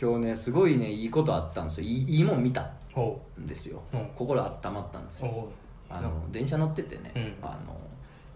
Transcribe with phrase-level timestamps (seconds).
[0.00, 1.86] 今日ねすごいねいいことあったんですよ。
[1.86, 3.96] いいいいもん見たほんですよ、う。
[3.96, 5.48] ん心温まったんですよ。
[5.88, 7.34] あの電車乗っててね、うん。
[7.42, 7.76] あの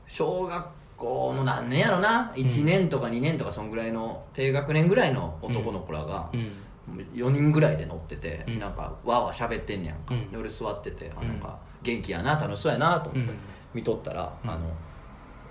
[0.06, 0.66] 小学
[0.96, 6.52] 校の何年やろな？1年とか2年とかそんぐらいの低学年ぐらいの男の子らがう、うん。
[7.14, 8.58] 4人ぐらいで乗ってて、うん。
[8.58, 10.30] なんかわーわー喋ってんねやんか、うん。
[10.30, 13.38] で俺座っててあうんなんか元気やな楽しそうやなと思ってうん。
[13.72, 14.50] 見とったら「うん。
[14.50, 14.68] あの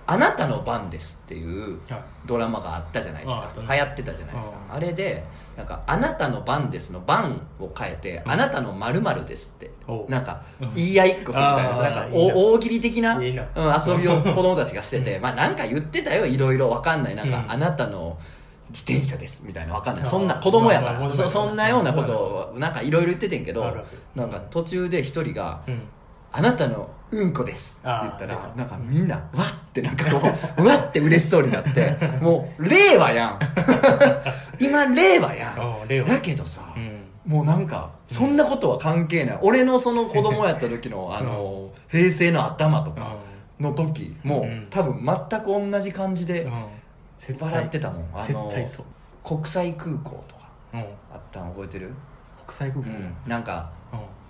[0.06, 2.02] あなたの番です」っていうはい。
[2.26, 3.42] ドラマがあったじゃないですか。
[3.42, 4.56] ああったね流行ってたじゃないですか。
[4.70, 5.24] ああれで
[5.56, 8.32] なんか「あなたの番です」の番を変えて「うん。
[8.32, 9.70] あなたの〇〇です」って
[10.08, 10.74] なんかうん。
[10.74, 15.22] 言い合いっこするみたいななんか大喜利的なうん遊びを子供たちがしててうん。
[15.22, 16.70] まあなんか言ってたよいろいろ。
[16.70, 17.14] わかんない。
[17.14, 17.52] なんかうん。
[17.52, 18.18] あなたの
[18.70, 20.04] 自転車ですみたいなわかんない。
[20.04, 21.12] そんな子供やから。
[21.12, 23.76] そそんなようなことをなんかいろいろ言っててんけど。
[24.14, 25.82] なんか途中で一人がうん
[26.36, 30.20] 「あなたのうんこです」って言ったらなんかみんなわってなんかこ
[30.58, 33.38] うう わって嬉しそうになってもう令和やん。
[34.58, 35.88] 今令和やん。
[36.08, 37.04] だけどさうん。
[37.24, 39.38] もうなんかそんなことは関係ない。
[39.42, 43.16] 俺のその子供やった時のあの平成の頭とか
[43.60, 44.66] の時もうん。
[44.70, 46.48] 多分全く同じ感じで
[47.40, 48.08] 笑ってたもん。
[48.12, 48.52] あ絶の
[49.22, 50.80] 国際空港とかうん。
[50.80, 50.84] あ
[51.16, 51.92] ったん覚えてる？
[52.46, 52.90] 国際空港？
[52.90, 53.14] うん。
[53.26, 53.83] なんかうん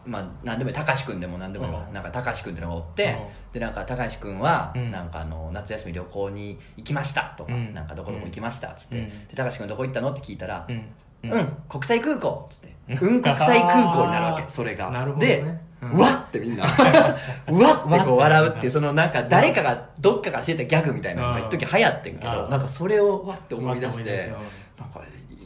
[0.06, 1.84] まあ何でもいい高橋君でも何でもいいわ。
[1.86, 1.94] うん。
[1.94, 3.16] なんか高橋君ってのがおって
[3.48, 3.52] うん。
[3.52, 4.90] でなんか高橋君はうん。
[4.90, 7.74] なんかあの夏休み旅行に行きましたとかうん。
[7.74, 9.08] なんかどこどこ行きましたっつってうん。
[9.28, 11.30] で高橋君どこ行ったのって聞いたらうん。
[11.30, 11.56] うん。
[11.68, 13.08] 国際空港っつってうん。
[13.08, 14.90] うん国際空港になるわけそれが。
[15.16, 15.26] ね。
[15.26, 15.44] で
[15.82, 16.64] うわってみんな。
[17.48, 22.50] うわってこう笑うっていうそのなんか誰かがどっかからしてたギャグみたいなのが一時流行ってんけどうん。
[22.50, 24.32] なんかそれをわって思い出して
[24.78, 25.00] なんか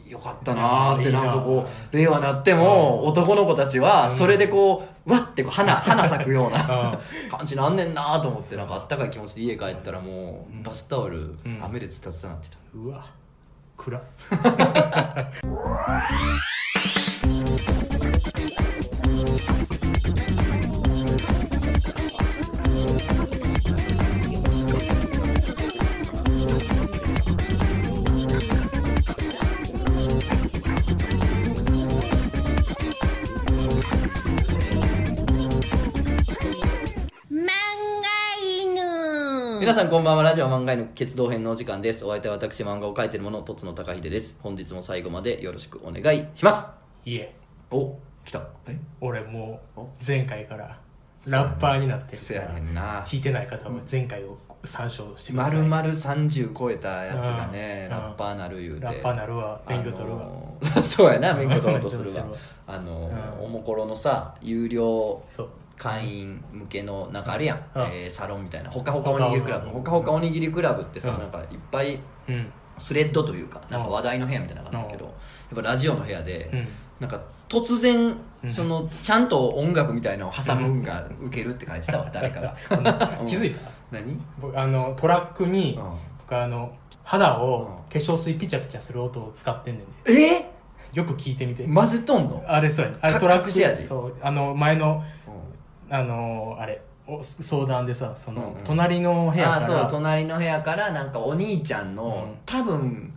[0.09, 6.99] よかったなーってななんかこう令和なっても男の子たちはそれでこうわってこう花 花咲くような
[7.31, 11.61] 感じなんねんなーと思ってなんかあったかい気持ちで家帰ったらもうバスタオルん。
[11.63, 12.57] 雨でツタツタなってた。
[12.75, 13.05] うわ。
[13.77, 14.03] 暗っ。
[20.29, 20.45] 漫
[39.69, 40.23] 皆さんこんばんは。
[40.23, 42.03] ラジオ漫画への決動編のお時間です。
[42.03, 44.35] お相手は私漫画を描いている者とつの高秀です。
[44.41, 46.71] 本日も最後までよろしくお願いします。
[47.05, 47.37] いえ。
[47.71, 48.49] お来た。
[48.67, 48.79] え？
[49.03, 49.89] 俺もうお？
[50.03, 50.81] 前回から
[51.27, 53.05] ラッパーになってるせやからねんな。
[53.07, 55.59] 聞いてない方は前回を参照してくだまさい。
[55.59, 57.99] るまる30超えたやつがねうん。
[57.99, 58.87] ラッパーなる言うて。
[58.87, 59.61] ラッパーなるわ。
[59.69, 62.25] 免許取るわ、あのーそうやな免許取ろうとするわ。
[62.67, 67.83] あのおもころのさ有料そう会員向けのなんかあるやん、うん。
[67.85, 68.71] えーサロンみたいな。
[68.71, 69.69] ほかほかおにぎりクラブ。
[69.71, 71.19] ほかほかおにぎりクラブってさ、うん。
[71.19, 72.53] なんかいっぱいうん。
[72.79, 75.11] スレッドというかなんか話題の部屋みたいなのがあったけど、うん。
[75.11, 75.17] や
[75.63, 76.69] っぱラジオの部屋で、うん。
[77.01, 78.51] なんか突然うん。
[78.51, 82.57] そのちゃんと音楽みたいなのを挟むんがウケるって書いてたわ誰かが。
[83.27, 83.71] 気づいた？
[83.91, 85.83] 何、僕あのトラックに、うん。
[86.19, 86.73] 僕あの
[87.05, 87.67] 肌をうん。
[87.67, 89.93] 化粧水ピチャピチャする音を使ってんねんね。
[90.45, 90.59] え？
[90.95, 92.99] よく聞いてみて、混ぜとんの、あれそうやね。
[93.03, 93.85] あれかトラック隠し味？
[93.85, 94.15] そう。
[94.23, 95.31] あの前のう
[95.91, 98.65] あのあれお相談でさその、うんうん。
[98.65, 102.39] 隣の部屋ああからそう隣の部屋からなんかお兄ちゃんの、うん。
[102.45, 103.15] 多分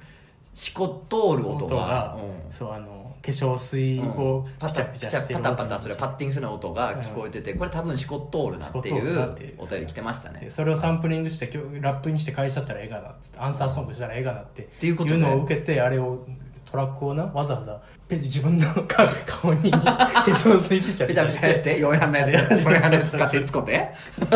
[0.55, 2.51] しこ通る音が音が、うん。
[2.51, 16.25] そうあの化粧水をパタピチャピチャしてるパタパタそれパッティングする音が聞こえてて、これ多分しこっとおるなっていうてお便り来てましたねでそれをサンプリングして今日ラップにして返しちゃったらええがなってアンサーソングしたらええがなってていうことでのを受けてあれを
[16.71, 19.77] トラックをなわざわざペ自分の 顔顔に 化
[20.25, 22.31] 粧水ピチャペチャペチャやって4班のやつ
[22.65, 23.89] 4班のやつかせつこて。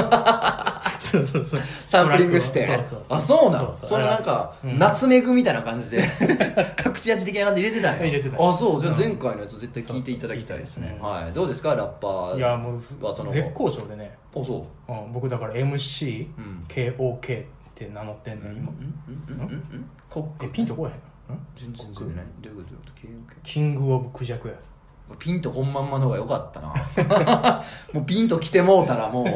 [0.99, 1.61] そうそうそう。
[1.87, 2.67] サンプリングして。
[3.09, 3.65] あそうなの？
[3.65, 3.89] そうそう。
[3.89, 4.77] そのなんか、うん。
[4.79, 5.97] ナツメグみたいな感じで。
[6.85, 7.99] 隠し味的な感じで入れてたんや。
[8.05, 8.81] 入れてたあそう。
[8.81, 8.99] じゃあうん。
[8.99, 11.33] 前回のやつ絶対聞いていただきたいですね、はい。
[11.33, 12.97] どうですかラッパーいやもう絶
[13.53, 14.91] 好調でね、あそう。
[14.91, 16.63] うん、僕だから MCKOK うん。
[17.11, 18.71] って名乗ってんの今。
[20.09, 20.99] コッえクピンとこえへん？
[21.55, 22.15] 全然全然。
[22.17, 22.69] 何どういうこと？
[22.69, 24.53] どういうこと？KOK キングオブクジャクや。
[25.19, 27.63] ピンとこんまんまの方が良かったな。
[27.93, 29.27] もうピンと来てもうたらもう。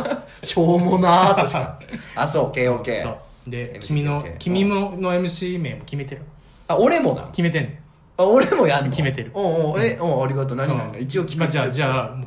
[0.46, 1.78] しょうもなーとしか。
[2.16, 3.50] あそう KOK そう。
[3.50, 6.22] で MC 君の君もの MC 名も決めてる。
[6.66, 7.24] あ俺もな。
[7.28, 7.82] 決めてんね
[8.16, 8.90] あ俺もやんの？
[8.90, 9.30] 決めてる。
[9.34, 10.56] おうおうえおうありがとう。
[10.56, 10.92] 何ん何？
[10.92, 11.58] 何一応決まめて。
[11.58, 12.24] あじゃあじゃあうん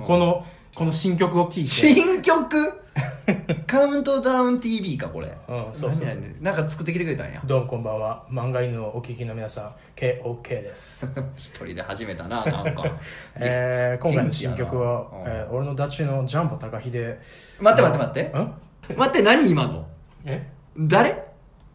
[0.75, 1.63] この新曲を聴いて。
[1.63, 2.81] 新曲？
[3.67, 5.27] カウントダウン TV かこれ。
[5.47, 6.15] うんそうそうそう。
[6.15, 6.33] 何々？
[6.41, 7.41] なんか作ってきてくれたんや。
[7.45, 8.25] どうもこんばんは。
[8.29, 11.07] 漫画犬をお聞きの皆さん KOK です。
[11.37, 12.83] 一人で始めたななんか。
[13.35, 15.33] えー今回の新曲は元気やな。
[15.33, 15.41] うん。
[15.41, 17.17] えー俺のダチのジャンボ高秀
[17.59, 18.93] 待って待って待って。
[18.93, 18.97] ん？
[18.97, 19.87] 待って何今の？
[20.25, 20.47] え？
[20.77, 21.23] 誰？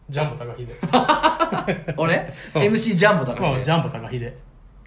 [0.09, 0.67] ジャンボ高秀
[1.97, 2.33] 俺？
[2.55, 2.61] うん。
[2.61, 4.33] MC ジャンボだからねうんジャンボ高秀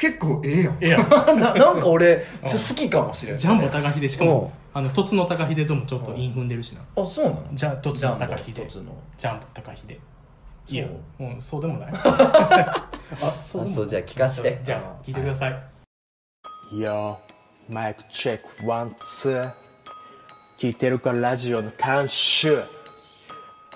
[0.01, 0.79] 結構ええやん。
[0.81, 1.09] ええやん。
[1.39, 2.17] ななんか俺
[2.47, 3.37] ちょ好きかもしれん。
[3.37, 4.31] ジャンボ高秀しかうん。
[4.31, 6.81] もあの凸の高秀ともちょっと韻踏んでるしな。
[7.03, 7.43] あそうなの？
[7.53, 8.93] じゃあ凸ジャンボの高秀一つの。
[9.17, 9.99] ジャンボ高秀。
[10.69, 11.93] いやそううん そうでもない。
[11.93, 12.89] あ
[13.39, 14.61] そうそうじゃあ聞かせて。
[14.63, 19.45] じゃあ聞いてください、よーマイクチェックワンツー
[20.61, 22.63] 聞いてるかラジオの監修。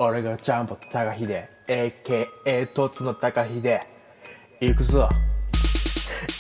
[0.00, 3.80] 俺がジャンボ高秀 AKA トツの高秀。
[4.60, 5.08] 行くぞ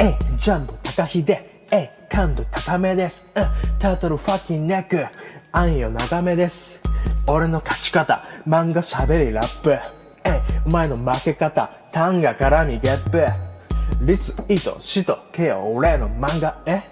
[0.00, 1.24] えいジャンボ高秀。
[1.70, 3.24] えい感度高めです。
[3.34, 3.44] うん。
[3.78, 5.06] タートルファキンネック
[5.52, 6.80] 暗夜長めです。
[7.26, 8.22] 俺の勝ち方。
[8.46, 9.72] 漫画喋りラップ。
[10.24, 10.32] えい
[10.66, 11.70] お前の負け方。
[11.92, 13.24] 単が絡みゲップ
[14.04, 16.62] リツイートしとけよ俺の漫画。
[16.66, 16.82] え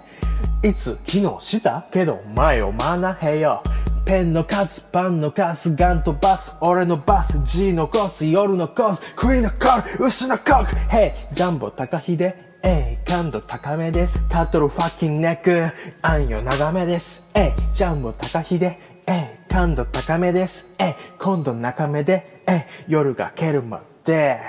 [0.67, 1.85] いつ機能した？
[1.91, 3.61] けど前を学へよ。
[4.05, 6.55] ペンの数パンの数ガンとバス。
[6.61, 9.01] 俺のバス G のコース夜のコース。
[9.15, 12.33] クイーンのコール牛のコークヘイジャンボ高秀。
[12.65, 14.27] えい感度高めです。
[14.29, 15.69] タトルファッキンネック。
[16.01, 17.21] 暗夜長めです。
[17.33, 18.63] えいジャンボ高秀。
[18.63, 18.77] え
[19.49, 20.69] い感度高めです。
[20.79, 22.41] えい今度中目で。
[22.47, 24.39] えい夜が明けるまで。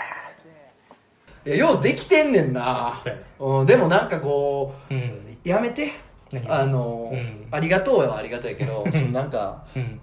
[1.44, 2.94] いやようできてんねんな。
[3.38, 5.36] そうん、でもなんかこううん。
[5.42, 5.90] やめて。
[6.30, 7.48] 何あの、うん。
[7.50, 10.00] ありがとうはありがたいけどそのなんかうん。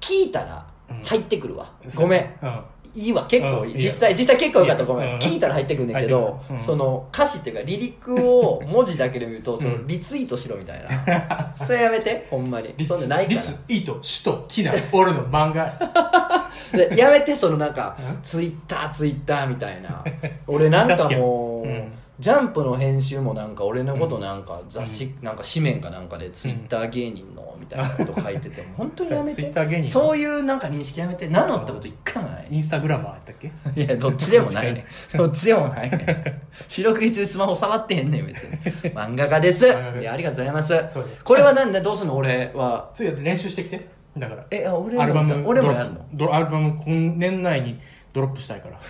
[0.00, 2.38] 聞いたらうん入ってくるわ、ごめん。
[2.42, 2.60] うん。
[2.94, 3.26] いいわ。
[3.26, 4.84] 結構いい、実際実際結構よかった。
[4.84, 5.18] ごめん、うん。
[5.18, 12.26] 聞いたら入ってくんねんけど、その歌詞っていうかリリックを文字だけで見るとそのうんリツイートしろみたいな、 それやめて。
[12.30, 12.74] ほんまに。
[12.86, 13.36] そんなないから。
[13.36, 15.72] リツイートシとキナ俺の漫画。
[16.72, 18.18] でやめてそのなんかうん。
[18.22, 20.02] ツイッターツイッターみたいな。
[20.46, 29.84] 俺なんかもう、うんジャンプの編集もなんか俺のことなんか雑誌、なんか紙面かなんかでツイッター芸人のみたいなこと書いてて本当にやめて。
[29.84, 31.28] そういうなんか認識やめて。
[31.28, 32.46] 名乗ったこと一回もない。
[32.50, 33.52] インスタグラマーやったっけ？
[33.76, 34.86] いやどっちでもないね。
[35.14, 36.42] どっちでもないね。
[36.68, 38.56] 四六時中スマホ触ってへんねん別に。
[38.96, 39.66] 漫画家です。
[39.66, 40.74] いやありがとうございます。
[41.22, 42.16] これはなんでどうすんの？
[42.16, 42.90] 俺は。
[42.94, 43.88] 次やって練習してきて。
[44.16, 44.46] だから。
[44.50, 45.02] えあ俺も
[45.46, 46.34] 俺もやんの？
[46.34, 47.78] アルバム今年内に
[48.16, 48.80] ドロップしたいから。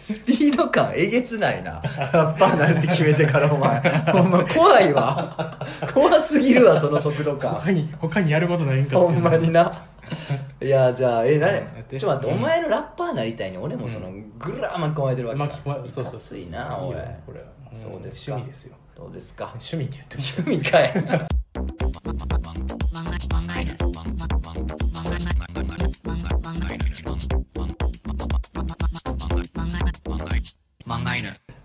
[0.00, 1.80] スピード感えげつないな。
[2.12, 3.80] ラッパーなるって決めてからお前。
[4.12, 5.58] ほんま怖いわ。
[5.94, 7.54] 怖すぎるわその速度感。
[7.54, 9.86] 他に他にやることないんかほんまにな。
[10.60, 11.60] いやじゃあえ誰？
[11.98, 12.38] ちょっと待って、うん。
[12.38, 16.96] お前のラッパーなりたいに俺もそのグラー巻き込まれてるわけ巻き込まそうそうついなおい。
[16.96, 17.46] いよこれは。
[17.74, 18.32] そうですか。
[18.32, 18.76] 趣味ですよ。
[18.96, 19.44] どうですか？
[19.54, 21.43] 趣味って言っても趣味かい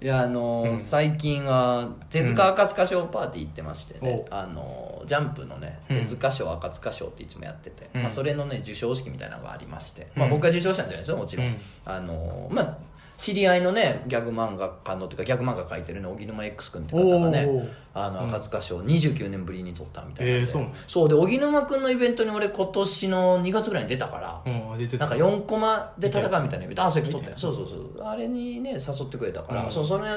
[0.01, 0.77] いやあのーうん。
[0.79, 5.99] 最近は手塚赤塚賞パーティー行ってましてね、おあのージャンプのねうん。
[5.99, 8.01] 手塚賞赤塚賞っていつもやってて、うん。
[8.03, 10.19] まあ、それのね授賞式みたいなのがありまして、うん。
[10.21, 11.57] まあ、僕が受賞したんじゃないですよもちろん、うん。
[11.85, 12.77] あのーまあ
[13.19, 18.29] 知り合いのねギャグ漫画家のというかギャグ漫画描いてるね荻沼 X 君って方がねあのうん。
[18.29, 20.67] 赤塚賞29年ぶりに取ったみたいなえーそう。
[20.87, 27.35] そうで荻沼君のイベントに俺今年の2月ぐらいに出たから、うんなんか4コマで戦うみたいなイベントあそれ撮ったよ。
[27.35, 28.01] そうそうそう。
[28.01, 29.71] あれにね誘ってくれたから、うん。
[29.71, 30.09] そうそれ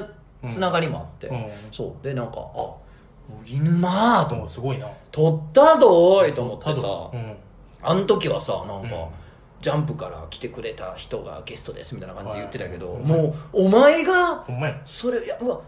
[0.48, 1.46] つながりもあって、うん。
[1.72, 2.04] そう。
[2.04, 2.76] でなんかあ
[3.40, 4.86] 荻沼とすごいな。
[5.10, 7.36] 撮ったぞーいと思ってさ、うん。
[7.82, 9.08] あの時はさなんか、うん
[9.62, 13.02] ジャンプから来てくれた人がゲストですみたいな感じで言ってたけど、はい。
[13.04, 14.44] もうお前が
[14.84, 15.60] それいやうわ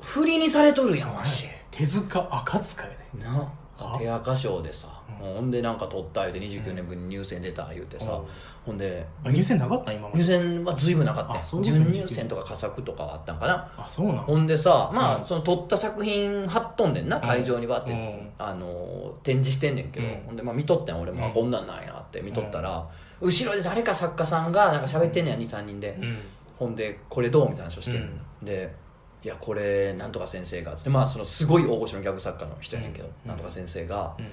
[0.00, 3.24] 振りにされとるやんわし、手塚赤塚やで。
[3.24, 3.30] な。
[3.42, 3.50] あ
[3.98, 5.34] 手垢賞でさ、うん。
[5.34, 8.26] ほんでなんか取った言うて29年分に入選出た言うてさ、うん。
[8.66, 10.18] ほんであ入選なかった今まで。
[10.18, 13.72] 入選は随分なかった準入選とか佳作とかあったんかな。
[13.76, 15.24] あそうなのほんでさまあ、うん。
[15.24, 18.30] その撮った作品貼っとんねんな会場にわって、うん。
[18.38, 20.22] あの展示してんねんけど、うん。
[20.26, 22.88] ほんでまあ見とってん俺も、こんなんなんやって見とったら、
[23.20, 26.18] 後ろで誰か作家さんがなんか喋ってんねや23人で、うん。
[26.58, 28.08] ほんでこれどうみたいな話をしてんの、
[28.42, 28.74] で
[29.22, 33.28] いやこれなんとか先生がつってまあそのすごい大御所のギャグ作家の人やねんけど、うん。
[33.28, 34.24] なんとか先生が、うん。
[34.24, 34.28] い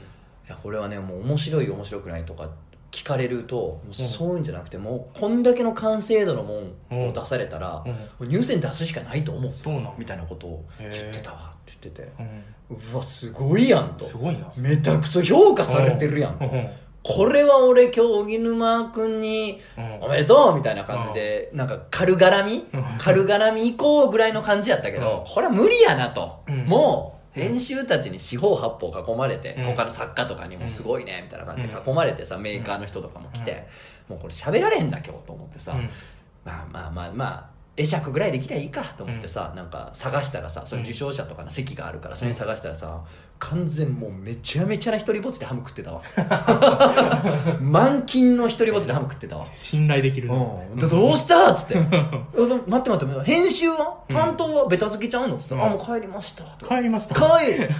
[0.47, 2.49] やこれはねもう面白い面白くないとか
[2.89, 6.61] 聞かれるともうそういうんじゃなくてもうこんだけの完成度のも
[6.95, 7.83] んを出されたら、
[8.21, 9.51] 入選出すしかないと思う。
[9.97, 12.11] みたいなことを言ってたわって言ってて。
[12.69, 14.05] うわすごいやんと。
[14.05, 14.49] すごいな。
[14.59, 16.45] めちゃくちゃ評価されてるやんと。
[16.45, 16.69] うん
[17.07, 19.99] これは俺今日荻沼君にうん。
[20.01, 22.67] おめでとうみたいな感じで、なんか軽絡み？
[22.73, 22.83] うん。
[22.99, 26.43] 軽絡み行こうぐらいの感じやったけど、これは無理やなと。
[26.47, 26.65] うん。
[26.65, 29.65] もう、編集たちに四方八方囲まれて、うん。
[29.67, 33.67] 他の作家とかにもすごいね、みたいな感じで囲まれてさ、メーカーの人とかも来て、
[34.09, 35.89] もうこれ喋られへんだ今日と思ってさ、うん。
[36.43, 43.03] まあまあまあまあ、会釈ぐらいできりゃいいかと思ってさ、なんか探したらさその受賞者とかの席があるからそれに探したらさ
[43.37, 46.01] 完全もうめちゃめちゃな一人ぼっちでハム食ってたわ。
[47.61, 49.45] 満勤の一人ぼっちでハム食ってたわ。
[49.53, 51.91] 信頼できるうん、でどうしたっつって「えで
[52.55, 53.97] も待って待って編集は？
[54.09, 55.69] 担当はベタつきちゃうの?」っつったら「うん。
[55.69, 57.15] あもう帰りました」帰りました。
[57.15, 57.69] 帰る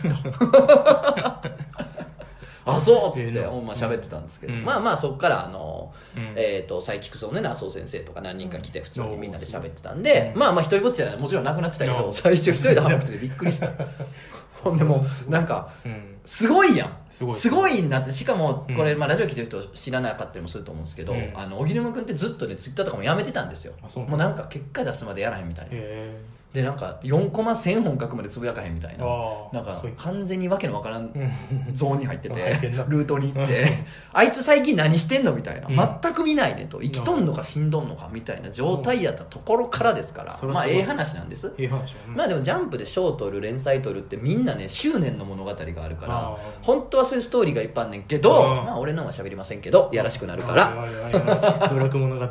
[2.74, 4.63] あそうっつってほんま喋ってたんですけど、うん。
[4.63, 6.33] まあまあそっからあの、うん。
[6.36, 12.13] えー、とサイキックスのねナソー先生とか何人か来て普通にみんなで喋ってたんうで、んまあまあ一人ぼっちはもちろんなくなってたけど、うん。
[12.13, 13.71] 最初一人でハム食っててびっくりした。
[14.63, 16.17] ほんでもうなんかうん。
[16.25, 16.97] すごいやん。
[17.09, 17.79] すごい。
[17.79, 18.12] いんだって。
[18.12, 21.31] しかもこれ、うんまあ、ラジオ聞いてる人知らなかったりもすると思うんですけど、うん。
[21.36, 23.74] あの荻沼君ってずっとねツイッターとかもやめてたんですよ。
[24.07, 25.71] もうなんか結果出すまでやらへんみたいな。
[25.74, 26.19] へ
[26.57, 29.05] でなんか4コマ1000本書くまでつぶやかへんみたいな。
[29.53, 31.29] なんか完全にわけのわからんえ
[31.71, 32.35] ゾーンに入ってて
[32.89, 33.67] ルートに行って
[34.11, 35.99] あいつ最近何してんのみたいな、うん。
[36.01, 36.79] 全く見ないねと。
[36.81, 40.35] 生きとんのか死んどんのかみたいな状態やったところからですから。
[40.47, 41.53] まあええ話なんです。
[41.59, 48.65] ええ話やまあでもジャンプで賞取る連載取るってみんなね執念の物語があるから本当はそういうストーリーがいっぱいあんねんけどうん。
[48.65, 50.73] まあ俺のは喋りませんけどやらしくなるから。
[51.71, 52.27] 物語？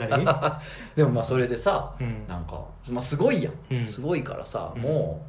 [0.97, 2.26] でもまあそれでさうん。
[2.26, 3.87] なんか、まあ、すごいやん。
[3.87, 4.82] すごいからさうん。
[4.82, 5.26] も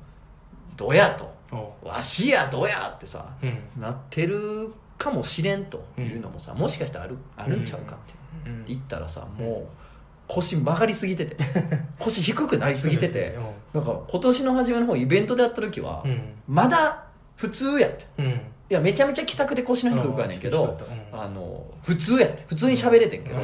[0.76, 1.36] うどやと。
[1.82, 3.82] わしやどやってさうん。
[3.82, 8.50] なってるかもしれんというのもさ、もしかしたらあるあるんちゃうかって。
[8.50, 8.66] うん。
[8.66, 9.88] 言ったらさもう
[10.28, 11.38] 腰曲がりすぎてて。
[12.00, 13.38] 腰低くなりすぎてて。
[13.74, 16.34] なんか今年の初めの方イベントでやった時は、うん。
[16.48, 17.04] まだ
[17.36, 18.42] 普通やってうん。
[18.70, 20.78] いやめちゃめちゃ気さくで腰の低くはねんけど、
[21.14, 21.20] うん。
[21.20, 23.38] あの普通やって普通に喋れてんけど、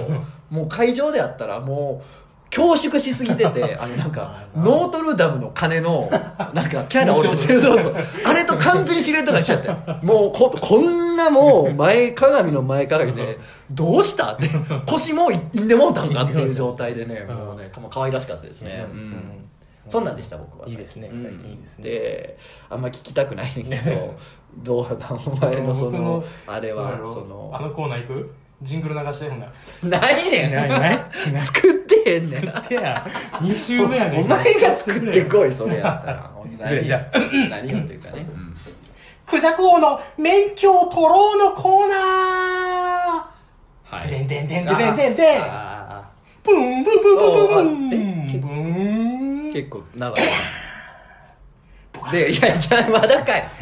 [0.49, 2.22] もう会場でやったらもう
[2.55, 6.07] 恐縮しすぎてて あのなんかノートルダムの鐘の
[6.53, 7.95] なんかキャラ俺 そうそうそう。
[8.25, 9.69] あれと完全に知れとかしちゃって。
[10.05, 13.39] もうここんなもう前鏡の前かがみで
[13.71, 14.49] どうしたって
[14.85, 17.35] 腰もういんでもうたんかっていう状態でねうん。
[17.35, 18.99] もうねもう可愛らしかったですね、ううん。
[19.11, 19.23] ん。
[19.89, 21.83] そんなんでした僕はいいですねうん最近いいですね。
[21.83, 22.37] で
[22.69, 24.13] あんま聞きたくないねんけど
[24.57, 28.33] どうなお前のそのあれはそのあのコーナー行く？
[28.63, 29.53] ジングル流してほんな
[29.99, 30.51] ないねん。
[30.51, 31.05] ないない。
[31.41, 32.45] 作ってへんねん。
[32.45, 33.05] 作ってや。
[33.33, 34.25] 2週目やねん。
[34.25, 36.31] お前が作ってこいそれやったら。
[36.59, 37.19] 何じゃあ。
[37.49, 38.55] 何よというかね、うん。
[39.25, 41.97] クジャク王の免許を取ろうのコーナー。
[43.95, 44.09] はい。
[44.09, 45.43] てんてんてんてんてんてんてん。
[45.43, 46.09] あ
[46.43, 47.09] ブンブンブンブ
[47.63, 47.97] ンブ
[48.37, 48.47] ンブ
[49.49, 49.53] ン。
[49.53, 50.23] 結構長い。
[52.05, 53.45] なでいやじゃあまだかい。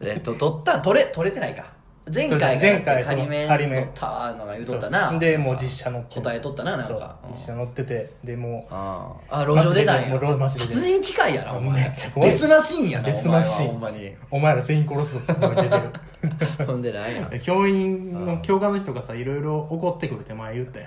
[0.00, 1.64] えっと取った取れ取れてないか
[2.12, 3.88] 前回が前回仮面仮面。
[3.94, 5.18] たのが言うとったな。
[5.18, 7.18] でもう実写乗って答え取ったななんか。
[7.24, 8.12] うん実写乗ってて。
[8.24, 10.48] でもうああ路上出たんや。
[10.48, 11.92] 殺人機械やなお前。
[12.16, 13.76] デスマシーンやなデスマシーン。
[13.76, 14.16] お前はほんまに。
[14.30, 20.86] お前ら全員殺すぞっつってるほんでないや教員の教官の人がさいろいろ怒ってくるって前言ったよ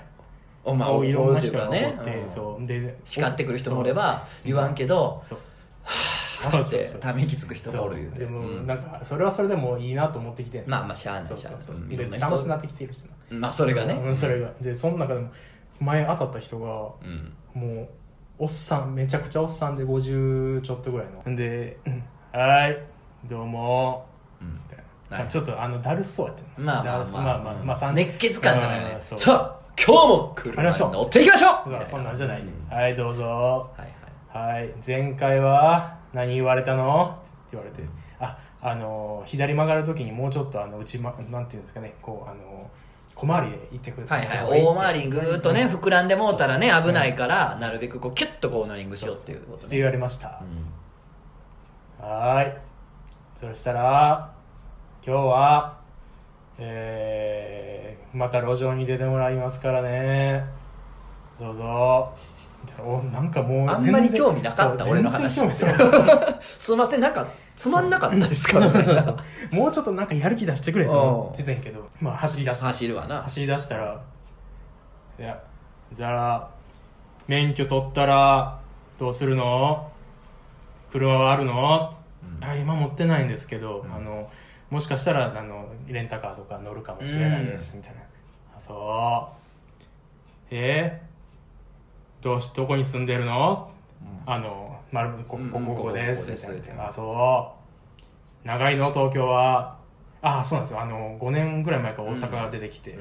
[0.63, 1.97] お前いろんな人がね。
[2.23, 2.29] うん。
[2.29, 2.65] そう。
[2.65, 5.39] で叱ってくる人もおれば言わんけどそう
[6.33, 8.19] そうってため息つく人もおる言うて。
[8.19, 8.67] でも、うん。
[8.67, 11.75] なんかそれはそれでもいいなと思ってきてまあまあしゃあないそうしゃあそう。
[11.77, 11.97] そうない。
[11.97, 13.37] ろんな人楽しくなってきているしな。
[13.37, 13.93] まあそれがね。
[13.93, 14.09] う。
[14.09, 14.51] んそれが。
[14.59, 15.31] でその中でも
[15.79, 16.67] 前当たった人が
[17.07, 17.33] うん。
[17.53, 17.89] もう
[18.39, 21.35] おっさんめちゃくちゃおっさんで50ちょっとぐらいの。
[21.35, 22.03] で「うん。
[22.31, 22.77] はーい。
[23.29, 24.05] どうも」
[24.41, 24.53] うん。
[24.53, 25.27] みたいな、はい。
[25.27, 27.21] ちょっとあのだるそうやってんまあまあだるそう。
[27.21, 28.91] まあまあまあ、熱血感じゃないね。
[28.95, 29.19] うんそう。
[29.19, 31.69] さあ今日も車に乗っていきましょう。
[31.69, 32.75] そうそんなんじゃない、うん。
[32.75, 33.69] はいどうぞ
[34.33, 34.73] はい。
[34.85, 37.17] 前回は何言われたの？
[37.21, 37.83] って言われて。
[38.19, 41.95] ああの左曲がる時にもうちょっとあの内、ま、なんていうんですかね。
[42.01, 42.69] こうあの
[43.13, 44.07] 小回りで行ってくる。
[44.07, 44.63] はいはい。
[44.63, 50.41] 大回りにぐーっとね膨らんでもうたらね危ないからなるべくこうキュッとこうノーニングしようっていうことってね言われました、
[52.01, 52.57] うんはーい。
[53.35, 54.31] そしたら
[55.05, 55.81] 今日は
[56.59, 60.45] えー、また路上に出てもらいますからね。
[61.39, 62.13] どうぞ
[62.79, 65.39] おなんかもうあんまり興味なかった俺の話。
[66.57, 68.59] すいませんなんかつまんなかったですか？
[68.71, 69.55] そうそうそう。
[69.55, 72.65] もうちょっとなんかやる気出してくれと思ってたんやけどまあ走り出して。
[72.65, 73.21] 走るわな。
[73.23, 74.01] 走り出したら
[75.19, 75.39] 「いや
[75.91, 76.47] じゃあ
[77.27, 78.59] 免許取ったら
[78.99, 79.91] どうするの？
[80.91, 81.93] 車はあるの?
[82.41, 82.43] うん。
[82.43, 83.93] あ今持ってないんですけど、うん。
[83.93, 84.29] あの
[84.69, 88.01] もしかしたらあのレンタカーとか乗るかもしれないです、みたいな。
[88.55, 89.37] あそう。
[90.49, 91.10] えー、
[92.21, 93.71] どうしどこに住んでるの？
[94.25, 96.27] あの、まるこうんここここです。
[96.31, 97.53] ここここですみたいなあ、そ
[98.43, 98.47] う。
[98.47, 98.91] 長いの？
[98.93, 99.77] 東京は。
[100.21, 100.81] あ、そうなんですよ。
[100.81, 102.97] あの、5年ぐらい前から大阪が出てきて。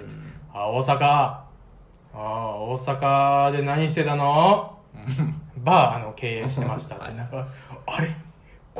[0.54, 1.04] あ、大阪。
[1.04, 1.44] あ、
[2.14, 4.78] 大阪で何してたの？
[5.58, 7.12] バー、あの、経営してましたって。
[7.14, 7.46] なんか、
[7.86, 8.08] あれ？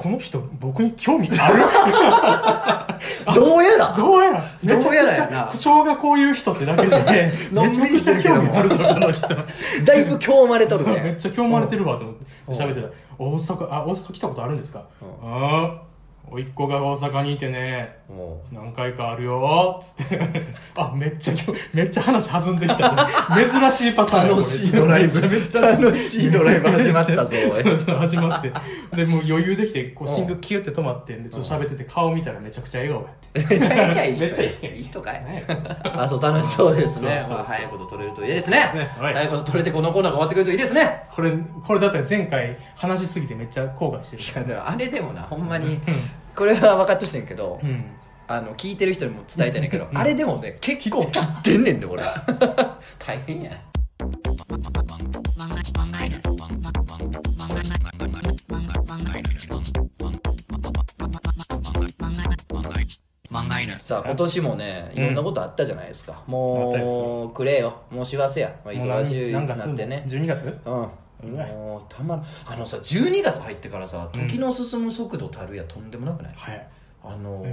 [0.00, 3.34] この人僕に興味ある？
[3.34, 3.94] どうやら。
[3.94, 4.42] どうやら。
[4.62, 9.28] めちゃくちゃ口調がこういう人ってだけで めちゃくちゃ興味あるぞこの人。
[9.84, 12.88] だいぶ今日まれとる めっねちゃ興味まれてるわと思って喋ってた。
[13.18, 14.80] 大阪あ大阪来たことあるんですか？
[15.22, 15.89] ああ
[16.32, 20.20] おいっ子が大阪にいてねも何回かあるよつって。
[20.76, 21.34] あめっちゃ
[21.72, 23.02] めっちゃ話弾んできた、ね、
[23.44, 25.20] 珍しいパターンや楽しいドライブ。
[25.20, 28.52] 楽しいドライブ始まったぞ そうそう始まって。
[28.94, 33.54] でもう余裕できてこう心臓キュって止まってでちょっと喋ってて顔見たらめちゃくちゃ笑顔やって。
[33.54, 34.82] めちゃめちゃいい人めっちゃいい。
[34.84, 35.44] 人かい。
[35.84, 37.24] あそう楽しそうですね。
[37.44, 38.58] 早いこと取れるといいですね。
[39.00, 41.02] 早いこと取れてこのコーナーが終わってくれるといいですね。
[41.10, 41.32] これ
[41.66, 44.22] これだったら前回話しすぎてめっちゃ後悔してる。
[44.22, 45.80] いやでもあれでもなほんまに
[46.40, 47.84] これは分かっとしてんけどうん。
[48.26, 49.98] あの聞いてる人にも伝えたいねんけどうん。
[49.98, 52.02] あれでもね結構切ってんねんで俺。
[52.98, 53.60] 大変や。
[63.82, 70.88] さあ今年もねいろんなことあったじゃないですか、もうくれよもう幸せや、まあ、忙しい何な月ってね12月うん
[71.26, 76.68] もうたまあのさ12月入ってからさ時の進む速度たるやとんでもなくない、はい。
[77.02, 77.44] あの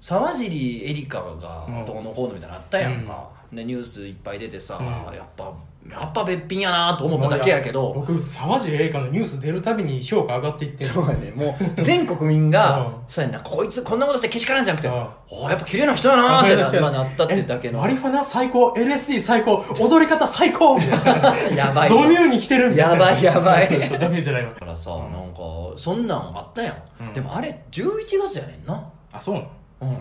[0.00, 1.84] 沢尻エリカがうん。
[1.84, 4.86] どうのこうのみたいなのあったやんか、でニュースいっぱい出てさ、うん。
[5.14, 5.52] やっぱ
[5.90, 7.92] やっぱべっぴんやなと思っただけやけど。
[7.94, 12.92] 僕沢尻エリカのニュース出るたびに評価上がっていってそうやねもう 全国民が、うん。
[13.08, 13.40] そうやな。
[13.40, 14.94] こいつこんなことしてけしからんじゃなくて、うん。
[14.94, 15.08] あ
[15.46, 17.78] あやっぱ綺麗な人やなーってな,、まあ、なったってだけの。
[17.78, 20.76] えマリファナ最高 LSD 最高踊り方最高
[21.56, 21.96] やばいぞ。
[21.96, 22.92] ドミューに来てるみたいな。
[22.92, 23.68] やばいやばい。
[23.68, 24.50] そうそうダメじゃないわ。
[24.52, 25.40] だからさ、なんか
[25.76, 27.12] そんなんあったやん、うん。
[27.12, 27.82] でもあれ11
[28.28, 28.82] 月やねんな。
[29.12, 29.46] あそうなの？
[29.82, 29.98] うん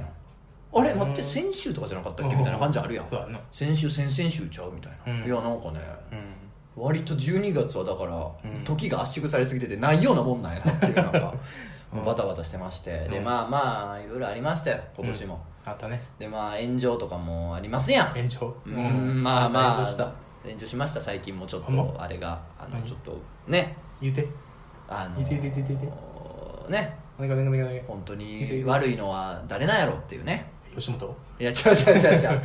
[0.75, 0.99] あれうん。
[0.99, 2.35] 待って先週とかじゃなかったっけ？
[2.35, 3.07] みたいな感じあるやん。
[3.07, 3.39] そうやな。
[3.51, 5.25] 先週先々週ちゃうみたいな、うん。
[5.25, 5.79] いやなんかね
[6.11, 6.83] うん。
[6.83, 8.63] 割と12月はだから、うん。
[8.63, 11.33] 時が圧縮されすぎててないようなもんなんやなっていうなんか
[12.05, 13.23] バタバタしてまして、でうん。
[13.23, 16.01] まあまあいろいろありましたよ今年も、あったね。
[16.19, 18.07] でまあ炎上とかもありますやん。
[18.07, 18.53] 炎上？
[18.65, 19.23] うん。
[19.23, 20.11] まあまあ炎上した。
[20.43, 20.99] 炎上しました。
[20.99, 21.83] 最近もちょっほんま？
[21.85, 22.83] とあれがあの何？
[22.83, 23.17] ちょっと
[23.47, 23.77] ね。
[24.01, 24.27] 言うて。
[24.89, 25.85] あのいていていていていて。
[26.69, 26.97] ね。
[27.17, 27.79] お願いお願いお願い。
[27.87, 31.15] 本当に悪いのは誰なんやろっていうね吉本？
[31.39, 32.41] いや違う違う違う違う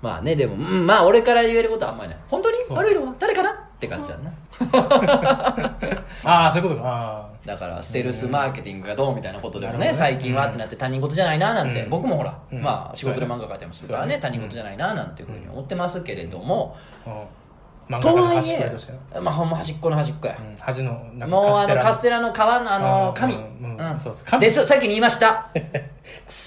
[0.00, 2.18] まあねでも、うん、まあ俺から言えることはあんまりない。
[2.28, 2.56] 本当に？
[2.70, 3.14] 悪いのは？
[3.18, 3.50] 誰かな？
[3.50, 4.32] って感じやんな。
[6.24, 6.88] ああそういうことか。
[6.88, 9.94] あだからステルスマーケティングがどうみたいなことでもねね。
[9.94, 11.90] 最近はってなって他人事じゃないななんて、うん。
[11.90, 12.62] 僕もほら、うん。
[12.62, 14.20] まあ仕事で漫画描いてますからねね。
[14.20, 17.10] 他人事じゃないななんていうふうに思ってますけれども、と
[18.14, 20.56] はいえまあほんま端っこの端っこや、うん。
[20.56, 23.14] 端のもうあのカステテラの皮のあのうん。
[23.14, 23.98] 紙、うん。
[23.98, 24.24] そうそう。
[24.26, 24.66] 紙です。
[24.66, 25.48] さっきに言いました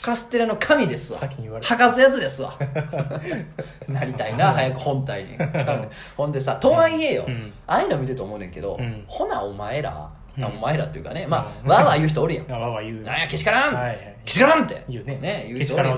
[0.03, 1.19] カステラの紙ですわ。
[1.19, 1.75] 先に言われた。
[1.75, 2.57] 剥がすやつですわ。
[3.87, 5.37] なりたいな早く本体に。
[6.17, 7.53] ほんでさとはいえよ、うん。
[7.67, 9.03] ああいうの見てると思うねんけど、うん。
[9.07, 10.45] ほなお前ら、うん。
[10.45, 11.69] お前らっていうかねまあ、うん。
[11.69, 12.45] わーわー言う人おるやん。
[12.51, 14.17] あわわ言うなんやけしからん、はいはい。
[14.25, 14.83] けしからんって。
[14.87, 15.45] 言うね。
[15.47, 15.97] 言う人おるやん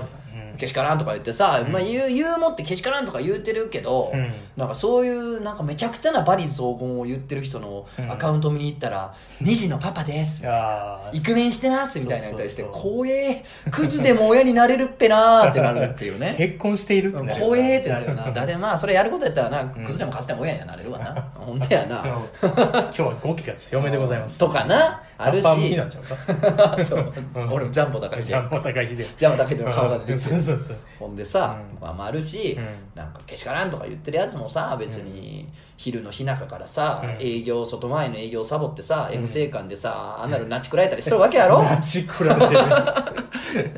[0.57, 4.31] けしからんとか言ってさ、まあ、言う言うもってけしからんとか言うてるけど、うん。
[4.55, 8.11] なんかそういうなんかめちゃくちゃなバリ雑言を言ってる人のうん。
[8.11, 16.35] アカウント見に行ったら「2児のパパです」いやーイクメンしてますみたいなのに対してそうそうそう怖えクズでも親になれるっぺなーってなるっていうね。
[16.37, 18.31] 結婚しているってなる怖えってなるよな。
[18.31, 21.29] 誰まあそれやることやったらなクズでもかつても親にはなれるわな。
[21.35, 22.03] ほんとやな。
[22.41, 24.37] 今日は語気が強めでございます。
[24.37, 25.43] とかなあるし。
[26.86, 27.13] そう。
[27.36, 27.51] うん。
[27.51, 29.05] 俺もジャンボ高いしジャンボ高い日で。
[29.17, 30.77] ジャンボ高い人の顔が出てきてそうそうそう。
[30.99, 31.81] ほんでさ、うん。
[31.81, 32.67] まあ、まああるし、うん。
[32.95, 37.17] なんかけしからんとか言ってるやつもさ別に昼の日中からさ、うん。
[37.19, 41.62] 営業外前の営業サボってさ、M 生館でさアナルなちくられたりしてるわけやろ？
[41.63, 42.59] マジくられてる。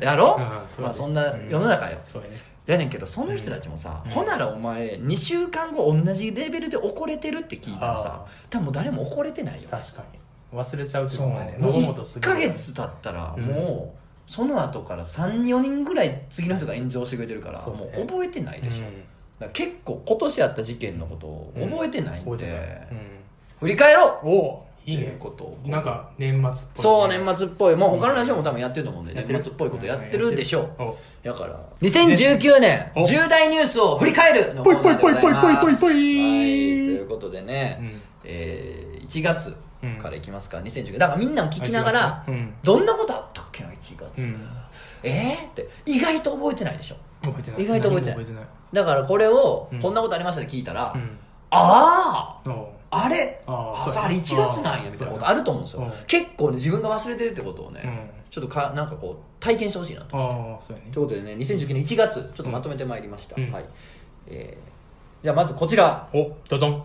[0.00, 0.38] やろ、
[0.80, 4.10] まあそんな世の中よ、そうやねやねんけどその人たちもさ、うん。
[4.10, 9.68] ほならお前2週間後同じレベルで怒れてるって聞いたらさあ多分誰も怒れてないよ。
[9.70, 10.18] 確かに
[10.52, 11.56] 忘れちゃうっていそうね。
[11.58, 11.72] もう。
[11.72, 13.44] 喉元1ヶ月経ったらうん。
[13.44, 13.98] もう
[14.30, 17.80] その後から34人ぐらい次の人が炎上してくれてるからそうね。
[17.80, 18.92] もう覚えてないでしょ、うん。
[18.92, 19.04] だか
[19.40, 22.88] ら結構今年あった事件のことを覚えてないんで、覚えてない。
[23.60, 24.26] 振り返ろう！
[24.26, 27.76] うんおおいいっていうねことをなんか年末っぽいそう年末っぽい。
[27.76, 29.38] もう他のラジオも多分やってると思うんでやってる？
[29.38, 30.82] 年末っぽいことやってるでしょう。
[30.82, 35.22] おだから2019年お重大ニュースを振り返るのコーナーでございます。
[35.22, 38.02] ぽいぽいぽいぽいぽいぽいぽいはいということでね、うん。
[38.24, 39.56] えー1月
[40.00, 42.54] からいきますか？2019だからみんなも聞きながら、うん。
[42.62, 44.48] どんなことあったっけな1月、うん。
[45.02, 45.68] えー、って。
[45.84, 46.96] 意外と覚えてないでしょ。
[47.22, 47.62] 覚えてない。
[47.62, 48.46] 意外と覚えてない。
[48.72, 49.80] だからこれを、うん。
[49.80, 51.18] こんなことありましたって聞いたら、うん。
[51.50, 53.42] ああおあれ？
[53.46, 55.82] ああれ1月なんやみたいなことあると思うんですよ。
[55.82, 55.92] うん。
[56.06, 58.10] 結構ね自分が忘れてるってことをね、うん。
[58.30, 60.16] ちょっとかなんかこう体験してほしいなと。
[60.16, 60.90] ああそうやね。
[60.92, 63.52] ということでね2019年1月ちょっとまとめてまいりました、うん。
[63.52, 63.64] はい。
[64.26, 64.76] えー
[65.22, 66.08] じゃあまずこちら。
[66.12, 66.84] おドドン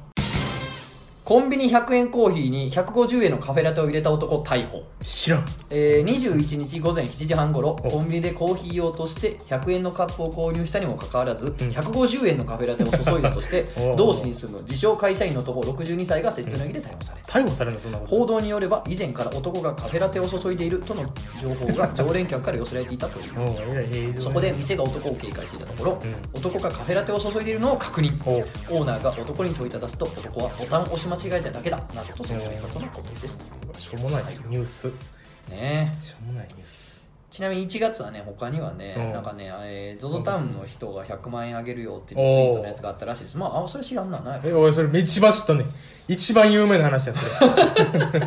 [1.23, 4.84] コンビニ100円コーヒーに150円のカフェラテを入れた男逮捕。
[5.03, 5.45] 知らん。
[5.69, 7.91] えー、21日午前7時半ごろお。
[7.91, 11.49] コンビニでコーヒー用として100円のカップを購入したにもかかわらず、ん。
[11.49, 17.31] 150円のカフェラテを注いだとして おう同市に住む自称会社員の男62歳が窃盗の容疑で逮捕された。
[17.31, 21.03] 逮捕されるのそんなこと報道によれば以前から男がカフェラテを注いでいるとの
[21.39, 23.39] 情報が常連客から寄せられていたという。
[23.39, 23.88] おうえらい。
[23.91, 25.99] 映像そこで店が男を警戒していたところ、
[26.34, 28.19] う男がカフェラテを注いでいるのを確認。
[28.25, 28.45] おう。
[28.71, 31.78] オーナーが男に問いただすと男はボタンを押し間違えただけだ。
[31.93, 33.38] などと説明したとのことです
[33.78, 34.88] しょうもないニュース。
[35.50, 35.93] ね。
[36.02, 37.02] えしょうもないニュース。
[37.30, 39.12] ちなみに1月はね他にはね、うん。
[39.12, 43.38] なんかね、えー、ZOZO タウンの人が100万円あげるよっていうツイートのやつがあったらしいです。
[43.38, 45.65] まああそれ知らんなないえおいそれ一番知ったね
[46.08, 47.52] 一番有名な話やそれ。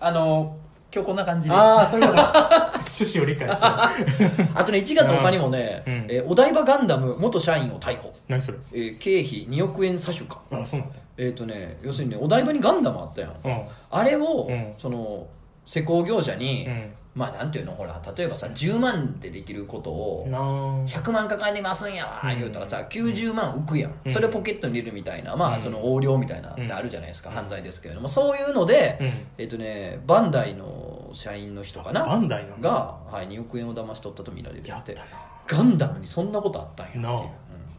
[0.00, 0.56] あの
[0.94, 1.54] 今日こんな感じで。
[1.54, 3.66] ああそういうこと趣旨を理解して。
[4.54, 5.92] あとね1月他にもね、うん。
[6.08, 8.58] えーお台場ガンダム元社員を逮捕、何それ。
[8.72, 13.32] えー経費2億円詐取かあそうなんだえっ、とね要するにねお台場にガンダムあったやん。
[13.44, 13.62] うん。
[13.90, 14.74] あれを、うん。
[14.78, 15.26] その
[15.66, 16.92] 施工業者に、うん。
[17.14, 17.72] まあなんていうの？
[17.72, 20.42] ほら例えばさ10万でできることをなあ。
[20.86, 22.38] 100万かかりますんやわうん。
[22.38, 24.12] 言うたらさ90万浮くやん、うん。
[24.12, 25.54] それをポケットに入れるみたいなまうん。
[25.54, 28.06] あその横領みたいなってあるじゃないですか、犯罪ですけれども。
[28.06, 29.12] そういうので、うん。
[29.38, 32.06] えっとねバンダイの社員の人かな？
[32.06, 35.08] バンダイなんだが、はい、2億円を騙し取ったと見られるっやってたな。
[35.48, 37.14] ガンダムにそんなことあったんやっていう、なあ。
[37.14, 37.28] うん。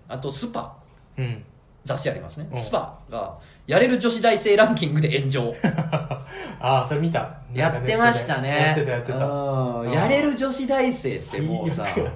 [0.09, 0.75] あとスパ。
[1.17, 1.43] うん
[1.85, 2.57] 雑誌ありますね、うん。
[2.57, 3.37] スパが
[3.67, 5.53] やれる女子大生ランキングで炎上。
[6.59, 7.37] ああそれ見た。
[7.53, 8.49] やってましたね。
[8.49, 9.17] やってたやってた。
[9.17, 9.79] うん。
[9.81, 12.11] うんやれる女子大生ってもうさ最悪や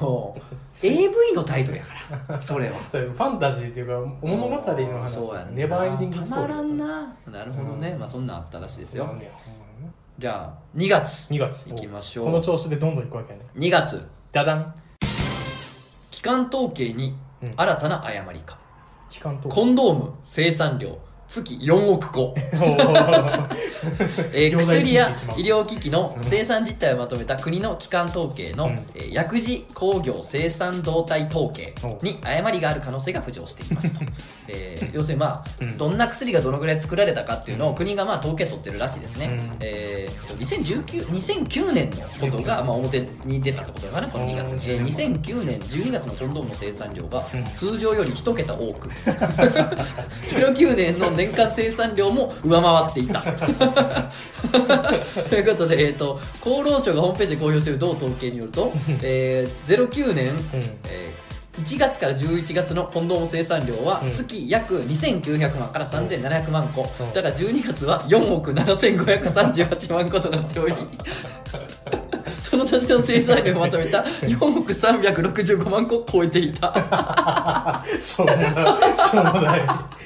[0.00, 1.92] もう AV のタイトルやか
[2.28, 2.88] ら それは。
[2.88, 5.08] それファンタジーっていうか物語の話。
[5.08, 5.50] そうやんな。
[5.52, 7.16] ネバーエンディングストーリーたまらんな。
[7.38, 7.98] なるほどね、うん。
[7.98, 9.04] まあそんなんあったらしいですよ。
[9.04, 9.54] そうなんだよほん。
[9.54, 11.32] まにねじゃあ2月。
[11.32, 11.68] 2月。
[11.68, 12.24] 行きましょう。
[12.26, 13.44] この調子でどんどんいくわけやね。
[13.56, 14.74] 2月ダダン。
[16.10, 17.54] 機関統計にうん。
[17.56, 18.58] 新たな誤りか、
[19.14, 20.98] 期間とコンドーム生産量。
[21.42, 22.34] 月4億個、
[24.32, 28.72] えー薬や医療機器の生産実態をまとめた国の機関統計の、うん。
[28.94, 34.04] えー薬事工業生産動態統計に誤りがある可能性が浮上していますと、
[34.48, 35.78] えー要するにまあ、うん。
[35.78, 39.56] どんな薬がどのぐらい作られたかっていうのを国がまあ統計取ってるらしいですね、うん。
[39.60, 47.44] えーと2019 2009年のことがまあ表に出たってことだからねこの2月に、えー2009年12月のコンドームの生産量がうん。
[47.54, 48.88] 通常より1桁多く。
[50.28, 53.20] 09年の年間生産量も上回っていた。
[55.30, 60.32] ということで、えー、と厚労省がホームページで公表している同統計によると、えー、09年、
[60.84, 64.10] えー1月から11月のコンドーム生産量はうん。
[64.10, 67.12] 月約2900万から3700万個、うん。
[67.12, 70.74] だから12月は4億7538万個となっており
[72.42, 77.84] その年の生産量をまとめた4億365万個を超えていた。
[78.00, 78.52] しょうもない。
[78.96, 79.60] しょうもない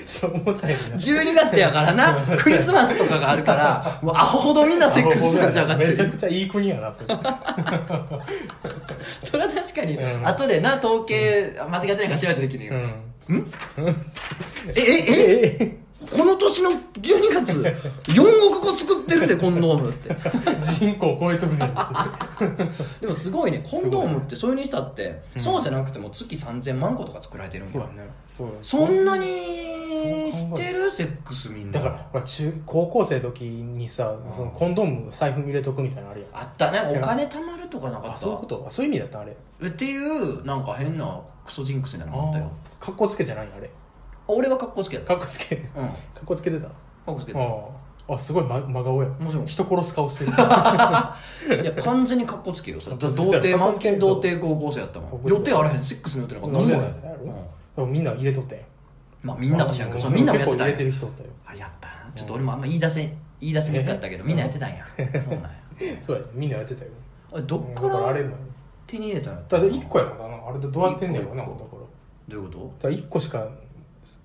[0.09, 2.15] 12月やからな。
[2.39, 7.09] クリスマスとかがあるからもうアホほどみんなセックスなんちゃうかってめちゃくちゃいい国やなそれ。
[9.21, 10.27] それは確かに、うん。
[10.27, 12.95] 後でな統計間違ってないか調べた時に、うん。
[14.75, 14.81] え？
[14.81, 17.61] えええこの年の12月
[18.13, 20.15] 4億個作ってるでコンドームって。
[20.63, 21.75] 人口超えとるねん
[23.01, 23.67] でもすごいね。
[23.69, 25.43] コンドームってそういうにしたって、うん。
[25.43, 27.87] そうじゃなくても月3000万個とか作られてるんだね。
[28.25, 29.27] そうそんなに
[30.31, 30.89] してる？
[30.89, 31.81] セックスみんな。
[31.81, 36.43] だから中高校生の時にさそのコンドーム財布に入れとくみたいなのあるやん。
[36.43, 36.81] あったね。
[36.97, 38.13] お金貯まるとかなかった？
[38.15, 38.65] あそういうこと？
[38.67, 39.37] あそういう意味だったあれ。
[39.61, 42.53] えっていうなんか変なクソジンクスみたいなのがあったよ。
[42.81, 43.69] あかっこつけじゃないのあれ
[44.29, 45.05] 俺は格好つけた。
[45.07, 45.87] かっこつけかうん。
[45.89, 45.91] っ
[46.25, 46.69] こつけてた？
[47.07, 47.41] 格好つけた。
[47.41, 47.43] あ
[48.11, 49.09] ああすごいま真顔や。
[49.21, 49.47] もちろん。
[49.47, 50.33] 人殺す顔してる。
[51.63, 52.97] いや完全に格好つけよそれ。
[52.97, 55.11] 童格好つけ貞満金童貞高校生やったもん。
[55.11, 55.83] 格好つけ予定あらへん。
[55.83, 56.93] セックスの予定なんか何もないなん。
[56.93, 57.25] でなんやろ
[57.77, 58.65] でもみんな入れとったやん。
[59.23, 60.11] まあみんなが知らんけどそう。
[60.13, 61.29] みんなもやってた入れてる人おったよ。
[61.47, 63.01] あやっぱちょっと俺もあんま言い出せ
[63.41, 64.85] 言い出せにくかったけどみんなやってたんや。
[64.97, 65.51] そうなんや。
[66.01, 66.91] そうやみんなやってたよ。
[67.33, 68.37] あれどっかだからあれらも
[68.87, 70.25] 手に入れたんやだって1個やもんな。
[70.49, 71.65] あれでどうやってんねやろなだ一個。
[71.67, 71.83] から
[72.29, 73.47] どういうこだから1個しか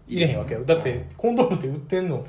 [0.07, 0.65] 入れへんわけやろ。
[0.65, 2.25] だってコンドームって売ってんの。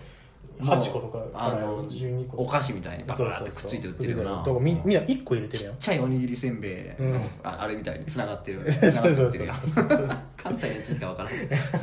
[0.60, 3.48] 8個とかあの12個とお菓子みたいにパカそうそうそう。
[3.48, 4.36] ーってくっついて売ってるよな。
[4.36, 5.72] だからみみんな1個入れてるやん。
[5.72, 6.88] ちっちゃいおにぎりせんべい。
[6.90, 7.20] うん。
[7.42, 9.24] ああれみたいに繋がってる そう繋そうそう。
[9.24, 9.44] がってる
[10.40, 11.26] 関西のやつしか分か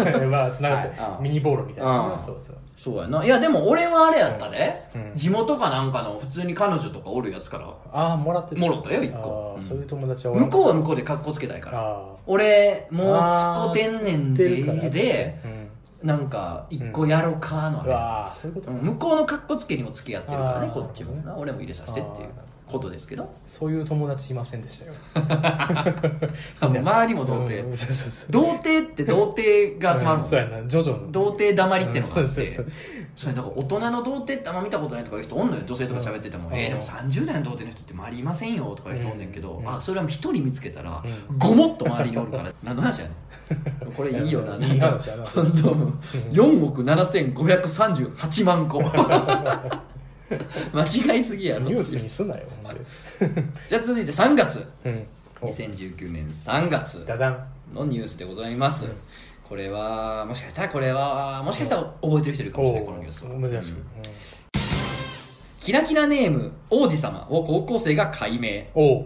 [0.01, 0.31] らん。
[0.31, 2.55] まあつながってはいミニボールみたいなそうそう。
[2.77, 3.23] そうやな。
[3.25, 5.11] いやでも俺はあれやったで、うん。
[5.17, 7.65] 地元かなんかの普通に彼女とかおるやつから。
[7.91, 11.79] ああもらってるもろったよ一あ個、そういう友達は向こうは向こうで格好つけたいから。
[11.81, 15.60] あ俺もうあつっこてんねんあででうん
[16.03, 21.35] なんか一個やろうかのあれ、うわあそういうことうん向こうの格好つけにも付き合ってるからねこっちもな。
[21.35, 22.29] 俺も入れさせてっていう。
[22.29, 23.33] あことですけど。
[23.45, 24.93] そういう友達いませんでしたよ。
[25.13, 28.31] あの周りも童うん貞そうそうそう。
[28.31, 32.47] 童貞って童貞が集まるもんそうやなジョジョの童貞だまりってのがあって。
[32.47, 32.71] うんそうそう
[33.15, 33.33] そう。
[33.33, 35.63] なんか大人の童貞ってあんま見たことないとかいう人おんのよ。
[35.65, 36.55] 女性とか喋ってても、うん。
[36.55, 39.69] えーでも30代の童貞の人って周りいませんよとかいう人おんねんけど、うん。
[39.69, 42.51] あそれは一人見つけたら、うごもっと周りにおるから。
[42.63, 43.11] 何の話やね
[43.89, 43.91] ん。
[43.91, 44.55] これいいよな。
[44.55, 45.25] いい話やな。
[45.25, 45.75] 本当
[46.31, 48.81] 4億7538万個
[50.73, 52.81] 間違いすぎやろニュースにすなよほんで。
[53.69, 54.65] じゃあ続いて3月。
[54.85, 55.07] うん。
[55.41, 55.47] お。
[55.47, 57.47] 2019年3月ダダン。
[57.73, 58.91] のニュースでございます、うん。
[59.47, 63.31] これはもしかしたらこれはもしかしたら覚えてる人いるかもしれないこのニュースは。
[63.35, 63.81] お珍しく、うん。
[63.81, 64.11] うん。
[65.61, 69.05] キラキラネーム王子様を高校生が解明、おう。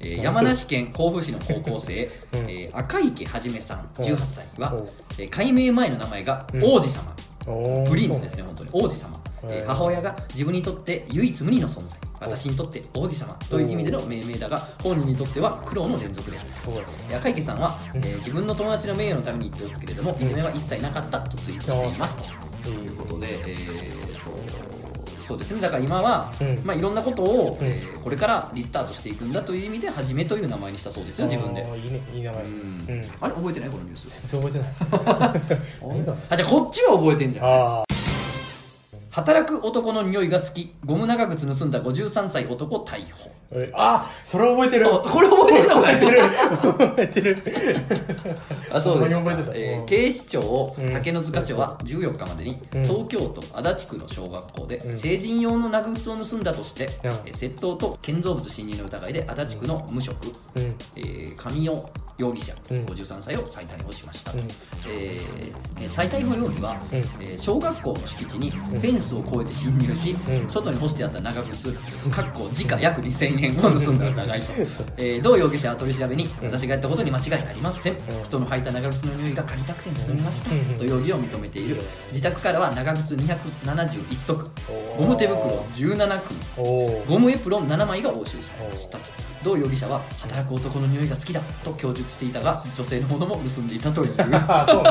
[0.00, 2.50] えーうん山梨県甲府市の高校生、うん。
[2.50, 4.86] えー赤池はじめさん18歳はおう、
[5.18, 6.64] えー解明前の名前がうん。
[6.64, 7.14] 王子様、
[7.46, 8.70] おうプリンスですね本当に。
[8.72, 9.19] 王子様、
[9.66, 11.98] 母親が自分にとって唯一無二の存在。
[12.20, 18.04] 私にとって王子様という意味での命名だが本人にとっては苦労の連続である赤池さんは、えうん。
[18.04, 22.18] ー自分の友達の名誉のために言っておくけれども、いじめは一切なかったとツイートしています。
[22.62, 24.30] ということで、えーと
[25.26, 25.60] そうですね。
[25.60, 26.58] だから今は、うん。
[26.66, 27.66] まあ、いろんなことを、うん。
[27.66, 31.18] えーこれからリスタートしていくんだという意味で「はじめ」という名前にしたそうです。
[31.20, 32.42] よ自分でいいねいい名前。
[32.42, 33.00] ううん。
[33.00, 34.08] んあれ覚えてないこのニュース？
[34.26, 35.60] 全然覚えてない。
[36.30, 37.46] あじゃあこっちは覚えてんじゃん。
[37.46, 37.84] あ
[39.10, 40.74] 働く男の匂いが好き。
[40.84, 43.30] ゴム長靴盗んだ53歳男逮捕。
[43.74, 44.86] あそれ覚えてる。
[44.86, 45.88] あこれ覚えてるのか
[46.62, 47.36] 覚えてる。
[48.70, 49.32] あそうですか。
[49.52, 49.86] えーうん。
[49.86, 52.82] 警視庁うん竹の塚署は14日までに、うん。
[52.84, 54.98] 東京都足立区の小学校で、うん。
[54.98, 57.10] 成人用の長靴を盗んだとして、うん。
[57.26, 60.14] えー窃盗と建造物侵入の疑いで足立区の無職、
[60.54, 60.62] うん。
[60.96, 62.76] えー上尾容疑者、うん。
[62.84, 64.38] 53歳を再逮捕しました、うん。
[64.86, 66.98] えーね再逮捕容疑は、うん。
[66.98, 70.50] えー小学校の敷地にフェンスを越えて侵入し、うん。
[70.50, 71.72] 外に干してあった長靴
[72.10, 74.52] かっこ時価約2000円を盗んだ疑いと、
[74.98, 76.46] えー同容疑者は取り調べに、うん。
[76.46, 77.96] 私がやったことに間違いありません、ん。
[78.24, 80.64] 人の履いた長靴の匂いが借りたくて盗みました、うん。
[80.78, 81.80] と容疑を認めている。
[82.12, 84.50] 自宅からは長靴271足。
[84.98, 86.40] ゴム手袋17組。
[87.08, 88.98] ゴムエプロン7枚が押収されました
[89.42, 94.90] 同容疑者は働く男の匂いが好きだと供述していたが女性のものも盗んでいたという、 あそうね。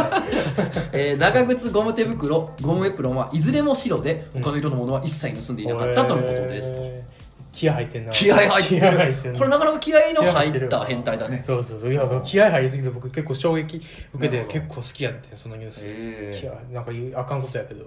[0.92, 6.82] えー長靴ゴム手袋ゴムエプロンはいずれも白で他の色のものは一切盗んでいなかったとのことですと、
[7.52, 8.12] 気合入ってんな。
[8.12, 11.42] 気合入って気合入ってこれなかなか気合の入った変態だね。
[11.44, 11.92] そうそうそう。
[11.92, 13.82] いや気合入りすぎて僕結構衝撃
[14.14, 15.86] 受けて結構好きやってそのニュース。
[15.86, 16.40] へー。
[16.40, 17.86] 気合なんかあかんことやけど。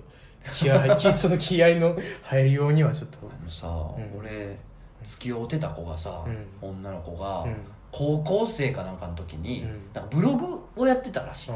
[0.54, 3.18] 気合 その気合の入るようにはちょっと。
[3.22, 4.18] あのさ、ん。
[4.18, 4.58] 俺
[5.04, 6.24] 付き合うてた子がさ、
[6.62, 7.56] う女の子が、うん。
[7.92, 9.68] 高校生かなんかの時に、うん。
[9.92, 11.50] なんかブログをやってたらしい、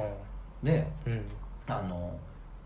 [0.62, 1.24] でうん。
[1.66, 2.14] あの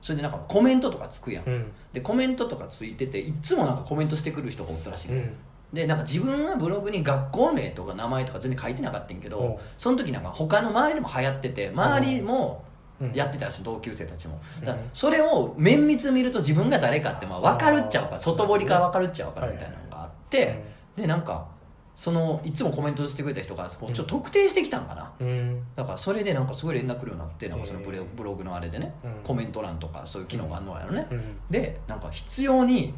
[0.03, 1.73] それでなんかコメントとかつくやん、うん。
[1.93, 5.35] でコメントとかついてていっつもなんかコメントしてくる人がおったらしいの、うん。
[5.73, 9.33] でなんか自分はブログに学校名とか名前とか全然書いてなかったんやけうん。
[9.33, 12.64] どその時なんか他の周りでも流行ってて周りも
[13.01, 13.12] うん。
[13.12, 14.40] やってたらしい同級生たちも。
[14.59, 14.66] うん。
[14.66, 19.77] だからそれを綿密見ると自分が誰かってまあ分かるっちゃうから外堀から分かるっちゃうからみたいな。
[19.77, 19.89] のがあって
[20.31, 21.49] でなんか
[21.97, 25.12] そのいつもコメントしてくれた人がこうちょっと特定してきたんかな。
[25.21, 25.62] うん。
[25.77, 29.12] だからそれでなんかすごい連絡来るようになってなんかそのブブログのあれでねうん。
[29.23, 31.07] コメント欄とかそういう機能があるのやろね。
[31.11, 31.37] うん。
[31.51, 32.95] でなんか必要に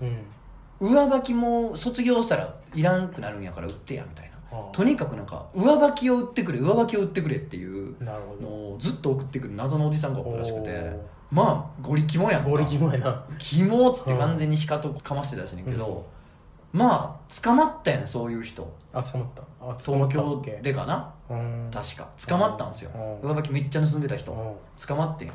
[0.81, 0.89] うん。
[0.89, 4.33] 上履きも卒業したらいらんくなるんやから売ってやみたいな。
[4.73, 10.71] とにかくなんか上履きを売ってくれ上履きを売ってくれっていうのをずっと送ってくる謎のおじさんがおったらしくて
[11.33, 13.25] おまあゴリキモやんゴリキモやな。
[13.39, 16.05] キモっつって完全にシカトかましてたらしいねんけど、
[16.73, 18.71] まあ捕まったやんそういう人。
[18.93, 19.43] あ捕まった。
[19.61, 20.61] あ捕ま東京ったっけ？
[20.63, 21.13] でかな？
[21.31, 21.71] うん。
[21.73, 22.09] 確か。
[22.29, 22.91] 捕まったんですよ。
[23.23, 23.29] うん。
[23.29, 24.33] 上履きめっちゃ盗んでた人。
[24.33, 24.87] うん。
[24.87, 25.35] 捕まってんや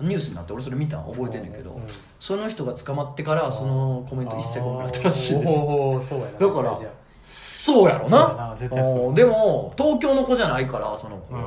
[0.00, 0.08] うん。
[0.08, 1.04] ニュースになって俺それ見たん？
[1.04, 1.82] 覚えてんねんけど、うん。
[2.18, 6.32] その人が捕まってからそのコメント一切来なくなったらしいおーそうやな。
[6.38, 6.76] だから
[7.22, 9.14] そうやろそうやなな絶対そううん。
[9.14, 11.46] でも東京の子じゃないからその子、あうん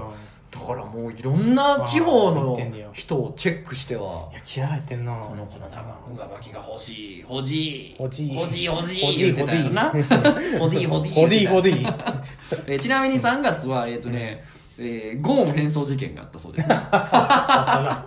[0.51, 2.59] だからもういろんな地方の
[2.91, 5.13] 人をチェックしてはいや気合入ってんな。
[5.13, 7.25] この子のなんか上履きが欲しい。
[7.27, 7.95] 欲しい。
[7.97, 8.35] 欲しい。
[8.35, 9.89] 欲しい欲し欲しいい言ってたよな。
[9.89, 12.23] ホディホディホディホデディ
[12.67, 14.43] えーちなみに3月はえっ、とね、
[14.77, 16.75] えーゴーン変装事件があったそうですね。
[16.91, 18.05] あ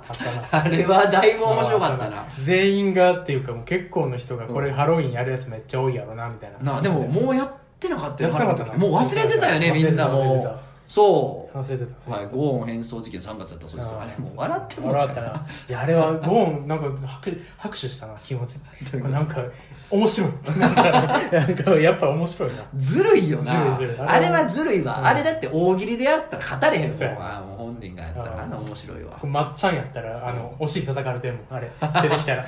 [0.70, 2.26] れはだいぶ面白かったな。
[2.38, 6.74] 全員がっていうかもう結構の人がこれハロウィンやるやつめっちゃ多いやろなみたいな。
[6.74, 7.48] なでももうやっ
[7.80, 8.78] てなかったよやってなかったな。
[8.78, 10.50] もう忘れてたよねみんな忘れてた。
[10.50, 10.59] もう
[10.94, 11.59] そう。
[11.59, 14.00] 忘れてたはい、ゴーン変装事件3月だったそうですよ。
[14.00, 15.46] あれもう笑っても笑ったな。
[15.68, 18.61] いやあれはゴーンなんか拍拍手したな気持ち。
[19.02, 19.42] なんか
[19.90, 20.30] 面白い。
[20.61, 22.62] なんかやっぱ面白いな。
[22.76, 23.76] ずるいよな。
[24.07, 25.07] あれはずるいわ、うん。
[25.07, 28.26] あれだって大喜利でやったら勝たれへんもんもう本ンディンがやったら。
[28.42, 29.18] あー面白いわ。
[29.24, 31.68] まっちゃんやったらあのお尻叩かれてんもんあれ。
[32.02, 32.46] 出てきたら。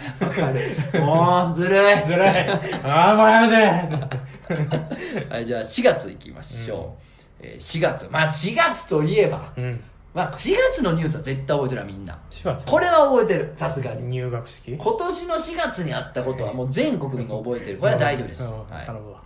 [1.04, 2.48] もうずるいずらい。
[2.84, 4.06] ああもうやめて。
[5.28, 7.05] はいじゃあ4月いきましょう、
[7.40, 8.08] えー4月。
[8.10, 9.52] まあ4月といえば。
[9.56, 9.82] うん。
[10.14, 12.18] まあ4月のニュースは絶対覚えてるわみんな。
[12.30, 12.66] 4月。
[12.66, 13.52] これは覚えてる。
[13.54, 14.08] さすがに。
[14.08, 14.76] 入学式？
[14.76, 17.78] 今年の4月にあったことはもう全国民が覚えてる。
[17.78, 18.58] これは大丈夫です、うん。
[18.66, 18.86] はい。
[18.86, 19.20] 頼むわ。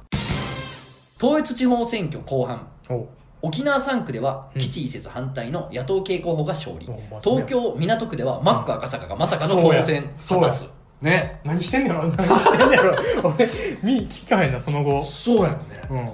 [1.22, 2.66] 統一地方選挙後半。
[2.88, 3.06] お。
[3.42, 4.60] 沖縄3区ではうん。
[4.60, 10.68] 基地移設反対の野党系候補が勝利、うや東京港区ではマック赤坂がまさかの当選果たす。
[11.00, 11.40] ね。
[11.44, 12.08] 何してんねやろ。
[12.08, 12.96] 何してんねやろ。
[13.22, 13.46] 俺
[13.82, 15.02] 見聞かへんなその後。
[15.02, 15.58] そうやんね。
[15.90, 16.04] うん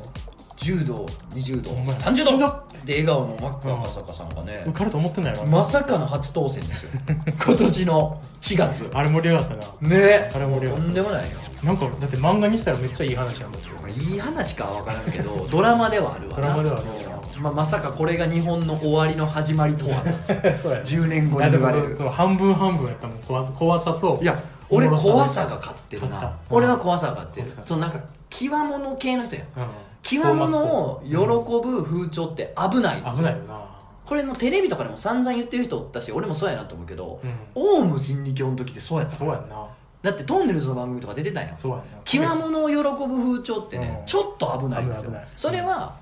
[0.67, 1.71] 10度20度。
[1.71, 2.67] ほんまや30度。
[2.85, 4.65] で笑顔のマック赤坂さんがね。
[4.67, 6.91] 受かると思ってんのやろまさかの初当選ですよ。
[7.47, 8.91] 今年の4月。
[8.93, 9.89] あれ盛り上がったな。
[9.89, 10.31] ね。
[10.35, 10.83] あれ盛り上がった。
[10.83, 11.39] とんでもないよ。
[11.63, 13.53] なんかだって漫画にしたらめっちゃいい話なん。
[13.53, 16.43] だっていい話かは分からんけど ドラマではあるわな。
[16.43, 16.87] ドラマではある
[17.37, 17.43] うん。
[17.43, 20.03] まあ、まさかこれが日本の終わりの始まりとは。
[20.63, 20.81] そうや。
[20.81, 21.95] 10年後に言われる。
[21.97, 23.19] そう半分半分やったもん。
[23.19, 26.33] 怖さ怖さといや俺怖さが勝ってるな。
[26.51, 27.49] 俺は怖さが勝ってる。
[27.57, 29.45] うんそのなんか極物系の人やん。
[29.45, 29.67] うん
[30.07, 33.27] 極物を喜ぶ風潮って危ないんですよ。
[33.29, 33.67] 危ないよな。
[34.05, 37.35] これのテレビとかでも散々言ってる人おったし俺もそうやなと思うけどうん。
[37.57, 39.67] オウム真理教の時ってそうやったそうやんな。
[40.03, 41.57] だってトンネルズの番組とか出てたんやん。
[41.57, 41.85] そうやんな。
[42.05, 42.83] 極物を喜ぶ
[43.17, 44.07] 風潮ってね、うん。
[44.07, 45.11] ちょっと危ないんですよ。
[45.11, 45.33] 危ない危ない。
[45.35, 45.97] それは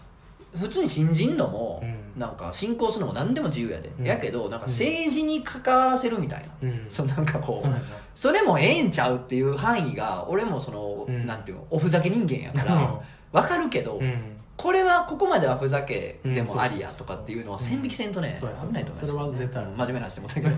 [0.55, 2.21] 普通に信じんのも、うん。
[2.21, 4.07] なんか信仰するのも何でも自由やで、うん。
[4.07, 6.87] やけどなんか政治に関わらせるみたいな、うん。
[6.91, 7.87] そうなんかこうそうやんな。
[8.15, 11.25] それもええんちゃうっていう範囲が俺もその、うん。
[11.25, 13.01] なんていうのおふざけ人間やから
[13.35, 14.37] わかるけど、うん。
[14.57, 19.13] これはここまではふざけでうんもありやとかっていうのは線引きせんとね、そうやそう危ないと思います。
[19.13, 20.57] それは絶対真面目な話でもったけど。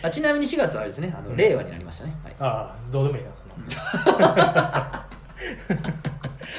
[0.02, 1.36] あちなみに4月はあれですねあの、うん。
[1.36, 2.34] 令和になりましたね、はい。
[2.40, 3.48] ああどうでもいいなそん
[4.18, 5.06] な。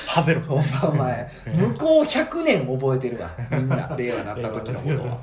[0.05, 0.41] はぜろ。
[0.53, 3.31] お前お前向こう100年覚えてるわ。
[3.49, 5.17] みんな令和になった時のことを。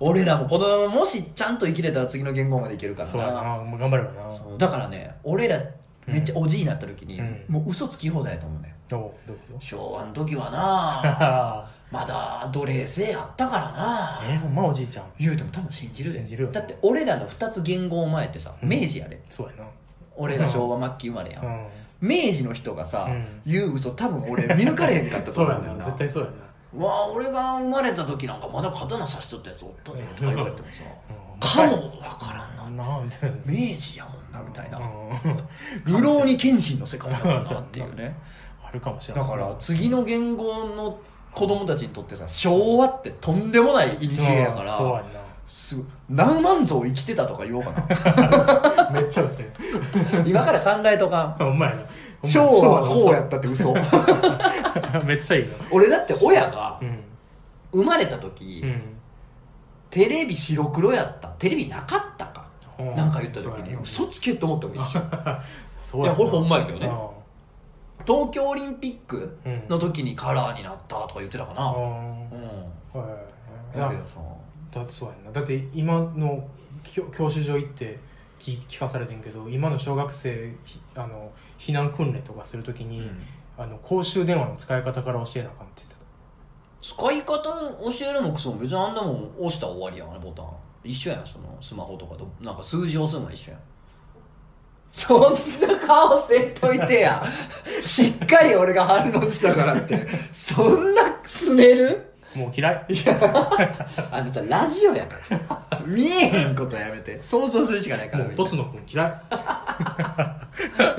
[0.00, 3.34] 俺らもこのもしちゃんと生きれたら次の言語までいけるからそうやな。
[3.34, 4.32] なもう頑張ればな。
[4.32, 4.58] そう。
[4.58, 5.60] だからね俺ら
[6.06, 7.44] めっちゃおじいになった時に、うん。
[7.48, 14.20] もう嘘つき放題やと思うねどうどういうこ昭和の時はとな まだ奴隷制あったからな。
[14.26, 15.04] えほんまおじいちゃん。
[15.18, 16.18] 言うても多分信じるで。
[16.18, 18.68] 信じるよだって俺らの2つ言語前ってさうん。
[18.68, 19.64] 明治やで、そうや
[20.16, 21.68] 俺ら昭和末期生まれやん、なうん。
[22.00, 23.26] 明治の人がさ、うん。
[23.44, 25.84] 言う嘘多分俺見抜かれへんかったと思うねんな。
[25.84, 26.86] 絶対そうやな。
[26.86, 30.82] わあ俺が生まれた時なんかまだ刀刺しとったやつおったでとか言われてもさ。
[31.10, 31.68] うん。
[31.70, 34.78] かもわからんななんで明治やもんなみたいな。
[34.78, 34.84] うん。
[35.86, 38.16] 流浪に謙信の世界だな っていうね。
[38.66, 39.24] あるかもしれない。
[39.24, 40.98] だから次の言語の
[41.32, 45.04] 子供たちにとってさ昭和ってとんでもない礎やかうんそうやら
[45.46, 45.84] すごい。
[46.10, 48.90] 何万蔵生きてたとか言おうかな。
[48.92, 49.50] めっちゃ薄いな
[50.24, 51.32] 今から考えとかん。
[51.38, 51.82] ほんまやな。
[52.24, 53.74] 昭和はこうやったって嘘。
[55.04, 56.98] めっちゃいいな俺だって親がうん。
[57.72, 58.82] 生まれた時、うん。
[59.90, 61.28] テレビ白黒やった。
[61.28, 62.32] テレビなかったか。
[62.36, 62.41] うん
[62.78, 65.02] なんか言った時に嘘つけって思ったもん一瞬
[65.82, 66.86] そういやこれほんまやけどね。
[66.86, 67.10] あ
[68.06, 71.62] 東京オリンピックの時にカラーになったとか言ってたかな。
[71.62, 71.82] あうん。
[72.94, 73.04] あは
[73.74, 74.20] いだけどさ。
[74.70, 75.32] だってそうやんな。
[75.32, 76.48] だって今の
[76.82, 77.98] 教教習所行って
[78.38, 83.08] 聞聞かされてんけど今の小学生ひあの避難訓練とかするときに、
[83.56, 86.01] あの公衆電話の使い方から教えなあかんって言ってた
[86.82, 90.46] 使い方教えるもクソも別にあんなもん押したら終わりやんあれボタン。
[90.84, 92.28] 一緒やんそのスマホとかと。
[92.40, 93.60] なんか数字押すのが一緒やん。
[94.92, 97.24] そんな顔せんといてや。
[97.80, 100.06] しっかり俺が反応したからって。
[100.32, 102.11] そんなすねる？
[102.34, 102.86] もう嫌い。
[104.10, 105.82] あのさラジオやから。
[105.86, 107.22] 見えへんことやめて。
[107.22, 109.08] 想像するしかないからもうとつのくん嫌い。
[109.08, 109.14] う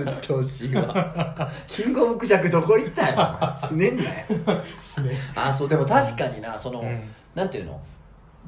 [0.04, 1.52] っとうしいわ。
[1.68, 4.12] キングオブクジャクどこ行ったんやすねんなよ。
[4.80, 5.12] すね。
[5.36, 7.02] あそうでも確かになその、うん。
[7.34, 7.82] なんていうの？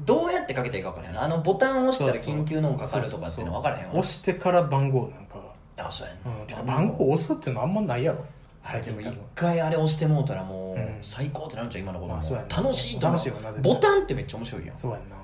[0.04, 1.22] どうやってかけていいか分からへんな。
[1.24, 5.36] あのボタンを押したら緊急の音かかるとかっていうの分からへんわ押してから番号なんか。
[5.78, 6.66] あそうやな、うん。
[6.66, 8.24] 番号押すっていうのあんまないやろ
[8.68, 10.98] あれでも一回あれ押してもうたらもう、うん。
[11.02, 12.56] 最高ってなるんちゃう今の子供あそうやな。
[12.56, 13.18] 楽しいと思う。
[13.18, 13.74] 楽しいよな絶対。
[13.74, 14.76] ボタンってめっちゃ面白いやん。
[14.76, 15.16] そうやんな。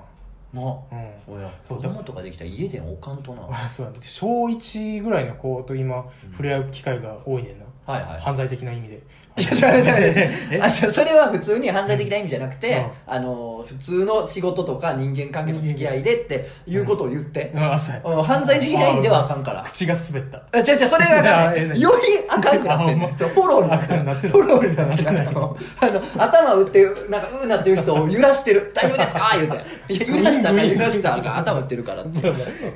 [0.53, 1.35] なうん。
[1.35, 3.41] 親そう子供とかできたら家で置かんとな。
[3.41, 3.95] はいあそうやん。
[4.01, 9.01] 小1ぐらいの子と今触れ合う機会が多いねんな、はい犯罪的な意味で。
[9.35, 10.61] いやちょっと待って待ってえ？
[10.61, 13.13] あじゃあそれは普通に犯罪的な意味じゃなくて、うん。
[13.13, 18.01] あの普通の仕事とか人間関係の付き合いでっていうことを言って、あそうや。
[18.17, 19.63] うん犯罪的な意味ではあかんから。
[19.63, 20.37] 口が滑った。
[20.51, 28.71] あ違う違うそれがあかんねよりあかんくなってんねそうフォローになってるフォローになってるあのあの頭打ってなんかうーなってる人を揺らしてる。
[28.75, 29.31] 大丈夫ですか？
[29.33, 29.51] 言う
[29.87, 29.93] て。
[29.93, 31.37] いや揺らしたか揺らしたか。
[31.37, 32.21] 頭打ってるからって。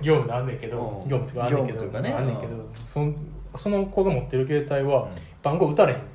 [0.02, 1.08] 業務であんねんけど、うん。
[1.08, 1.80] 業務とかあんねんけど。
[1.82, 2.16] 業務とかね。
[2.18, 2.54] あんねんけど。
[2.84, 3.14] その
[3.58, 5.10] その子が持ってる携帯は
[5.44, 6.08] 番号打たれへんねん。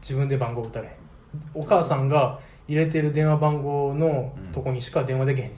[0.00, 0.94] 自分で番号打たれへん。
[1.54, 4.52] お母さんが入れてる電話番号のうん。
[4.52, 5.52] とこにしか電話できへん、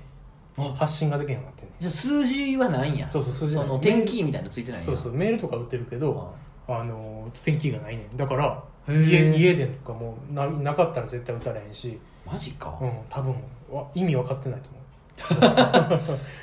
[0.58, 0.62] あ。
[0.74, 3.08] 発信ができへんようになってんねじゃあ数字はないんや。
[3.08, 3.32] そうそう。
[3.32, 4.86] 数字ないその点キーみたいなのついてないんや。
[4.86, 5.12] そうそう。
[5.14, 6.34] メールとか売ってるけど
[6.66, 8.16] あの天気がないねん。
[8.16, 13.34] だから家家でとかもうななかったら絶対打たれへんし、マジか、いうん、多分
[13.70, 14.78] わ意味分かってないと思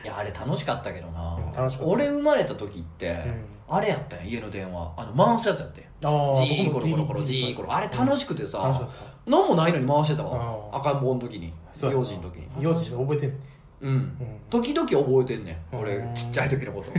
[0.03, 1.91] やあれ楽しかったけどな、うん楽しかった。
[1.91, 3.23] 俺生まれた時って、
[3.67, 4.93] あれやったんや家の電話。
[4.97, 8.89] あの回すやつやってジーコロコロコロジーコロあれ楽しくてさ、
[9.25, 10.69] 何もないのに回してたわ。
[10.71, 11.53] 赤ん坊の時に。
[11.81, 12.47] 幼児の時に。
[12.59, 13.35] 幼児で覚えてんね
[13.81, 13.91] うん。
[13.91, 14.09] うん。
[14.49, 15.75] 時々覚えてんねん。
[15.75, 16.13] 俺うん。
[16.13, 16.91] ちっちゃい時のこと。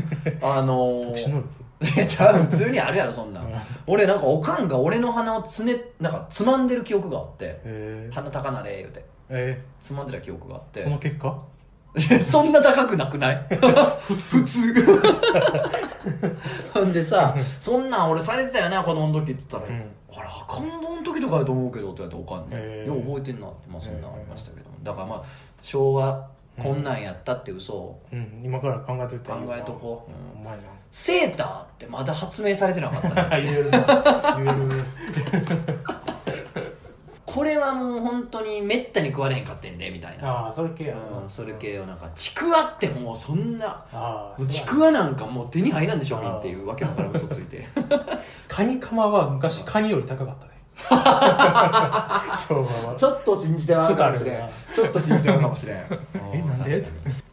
[0.46, 1.48] あのー特殊能力。
[1.94, 3.44] いやちゃう普通にあるやろそんなん。
[3.44, 3.52] うん。
[3.86, 8.08] 俺なんかおかんが俺の鼻をつねなんかつまんでる記憶があって。
[8.10, 9.04] 鼻高なれ言うて。
[9.28, 10.80] えつまんでた記憶があって。
[10.80, 11.36] その結果？
[12.22, 13.36] そんな高くなくない？
[14.06, 14.74] 普通。
[16.74, 19.90] ほんでさそんなん俺されてたよな子供の時って言ったら、うん。
[20.14, 22.88] あれ赤ん坊の時とかやと思うけどって言われておかんね、へー。
[22.88, 25.22] よう覚えてんなってまあそんなんありましたけど、だからまあ
[25.62, 26.28] 昭和
[26.62, 28.00] こんなんやったって嘘を。
[28.12, 28.40] うん。
[28.44, 30.42] 今から考えといた考えとこう、うん。
[30.42, 30.62] お前な。
[30.90, 33.78] セーターってまだ発明されてなかったね言えるな。
[34.36, 34.54] 言える
[37.36, 40.26] これはもう本当にめったに食われへんかってんでみたいな。
[40.26, 47.66] ああそれ系やうん、それ系をなんかちくわってもうそんなあちくわなんかもう手に入らんで商品っていうわけのわからん嘘ついて。
[48.48, 50.52] カニカマは昔カニより高かったね。
[52.34, 52.94] 昭和は。
[52.96, 55.76] ちょっと信じてまうかもしれんちょっと信じてまうかもしれん。
[56.32, 56.82] えなんで？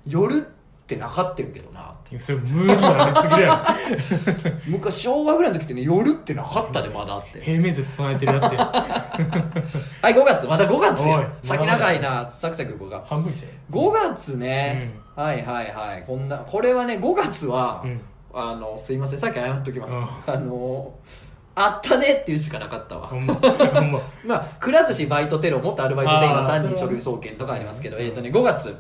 [0.06, 0.46] 夜
[0.84, 2.20] ってなかったんけどなって。
[2.20, 3.68] それ無理なりすぎるや
[4.68, 7.40] 昔昭和ぐらいの時ってね夜ってなかったでまだって。
[7.40, 8.60] ろ平面説備えてるやつや。
[10.02, 10.46] はい5月。
[10.46, 12.30] また5月およい先長いな。
[12.30, 16.04] サクサクいこうか半分にして5月ね、はいはいはい。
[16.06, 18.02] こんなこれはね5月は、うん。
[18.34, 19.20] あのすいません。
[19.20, 19.90] さっき謝っときま
[20.26, 20.92] す、あの
[21.56, 23.08] あったねっていうしかなかったわ。
[23.08, 23.36] ほんま。
[23.36, 24.00] ほんま。
[24.26, 28.76] まあ、くら寿司バイトテロ、元アルバイトで今3あーそれは人書類送検とかありますけど、そうえっ、とね、5月、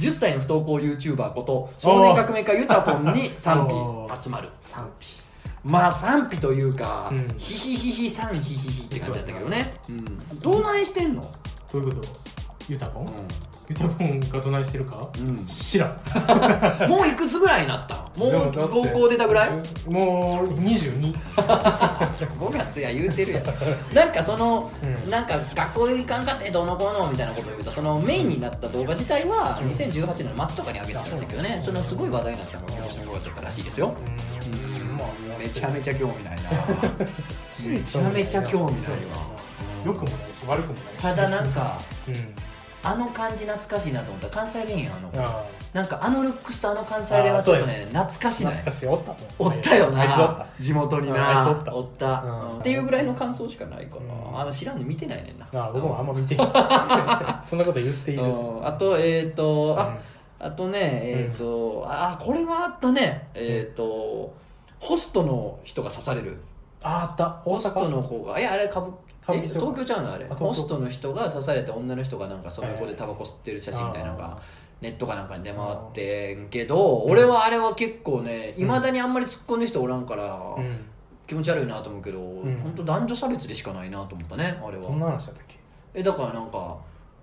[0.00, 4.22] 10歳の不登校 YouTuber こと、少年革命家ユタポンに賛否。
[4.22, 4.48] 集まる。
[4.60, 5.22] 賛否。
[5.64, 7.28] まあ賛否というか、うん。
[7.38, 9.70] ヒヒヒヒ賛ヒヒヒって感じだったけどね。
[9.88, 10.40] うん。
[10.40, 11.22] どないしてんの？
[11.22, 11.28] ど
[11.78, 12.08] ういうこと？
[12.68, 13.04] ユタボン？
[13.04, 13.08] う
[13.68, 14.96] ユタボンがどないしてるか？
[15.18, 15.28] ん。
[15.28, 15.46] うん。
[15.46, 15.90] 知らん。
[16.88, 19.50] もういくつぐらいになったのもう高校出たぐらい？
[19.88, 23.44] もう22 5 月や言うてるやん。
[23.94, 25.10] なんかその、うん。
[25.10, 29.68] なんか学校行かんかってどうのこうのみたいなことを言うとそのメインになった動画自体はうん。
[29.68, 33.94] 2018年の末とかに上げてたんですけどねそのすごい話題になったのが今年の5月だったらしいですよ。
[33.96, 34.96] うん。
[34.98, 36.50] まあめちゃめちゃ興味ないな。
[37.64, 39.32] めちゃめちゃ興味ないわ。
[39.84, 41.48] 良くもないし悪くもないしただなん。
[41.52, 42.14] かうん
[42.84, 44.26] あの感じ懐かしいなと思った。
[44.28, 48.86] ら関西弁やあのあなんかあのルックスとあの関西弁はちょっとね懐かあしない懐かしい。
[48.86, 50.46] おったおったよな。
[50.60, 51.74] 地元にうんなおった。
[51.74, 52.22] おった。
[52.22, 52.50] うん。
[52.52, 54.08] うんっていうぐらいの感想しかないかうん。
[54.08, 55.48] なあの知らんで見てないねんな。
[55.52, 56.40] ああ僕もあんま見てへん。
[57.44, 58.24] そんなこと言っていいる
[58.62, 59.96] あとえっ、とあ、
[60.40, 60.46] うん。
[60.46, 63.30] あとねえっ、と、あこれはあったね。
[63.32, 64.34] えっ、と
[64.78, 66.42] ホストの人が刺される。
[66.82, 67.40] ああった。
[67.46, 68.38] 大ホスト阪の子が。
[68.38, 68.92] いやあれ歌舞
[69.28, 70.26] え東京ちゃうのあれ？
[70.26, 74.38] ホストの人が刺された女の人がなんかその横でタバコ吸ってる写真みたいなのが
[74.80, 80.76] ネットかなんかに出回ってんけど俺はあれは結構ねいまだにあんまり突っ込んでる人おらんからうん。
[81.26, 82.42] 気持ち悪いなと思うけどん。
[82.62, 85.56] 本当男女差別でしかないなと思ったねあれどんなは話だったっけ？
[85.94, 86.76] えだからなんか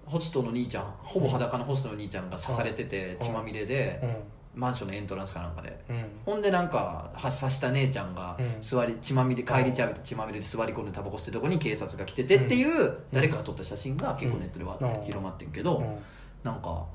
[0.08, 4.16] ホストの兄ちゃんほぼ裸のホストの兄ちゃんが刺されてて血まみれでうん
[4.54, 5.80] マンションのエントランスかなんかで。
[5.90, 6.06] うん。
[6.26, 8.62] ほんでなんかは刺した姉ちゃんがうん。
[8.62, 15.96] 座り血まみれ帰り茶浴びて血まみれで座り込んでタバコ吸ってるとこに警察が来ててっていう誰かが撮った写真が結構ネットでわーって広まってんけどうん。
[16.44, 16.86] なんか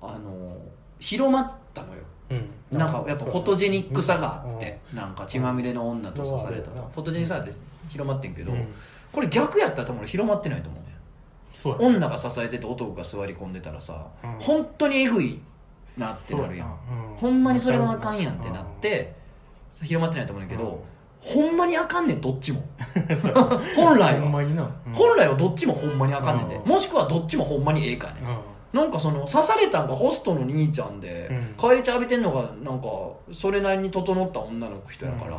[0.00, 0.56] あの
[0.98, 2.00] 広まったのよ。
[2.30, 2.50] うん。
[2.78, 6.76] なんかやっぱフォトジェニックさがあってなんか血まみれの女と刺されたうん。
[6.76, 7.52] とフォトジェニックさって
[7.88, 8.66] 広まってんけどうん。
[9.12, 10.88] これ逆やったら多分俺広まってないと思うね
[11.52, 14.30] そうや女が支えてて男が座り込んでたらさうん。
[14.40, 15.40] 本当にエグい
[15.98, 16.76] なってなるやん。
[17.16, 19.14] ほんまにそれはあかんやんってなって
[19.82, 20.84] 広まってないと思うんだけど、
[21.20, 22.62] ほんまにあかんねんどっちも。
[23.76, 24.70] 本来は。
[24.92, 26.56] 本来はどっちもほんまにあかんねんで。
[26.56, 26.68] うん。
[26.68, 28.38] もしくはどっちもほんまにええかやねん。
[28.72, 31.34] なんかその刺されたんがホストの兄ちゃんで、う
[31.66, 31.70] ん。
[31.70, 32.88] 帰り茶浴びてんのがなんか
[33.32, 35.36] それなりに整った女の人やから、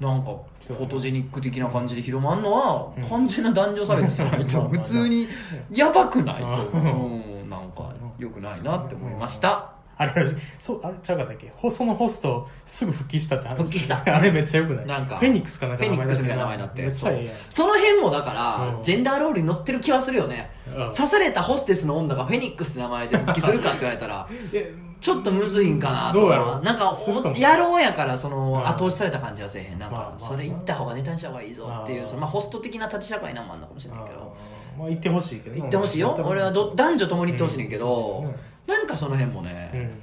[0.00, 0.30] なんか
[0.66, 3.04] フォトジェニック的な感じで広まんのはうん。
[3.08, 4.38] 完全な男女差別じゃな。
[4.38, 5.28] いとうん普通に
[5.70, 6.76] やばくないと、う。
[6.78, 7.42] ん。
[7.42, 10.12] うん、なんか良くないなって思いましたあれ
[10.58, 11.52] そうあれちゃうかったっけ？
[11.56, 13.56] ほそのホストすぐ復帰したって話。
[13.58, 14.00] 復帰した。
[14.06, 14.86] あれめっちゃよくない？
[14.86, 16.82] なんかフェニックスかなんフかェニックスみたいな名前になって。
[16.82, 17.34] めっちゃええやん。
[17.50, 18.82] その辺もだから、うん。
[18.82, 20.74] ジェンダーロールに乗ってる気はするよね、うん。
[20.92, 26.92] 刺されたホステスの女がフェニックスって名前で復帰するかって言われたら えちょっとむずいんかなとどうやろなんか
[27.36, 28.66] やろうやからそのうん。
[28.68, 29.78] 後押しされた感じはせえへん。
[29.78, 34.34] なんかそれ行った方がネタにした方がいいぞっていうそのまあホスト的な縦社会なんもあんのかもしれないけど
[34.78, 35.56] まあ行ってほしいけど。
[35.56, 36.14] 行ってほしいよ。
[36.24, 38.34] 俺はど男女ともに行ってほしいねんけどうん
[38.72, 39.50] なんかその辺もうね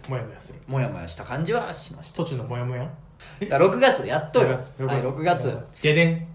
[0.07, 0.59] んもやもやする。
[0.67, 2.89] もやもやした感じはしました途中のもやもや？
[3.41, 4.49] だから6月やっとよ。
[4.49, 5.57] はい6月。
[5.81, 6.27] ででん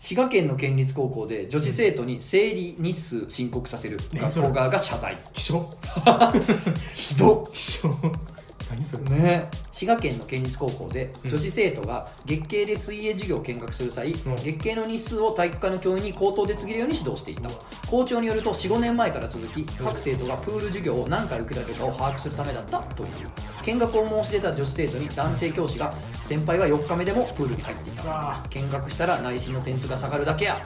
[0.00, 5.14] 滋賀県の県立高校で女子生徒に生理日数申告させる学校側が謝罪。
[5.34, 5.60] 気象
[6.94, 7.44] ひど
[8.70, 9.48] 何それね。
[9.72, 11.30] 滋賀県の県立高校でうん。
[11.30, 14.14] 女子生徒が月経で水泳授業を見学する際、ん。
[14.14, 17.48] 月経の日数を体育科の教員に口頭で告げるように指導していた。
[17.88, 23.10] 校長によると45年前から続き各生徒がプール授業を何回受けたのかを把握するためだったという。
[23.64, 25.92] 見学を申し出た女子生徒に男性教師が
[26.24, 28.02] 先輩は4日目でもプールに入っていた。
[28.06, 30.56] あ見学したら内心の点数が下がるだけや。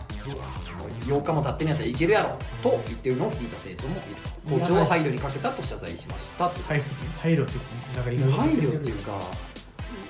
[1.07, 2.37] 8日も経ってんやったらいけるやろ。
[2.63, 6.49] と言ってるのを聞いた生徒もいる校長は配慮にかけたと謝罪しました。
[6.49, 6.83] と配
[7.21, 7.53] 配慮って
[7.97, 9.13] なんか配慮っていうか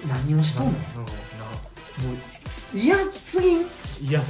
[0.08, 0.72] 何をしとんの？
[0.72, 0.76] も
[2.14, 3.64] う嫌すぎん？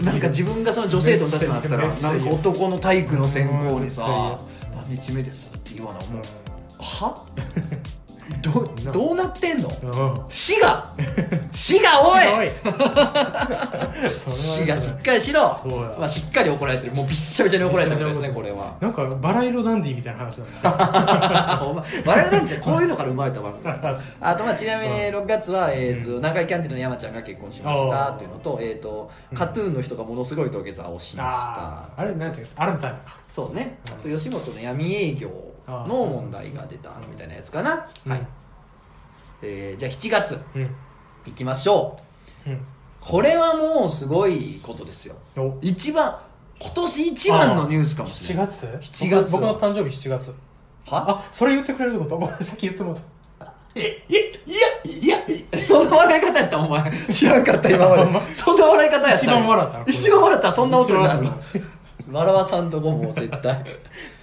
[0.05, 6.23] なんか自分がその女生徒の立場だったらなんか男の体育の専攻にさうん「何日目です」って言わなうもう
[6.79, 7.15] は？
[8.41, 9.69] どどうなってんの？
[9.69, 10.15] んうん。
[10.29, 10.85] 滋賀？
[11.53, 12.47] 滋賀おい！
[12.47, 12.51] い
[14.31, 15.43] 滋賀しっかりしろ。
[15.99, 16.93] まあしっかり怒られてる。
[16.93, 23.41] もうびっしゃびしゃに怒られてるんですねこれは なんかバラ色ダンディみたいな話なんだ お前我々なんてこういうのから生まれた
[24.21, 25.17] あとまあちなみにうん。
[25.23, 29.39] 6月は、えーとう南海キャンティの山ちゃんが結婚しましたあーというのと,、えー、とうん。
[29.39, 33.17] カトゥーンの人がものすごい土下座をしました、あれなんていうのアラムタイムか。
[33.31, 35.31] そうね、吉本の闇営業
[35.87, 38.13] の問題が出たみたいなやつかな、うん。
[38.13, 38.27] はい。
[39.43, 40.39] えーじゃあ7月。
[40.55, 40.75] うん。
[41.27, 41.99] いきましょ
[42.47, 42.51] う。
[42.51, 42.61] うん。
[43.01, 45.17] これはもうすごいことですよ。
[45.37, 45.59] お。
[45.61, 46.17] 一番
[46.61, 48.49] 今年一番のニュースかもし7れない。
[48.49, 48.67] 月
[49.07, 49.33] ？7月。
[49.33, 50.35] 僕の誕生日7月。
[50.87, 51.11] は？
[51.11, 52.19] あそれ言ってくれるってこと？
[52.19, 53.03] ごめんさっき言ってもらっ
[53.41, 53.53] た。
[53.75, 54.21] えいや
[54.85, 56.59] いやいやそんな笑い方やった？
[56.59, 56.93] お前。
[57.11, 58.35] 知らんかった今まで。
[58.35, 59.85] そんな笑い方やった一番笑ったの？
[59.87, 61.33] 一番笑ったらそんな音になるの。
[62.13, 63.65] 笑わさんとこも絶対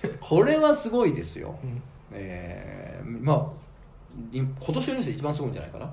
[0.19, 1.81] これはすごいですよ、うん。
[2.11, 5.85] えー、まあい今年のニュースで一番すごいんじゃないかな。
[5.85, 5.91] うん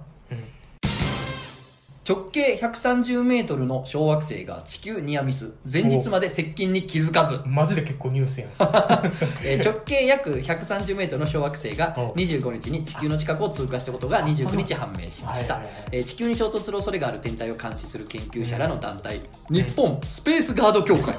[2.08, 5.54] 直径130メートルの小惑星が地球ニアミス。
[5.70, 8.50] 前日まで接近に気づかず、マジで結構ニュースやん。
[9.42, 12.12] えー直径約130メートルの小惑星がお。
[12.12, 15.54] 25日に地球の近くを通過したことが29日判明しました。
[15.54, 21.12] はいはいはいえー地球に衝突する恐れがある天体を監視する研究者らの団体、日本スペースガード協会。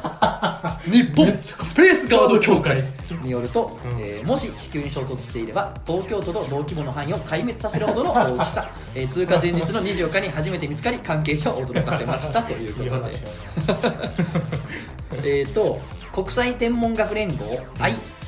[0.89, 2.77] 日本スペースガード協会。
[3.23, 3.99] によると、うん。
[3.99, 13.13] えーもし地球に衝突していれば東京都と同規模の範囲を壊滅させるほどの大きさ、えー通過前日の24日に初めて見つかり関係者を驚かせましたということで。
[15.23, 15.79] えー、と
[16.13, 17.59] 国際天文学連合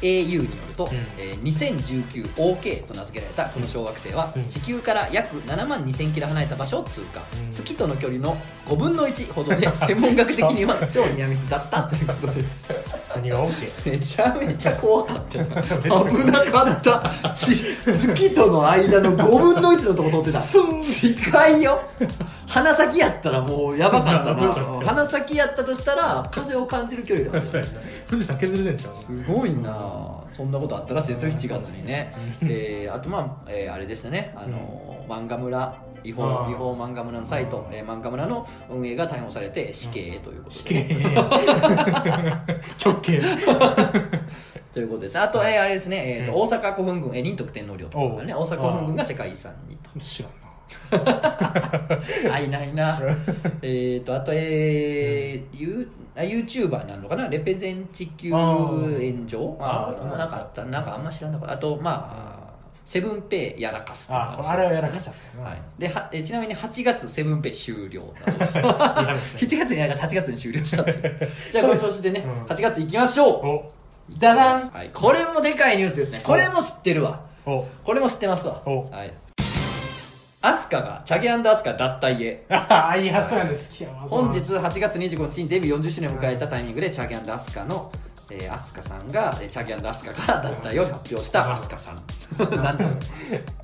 [0.01, 0.47] IAU による
[0.77, 0.91] と、うん。
[1.17, 4.45] えー 2019OK と名付けられたこの小惑星は、うん。
[4.45, 7.51] 地球から約7万2000キロ離れた場所を通過、うん。
[7.51, 8.37] 月との距離の
[8.67, 12.69] 5分の1ほどで天文学的には超ニアミスだったということです。
[13.15, 15.37] 何が OK めちゃめちゃ怖かった。
[15.41, 15.45] よ
[16.05, 17.33] 危なかった。
[17.33, 20.41] ち月との間の5分の1のとこ通ってた。
[20.83, 21.81] 近いよ
[22.49, 24.85] 鼻先やったらもうやばかった危な。
[24.87, 27.51] 鼻先やったとしたら風を感じる距離だった
[28.09, 28.93] 富士山削れてんじゃん。
[28.95, 29.71] すごいな。
[29.71, 34.33] あそんなことあったらしいですよ7月にね、えーあとまあ、えーあれですね。
[34.35, 35.83] あのー漫画村。
[36.01, 41.05] 違法違法漫画村のサイト、えー漫画村の運営が逮捕されて死刑ということで、死刑。
[42.77, 43.21] 極刑。
[44.73, 45.19] ということです。
[45.19, 46.39] あと、えーあれですね、えーとうん。
[46.43, 49.99] 大阪古墳群、えー、仁徳天皇陵とかがね大阪古墳群が世界遺産にと。
[49.99, 50.48] 知らんな
[52.31, 52.99] あいないな。
[53.61, 57.27] えっとあとえー、ユーあ YouTuber になるのかな？
[57.27, 59.57] レペゼン地球炎上？
[59.59, 60.65] ああなんかあった。
[60.65, 61.53] なんかあんま知らんのかな。
[61.53, 62.39] あとまあ
[62.89, 64.11] セブンペイやらかす。
[64.11, 68.11] ああれはやらかしたっすよねはい、ではえちなみに8月セブンペイ終了。
[68.25, 71.29] だそうですいい話ね7月にやらかし8月に終了したっていう。
[71.53, 72.43] じゃあこの調子でね、うん。
[72.45, 73.71] 8月いきましょお。
[74.09, 76.21] うダダン、はい、これもでかいニュースですね。
[76.23, 77.21] これも知ってるわ。
[77.45, 77.63] お。
[77.83, 78.59] これも知ってますわ。
[78.65, 78.89] お。
[78.89, 79.13] はい
[80.41, 82.45] アスカがチャゲアスカ脱退へ。
[82.49, 87.91] ああいい発想やね好きやわ本日8月25日にデビュー40周年を迎えたタイミングでチャゲアスカの、
[88.31, 91.97] えー、アスカさんがえーチャゲアスカから脱退を発表したアスカさん。
[92.63, 92.85] なんと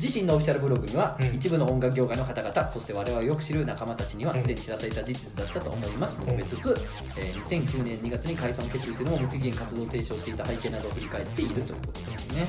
[0.01, 1.27] 自身のオフィシャルブログには、うん。
[1.35, 4.39] 一部の音楽業界の方々そして我々をよく知る仲間たちにはうん。
[4.39, 6.19] すでに知らされた事実だったと思います。
[6.19, 6.75] と述べつつ、
[7.17, 12.47] えー2009年2月に解散を決意するも無期限活動停止をしていた背景などを振り返っているということですね。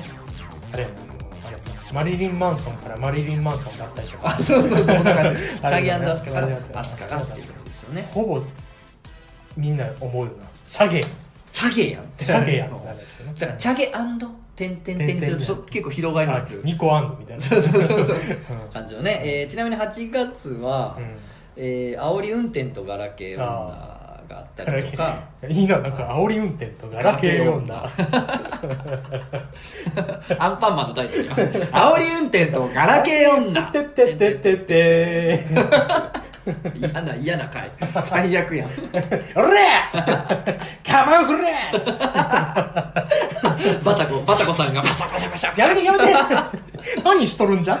[0.73, 1.57] あれやなあのあれ
[1.93, 4.95] マリリン・マンソンからマリリン・マンソンだったりしたあそうそうそう。
[4.97, 6.11] こんな感ャゲだね。
[6.11, 8.09] アスカからアスカがっていうことですよね。
[8.13, 8.41] ほぼ
[9.55, 10.47] みんな思うよな。
[10.65, 11.01] シャゲ。
[11.51, 12.03] チャゲやん。
[12.21, 12.75] シャゲやん。
[12.75, 13.91] ってなるやつよねだからチャゲ
[14.57, 18.19] 点々点にすると結構広がりになる2個あんのみたいなそうそうそうそうう
[18.67, 21.15] ん感じのね、えーちなみに8月は、うん
[21.55, 23.96] えー煽り運転とガラケー女
[24.27, 25.23] があったりとか。
[25.47, 27.83] いいななんか煽り運転とガラケー女。
[30.39, 33.63] アンパンマンのタイトルよ煽り運転とガラケー女。
[33.71, 35.45] てってってってって。
[36.75, 37.69] 嫌な嫌な回。
[38.03, 38.69] 最悪やん。
[39.35, 39.89] おら
[40.85, 41.53] カバンくれ
[43.83, 44.81] バタコバタコさんが。
[44.81, 46.13] バサバサバサやめてやめて。
[47.03, 47.77] 何しとるんじゃ？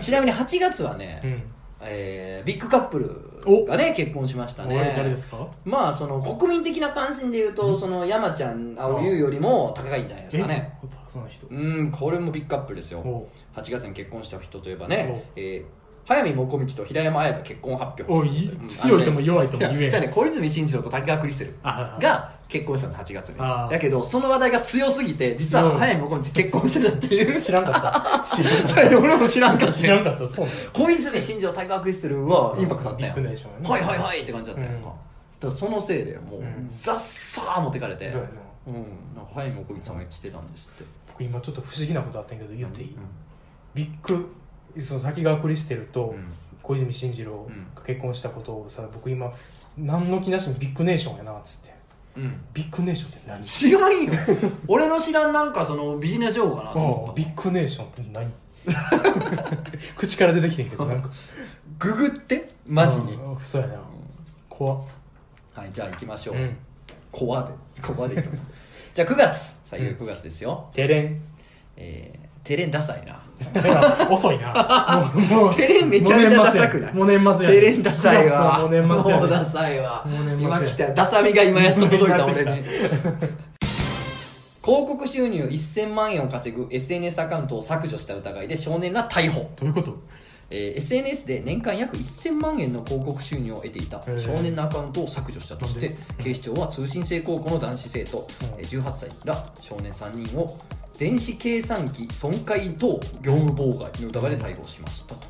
[0.00, 1.42] ちなみに8月はね、うん
[1.86, 4.76] えービッグカップルがね結婚しましたね。
[4.76, 5.46] 俺誰ですか？
[5.64, 10.78] まあその国民的な関心で言うと、その山ちゃん青優よりも高いんじゃないですかね。
[10.84, 11.46] えその人。
[11.48, 13.00] うんこれもビッグカップルですよ。
[13.00, 13.28] お。
[13.54, 18.68] 8月に結婚した人といえばね、えー早見もこみちと平山綾が結婚発表。
[18.68, 19.90] 強いとも弱いとも言えん。
[19.90, 27.40] じゃあね小泉進次郎と滝川クリステルあが結婚したんです8月にだけどその話題が強すぎて実はうん早見もこみち結婚してたっていう。
[27.40, 28.20] 知らんかった。
[28.22, 29.74] 知らんか それ俺も知らんかっった。
[29.74, 30.26] た知らんかった。
[30.26, 30.50] そうね。
[30.72, 33.34] 小泉進次郎滝川クリステルはインパクトあったよね。
[33.64, 34.82] はいはいはいって感じだったやんか、うん。
[34.82, 34.96] だか
[35.46, 36.66] らそのせいでもう、うん。
[36.68, 38.08] ザッサー持ってかれて。
[38.08, 38.34] そうやな。
[38.66, 38.74] うん。
[39.16, 40.84] なんか早見もこみちさんがしてたんですって。
[41.08, 42.96] 僕今ちょっと不思議なことあったんやけど言っていい、うん。
[43.74, 44.34] ビッグ
[44.80, 46.24] その滝川クリステルとうん。
[46.62, 49.30] 小泉進次郎が結婚したことをさ僕今
[49.76, 51.74] 何の気なしにビッグネーションやなっつって。
[52.16, 52.40] うん。
[52.54, 53.44] ビッグネーションって何？
[53.44, 54.12] 知らんよ。
[54.66, 57.12] 俺の知らんなんかそのビジネス用語かなと思った。
[57.12, 58.32] ビッグネーションって何？
[59.94, 61.10] 口から出てきてんけどなんか。
[61.78, 62.50] ググって？
[62.66, 63.12] マジに。
[63.12, 63.80] うんそうやな。
[64.48, 64.78] 怖っ。
[65.52, 66.56] はいじゃあ行きましょう、うん。
[67.12, 67.52] コアで
[67.82, 68.14] コアで
[68.94, 69.36] じゃあ9月。
[69.38, 71.20] さあいよいよ9月ですよ、テレン。
[71.76, 73.20] えー、テレンダサいな
[74.10, 75.10] 遅いな。
[75.14, 76.94] もうもうテレンめちゃめちゃダサくない？
[76.94, 78.58] もう年末やテレンダサいわ。
[78.60, 80.06] もう年末やもうダねサいわ。
[80.38, 82.64] 今来たダサみが今やっと届いた俺に。
[84.64, 89.50] 広告収入1000万円を稼ぐ SNS アカウントを削除した疑いで少年が逮捕。
[89.56, 89.94] どういうこと？
[90.50, 94.22] えー SNS で年間約1000万円の広告収入を得ていたー。
[94.24, 95.90] 少年のアカウントを削除したとして
[96.22, 98.20] 警視庁は通信制高校の男子生徒、う
[98.56, 98.60] ん。
[98.60, 100.46] えー18歳ら少年3人を
[100.98, 105.22] 電子計算機損壊等業務妨害の疑いで逮捕しましたと、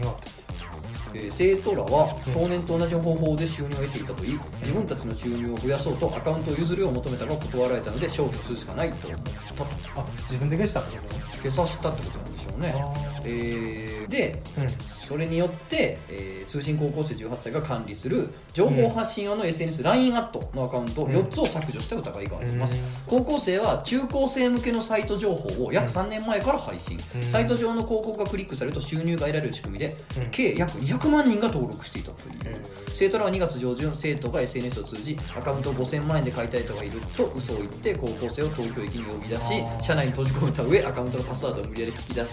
[0.00, 4.38] えー生徒らは少年と同じ方法で収入を得ていたといい。
[4.60, 9.08] 自分たちの収入を増やそうとアカウントを譲るよう求めたが断られたので消去するしかないと。
[9.08, 9.66] 思ったと
[9.96, 12.72] あ自分で消したってこと消させたってことなんでしょうね。
[12.76, 23.20] あえーでうんそれによって、えー通信高校生18歳が管理する情報発信用の SNS、LINE アットのアカウント4つを削除した疑いがあります、うん。
[23.20, 27.22] 高校生は中高生向けのサイト情報を約3年前から配信、うん。
[27.30, 30.30] サイト上の広告がクリックされると収入が得られる仕組みで、うん。
[30.30, 32.60] 計約200万人が登録していたという、へ
[32.94, 39.82] 生徒らは2月上旬生徒が SNS を通じアカウントを5000万円で買いたい人がいると嘘を言って高校生を東京駅に呼び出しあー。
[39.82, 42.24] 社内に閉じ込めた上アカウントのパスワードを無理やり聞き出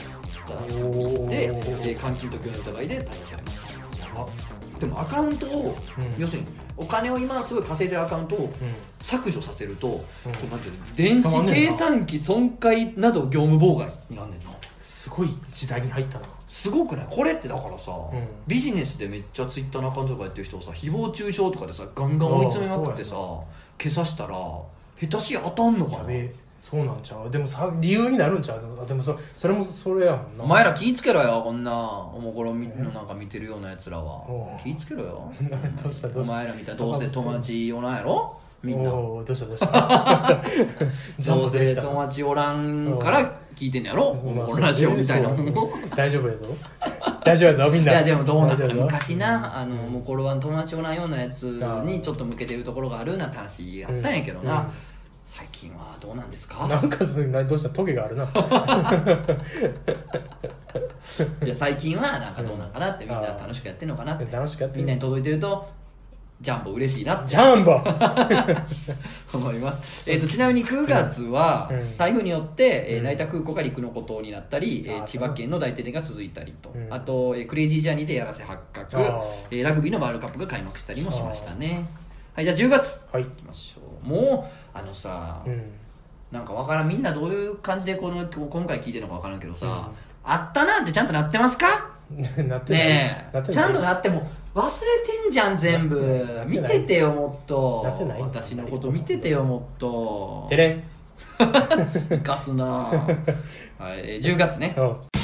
[0.47, 3.65] したとして、えー監禁と疑いで逮捕されました
[4.79, 6.21] でもアカウントを、うん。
[6.21, 8.51] 要するにお金を今すごい稼いでるアカウントをうん。
[9.01, 14.51] 削除させると、こうなんていうの電子計算機損壊など業務妨害になんねんな。
[14.79, 16.25] すごい時代に入ったな。
[16.47, 17.07] すごくない？
[17.09, 17.95] これってだからさ、ん。
[18.47, 23.15] ビジネスでめっちゃツイッターのアカウントとかやってる人をさ誹謗中傷とかでさガンガン追い詰めまくってさ
[23.77, 24.35] 消さしたら
[24.99, 26.09] 下手し当たんのかな？
[26.65, 27.29] そうなんちゃう？
[27.29, 28.87] でもさ理由になるんちゃう？
[28.87, 30.43] でもそそれもそれやもんな。
[30.45, 34.03] お前ら気ぃつけろよこんなおもころみのなんか見てるようなやつらは。
[34.27, 34.63] おう。
[34.63, 35.31] 気ぃつけろよ。
[35.83, 36.33] どうしたどうした？
[36.33, 38.35] お前らみたいなどうせ友達おらんやろ？
[38.63, 38.89] みんな。
[38.89, 40.41] どうしたどうし た？
[41.23, 44.05] どうせ友達おらんから聞いてんのやろ？
[44.09, 45.29] おもころラジオみたいな。
[45.29, 45.45] もん
[45.95, 46.45] 大丈夫やぞ。
[47.23, 47.91] 大丈夫やぞみんな。
[47.91, 48.57] いいやでもどうなん？
[48.57, 51.43] か大丈夫よ昔なあのもころは友達おらんようなやつ
[51.85, 54.67] にちょっと向けてるところがあるなんて話あったんやけどな、うん
[55.25, 56.67] 最近はどうなんですか？
[56.67, 57.69] なんかすなどうした？
[57.69, 58.23] トゲがあるな。
[61.43, 64.25] いや最近はなんかどうなんかなってみんな楽しくやってんのかなって。
[64.31, 64.81] 楽しくやってる？
[64.81, 65.67] みんなに届いてると
[66.41, 67.27] ジャンボ嬉しいなって。
[67.29, 67.81] ジャンボ。
[69.37, 71.97] 思います、えー、とちなみに9月はうん。
[71.97, 73.03] 台風によって、えーうん。
[73.05, 75.03] 成田空港が陸の孤島になったり、えーあー。
[75.05, 76.93] 千葉県の大停電が続いたりと、うん。
[76.93, 78.97] あと、えークレイジージャーニーでやらせ発覚。
[79.49, 81.85] えーラグビーのワールドカップが開幕したりもしましたね。
[82.35, 83.01] はいじゃあ10月。
[83.11, 83.23] はい。
[83.23, 84.07] いきましょう。
[84.07, 85.71] もうあのさ、うん。
[86.31, 89.71] なんかわからんみんなどういう感じでこの今回聞いてるのかわからんけどさ、うん。
[90.31, 91.89] あったなってちゃんとなってますか？
[92.11, 92.83] なってない。
[92.83, 93.43] ねえ。
[93.49, 94.21] ちゃんとなっても
[94.53, 96.43] 忘れてんじゃん全部。
[96.45, 97.81] 見ててよもっと。
[97.85, 98.21] なってない。
[98.21, 100.45] 私のこと見ててよもっと。
[100.49, 100.83] てれん。
[101.37, 102.65] 生かすな。
[102.65, 103.05] はい、
[103.79, 104.75] えー10月ね。
[104.77, 105.14] うん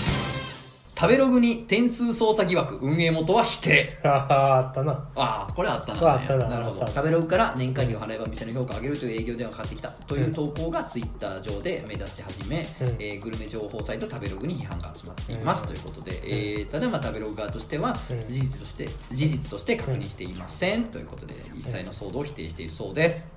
[1.02, 4.00] 食べログに点数操作疑惑運営元は否定。
[4.04, 4.92] あああったな。
[5.16, 6.12] ああこれあったな。
[6.12, 6.48] あったな。
[6.48, 6.86] なるほど。
[6.86, 12.58] 食べログから年会費を払えば店の評価を上げるという営業電話がかかってきたという投稿がツイッター上で目立ち始め、
[13.00, 18.18] えーグルメ情報サイト食べログに批判が集まっています、ということで、えーただまあ食べログ側としてはうん。
[18.18, 23.28] 事実として事実として確認していません、ということで一切の騒動を否定しているそうです、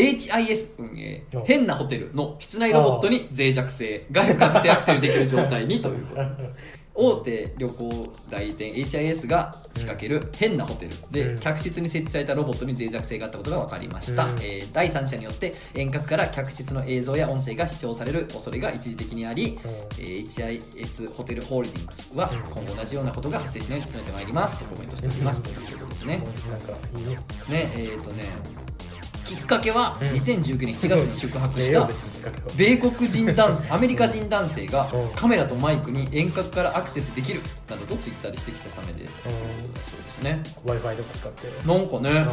[0.00, 1.44] HIS 運営お。
[1.44, 6.22] 変なホテルの室内ロボットに脆弱性外部から不正アクセルできる状態にということ。
[6.92, 11.38] 大手旅行代理店 HIS が仕掛ける変なホテルで、うん。
[11.38, 14.30] 客室に設置されたロボットに脆弱性があったことが分かりました、うん。
[14.40, 19.58] えー第三者によって遠隔から客室の映像や音声が視聴される恐れが一時的にあり、
[19.98, 22.38] えー HIS ホテルホールディングスはうん。
[22.50, 26.16] 今後同じようなことが発生しないように努めてまいりますとコメントしております、ということですね。
[26.16, 27.16] なんかいいね。
[27.48, 28.24] ねえっ、とね
[29.30, 30.08] きっかけはうん。
[30.08, 31.88] 2019年7月に宿泊した
[32.56, 35.10] 米国人男性アメリカ人男性がうん。
[35.10, 39.06] カメラとマイクに遠隔からアクセスできるなどとツイッターで指摘したためで。
[39.06, 40.42] そうですね。
[40.64, 41.68] w i f i とか使って？
[41.68, 42.26] なんかね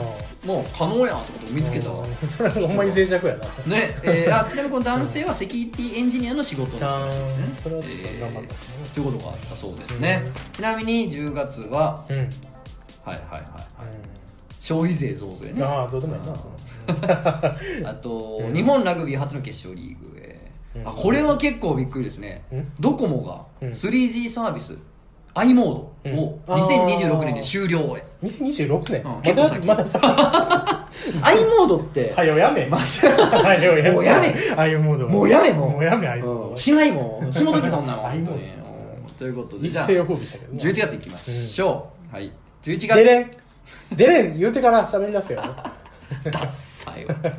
[0.45, 1.86] もう可能やんってことを見つけた。
[2.28, 3.45] それはほんまに脆弱やな。
[3.68, 7.54] ねえー あちなみにこの男性はセキュリティエンジニアの仕事をしてあらっしゃるんですね。
[7.60, 10.24] ーそれはちょっと頑張ったえーということがあったそうですね。
[10.54, 12.14] ちなみに10月ははい
[13.08, 13.43] はいはい
[14.60, 15.64] 消費税増税ね。
[15.64, 16.52] ああどうでもいいなその
[16.88, 18.54] あと、うん。
[18.54, 20.88] 日本ラグビー初の決勝リーグへ、うん。
[20.88, 22.72] あこれは結構びっくりですね、うん。
[22.80, 23.70] ドコモがうん。
[23.74, 24.78] 3G サービス、
[25.34, 26.54] i モードをうん。
[26.56, 29.02] 2026年で終了へ、2026年。
[29.02, 29.68] うんま結構先。
[29.68, 30.00] だまださ。
[31.22, 32.66] i モードって、はよやめ。
[32.68, 33.92] ま はよやめ。
[33.92, 34.36] もうやめ。
[34.56, 35.12] ああいうモードは。
[35.12, 35.72] もうやめもう。
[35.72, 36.30] もうやめああいううん。
[36.30, 38.32] モードしまいもうしもときそんなの i モード。
[38.32, 39.14] 本当にうん。
[39.18, 40.64] ということでじゃあ一世を風靡したけどね。
[40.64, 42.32] 11月いきましょう、はい。
[42.64, 43.04] 11出月。
[43.04, 43.32] れん。
[43.96, 44.40] 出れん。
[44.40, 45.42] 言うてから喋り出すよ。
[46.26, 47.16] ダッサいわ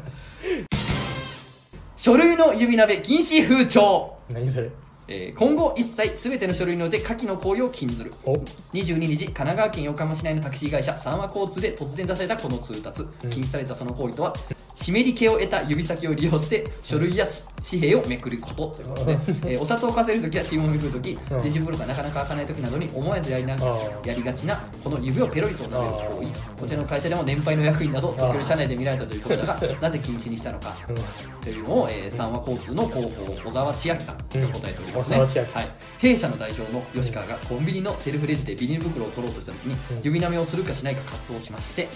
[1.97, 4.17] 書類の指鍋禁止風潮。
[4.31, 4.71] 何それ？
[5.09, 8.11] えー今後一切全ての書類において下記の行為を禁ずる。
[8.25, 8.35] お。
[8.75, 14.35] 22日神奈川県横浜市内のタクシー会社三和交通で突然出されたこの通達、禁止されたその行為とは
[14.77, 17.27] 湿り気を得た指先を利用して書類や
[17.69, 18.69] 紙幣をめくること。
[18.69, 21.43] ということで、えーお札を貸せるときや新聞をめくるときうん。
[21.43, 23.57] レジ袋がなかなか開かないときなどに思わずやりな
[24.05, 26.61] やりがちなこの指をペロリと食べる行為。
[26.61, 30.75] こちらの会社でも年配の役員などあー時折社内で見られたということだがなぜ禁止にしたのか。
[30.89, 30.97] うん。
[31.41, 40.03] というのを、えー、三和交通の広報小沢千秋さんが答えておりますね、うん小沢千秋さんはい、弊社の代表の吉川がコンビニのセルフレジでビニール袋を取ろうとした時にうん。
[40.03, 41.89] 指舐めをするかしないか葛藤しまして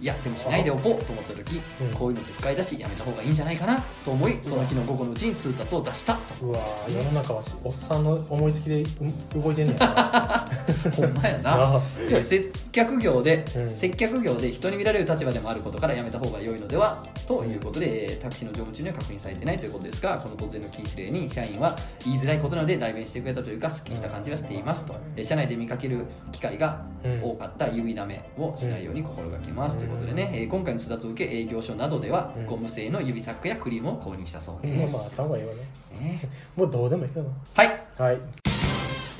[0.00, 1.88] いやでもしないでおこうと思った時、うん。
[1.94, 6.18] こういうのって不快だしやめた方がいいんじゃないかなと思いその日の午後のうちに通達を出した。
[6.42, 9.86] うわー世の中はしおっさんの思いつきでう動いてんねや。
[9.86, 10.46] な
[10.94, 11.82] ほんまやな。
[12.22, 13.70] 接客業で、うん。
[13.70, 32.46] 接客業で人に見られる立場でもあることからやめた方が良いのではということで、えータクシーの乗務中には確認されてないということですがこの突然の禁止令に社員は言いづらいことなので代弁してくれたというかすっきりした感じがしていますと、えー社内で見かける機会がうん多かった指舐めをしないように心がけます、ということでね、えー今回の通達を受け営業所などではうん。
[32.46, 35.60] ゴム製の指サックやクリームを購入したそうです、まあまああった方がいいわね。
[36.00, 36.20] ね。
[36.56, 37.30] もうどうでもいいけどな。
[37.54, 37.86] はい。
[37.98, 38.45] はい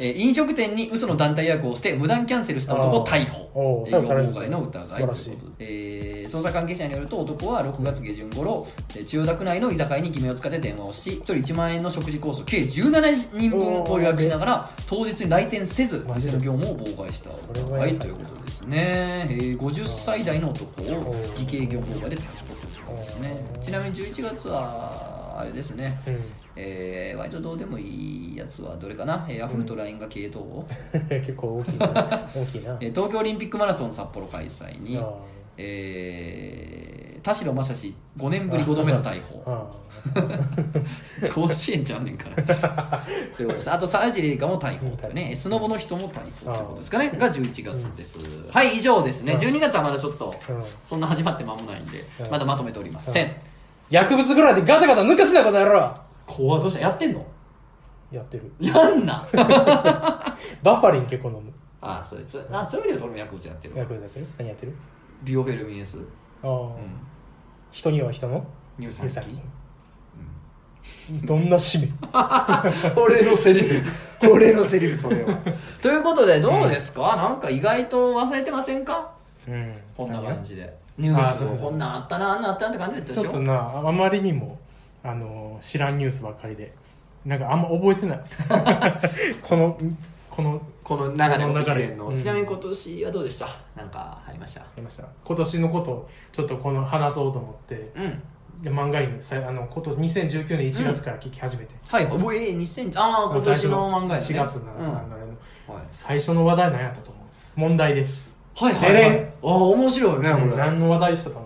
[0.00, 3.84] えー飲食店に嘘の団体予約をして無断キャンセルした男を逮捕。
[3.86, 3.98] 営業
[4.50, 17.30] の疑いということで、えー捜査関係者によると男は6月下旬頃えー千代田区内の居酒屋に偽名を使って電話をし1人1万円の食事コース計17人分を予約しながら当日に来店せず店の業務を妨害した。
[17.30, 17.94] 疑い。
[17.96, 23.46] ということですね、えー50歳代の男を偽計業務妨害で逮捕ということですね。
[23.62, 25.98] ちなみに11月はあれですね。
[26.06, 30.66] うんえー、割とどうでもいいやつはどれかな、えー、ヤフーと LINE が系統を、
[31.08, 31.86] 結構大きいな。
[32.34, 32.76] 大きいな。
[32.80, 35.06] えー東京オリンピックマラソン札幌開催にあ、
[35.58, 39.42] えー、田代正史5年ぶり5度目の逮捕。
[39.46, 39.66] あ
[41.34, 43.04] 甲子園ちゃうねんから。
[43.36, 43.70] ということです。
[43.70, 47.12] あと沢尻エリカも逮捕というねスノボの人も逮捕ということですかね。
[47.18, 48.18] が11月です、
[48.50, 49.32] はい以上ですね。
[49.32, 49.38] うん。
[49.38, 50.64] 12月はまだちょっとうん。
[50.84, 52.30] そんな始まって間もないんでうん。
[52.30, 53.32] まだまとめておりません、
[53.90, 56.80] 薬物ぐらいでガタガタ抜かすなことやろ怖どうした？
[56.80, 57.24] やってんの？
[58.10, 58.52] やってる。
[58.60, 59.26] やんな。
[60.62, 61.52] バファリン結構飲む。
[61.80, 63.74] あそれそれあそういう意味では俺も薬物やってる。
[63.74, 64.26] わ薬物やってる？
[64.38, 64.72] 何やってる？
[65.22, 65.98] ビオフェルミン S、
[66.42, 66.68] ああ、うん、
[67.70, 68.44] 人には人の？
[68.78, 69.40] 乳酸菌。
[71.24, 71.88] どんな使命
[72.96, 73.82] 俺のセリフ。
[74.30, 75.36] 俺のセリフそれは。
[75.80, 79.10] ということでどうですか、なんか意外と忘れてませんか？
[79.48, 79.74] うん。
[79.96, 80.76] こんな感じで。
[80.98, 83.22] ニュースをこんなんあったなあんなんあったなって感じだったでしょ？
[83.22, 84.58] ちょっとなあまりにも
[85.06, 86.74] あの知らんニュースばっかりで。
[87.24, 88.20] なんかあんま覚えてない。
[89.42, 89.78] この
[90.30, 92.16] このこの流れこのの、うん。
[92.16, 93.48] ちなみに今年はどうでした？
[93.74, 94.60] なんかありました？
[94.60, 95.04] ありました。
[95.24, 97.90] 今年のことをちょっとこの話そうと思って。
[97.96, 98.22] うん。
[98.62, 102.06] 漫画犬さあの今年2019年1月から聞き始めて、はい。
[102.06, 104.26] もうえー、2000ああ今年の漫画やね。
[104.26, 104.86] 1月のうん。
[104.86, 105.16] 漫画
[105.72, 105.76] の。
[105.76, 105.86] はい。
[105.90, 107.26] 最初の話題何やったと思う。
[107.56, 111.45] 問題です、はいはい、はい、ああ面白いねこれ、何の話題したと思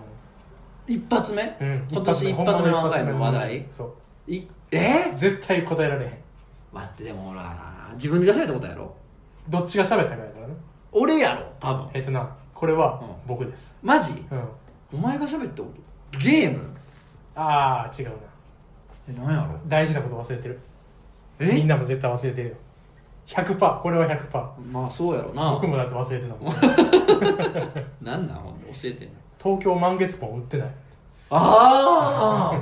[0.93, 3.67] 一発目、うん、今年一発目のの話題？
[3.71, 3.95] そ
[4.27, 4.31] う。
[4.31, 5.11] いえ？
[5.15, 6.17] 絶対答えられへん。
[6.73, 8.93] 待ってでもほら自分が喋ったことやろ？
[9.49, 10.53] どっちが喋ったかやからね。
[10.91, 11.87] 俺やろ多分。
[11.93, 13.07] えっとなこれはうん。
[13.27, 13.73] 僕です。
[13.81, 14.13] マジ？
[14.31, 14.43] うん。
[14.93, 15.69] お前が喋ったこ
[16.11, 16.19] と？
[16.19, 16.59] ゲーム？
[17.35, 18.13] ああ違うな。
[19.09, 19.59] え何やろ？
[19.67, 20.59] 大事なこと忘れてる。
[21.39, 22.55] みんえなも絶対忘れてるよ。
[23.27, 25.51] 100%これは100%まあそうやろな。
[25.53, 28.03] 僕もだって忘れてたもん。
[28.05, 28.37] なんなん？
[28.37, 28.43] 教
[28.83, 29.13] えてんの？
[29.41, 30.67] 東京満月ポン売ってない
[31.31, 32.61] ああ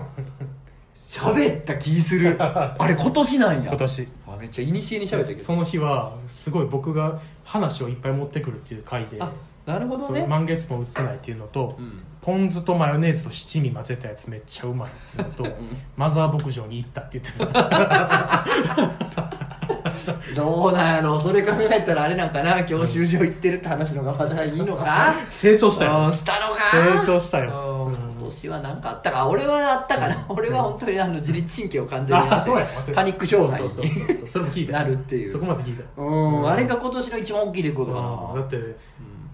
[1.08, 2.38] 喋った気する。
[2.40, 3.70] あれ今年なんや。
[3.72, 4.08] 今年。
[4.28, 5.44] あめっちゃイニシエに喋ったけど。
[5.44, 9.32] その日はすごい僕が話をいっぱい持ってくるっていう回であ
[9.66, 10.26] なるほどね。
[10.28, 12.04] 満月ポン売ってないっていうのと、うん。
[12.22, 15.58] ポン酢とマヨネーズと七味混ぜたやつめっちゃうまいっていうのと、
[15.98, 18.46] マザー牧場に行ったって言ってた。
[20.36, 22.64] どうなんやろそれ考えたらあれなんかな。
[22.64, 26.06] 教習所行ってるって話のがまだいいのか成長したよ。
[26.06, 26.60] うんしたのか
[27.02, 27.92] 成長したよ
[28.30, 32.68] 年は何かあったか俺はあったかな俺は本当にあの自律神経を完全にあそうや。
[32.94, 34.28] パニック障害そうそうそうそう。
[34.28, 34.74] それも聞いた。
[34.74, 35.84] なるっていうそこまで聞いた。
[36.02, 36.50] うん。
[36.50, 38.08] あれが今年の一番大きい出来事かな。
[38.08, 38.42] うん。
[38.42, 38.78] だって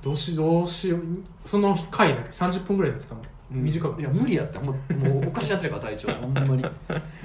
[0.01, 0.99] どうしどうしよう。
[1.43, 4.59] その回だけ30分ぐらいになってたもん、短くいや無理やった。
[4.59, 6.61] もうもうおかしなってるから体調ほんまに。
[6.61, 6.71] ま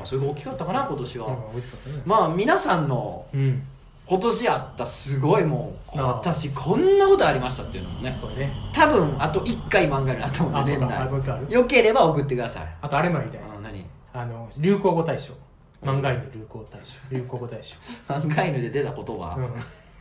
[0.03, 1.37] あそれが大きかったかな今年は。
[2.05, 3.63] まあ皆さんのうん
[4.11, 8.11] 今年あったすごいもうああ私こんなことありましたっていうのもね。
[8.11, 8.53] そうね。
[8.73, 10.99] 多分あと1回漫画になったもんあそ年内。
[10.99, 11.55] あもう一回ある。
[11.55, 12.77] よければ送ってください。
[12.83, 13.41] あとあれもやりたい。
[13.41, 13.87] あ何？
[14.13, 15.33] あの流行語大賞。
[15.81, 16.99] 漫画犬流行大賞。
[17.13, 17.77] 流行語大賞。
[18.13, 19.37] 漫画犬で出た言葉、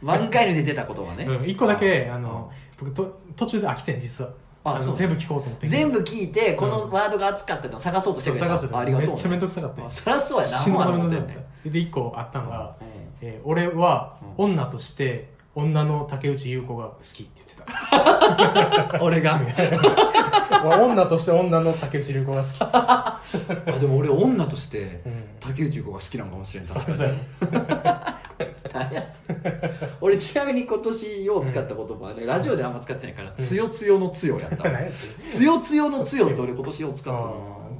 [0.02, 4.32] う漫画犬で出た言葉ね、ん、うん、一個だけあの僕と途中で飽きてん実は。
[4.66, 4.96] のあそう。
[4.96, 8.80] 全部聞こうと思って全部聞いてこのワードが熱かったのを探そうとしてくれた、探してた。
[8.80, 9.88] ありがとうめっちゃめんどくさかったよ。
[9.88, 10.58] あそりゃそうやな。
[10.58, 17.82] 死ぬほどで一個あったのが、うんえー俺はう女として女の竹内優子が好きって言って
[18.92, 19.00] た。
[19.04, 19.40] 俺が？
[20.82, 22.56] 女として女の竹内優子が好き。
[22.62, 23.22] あ
[23.80, 25.24] でも俺女としてうん。
[25.40, 27.10] 竹内優子が好きなのかもしれんそ確かうそう。
[28.74, 29.70] 何やそれ。
[30.02, 34.64] 俺ちなみに今年よう使った言葉はね、ラジオであんま使ってないから「つよつよのつよ」やった
[35.28, 37.34] つよつよのつよって俺今年よう使ったなあー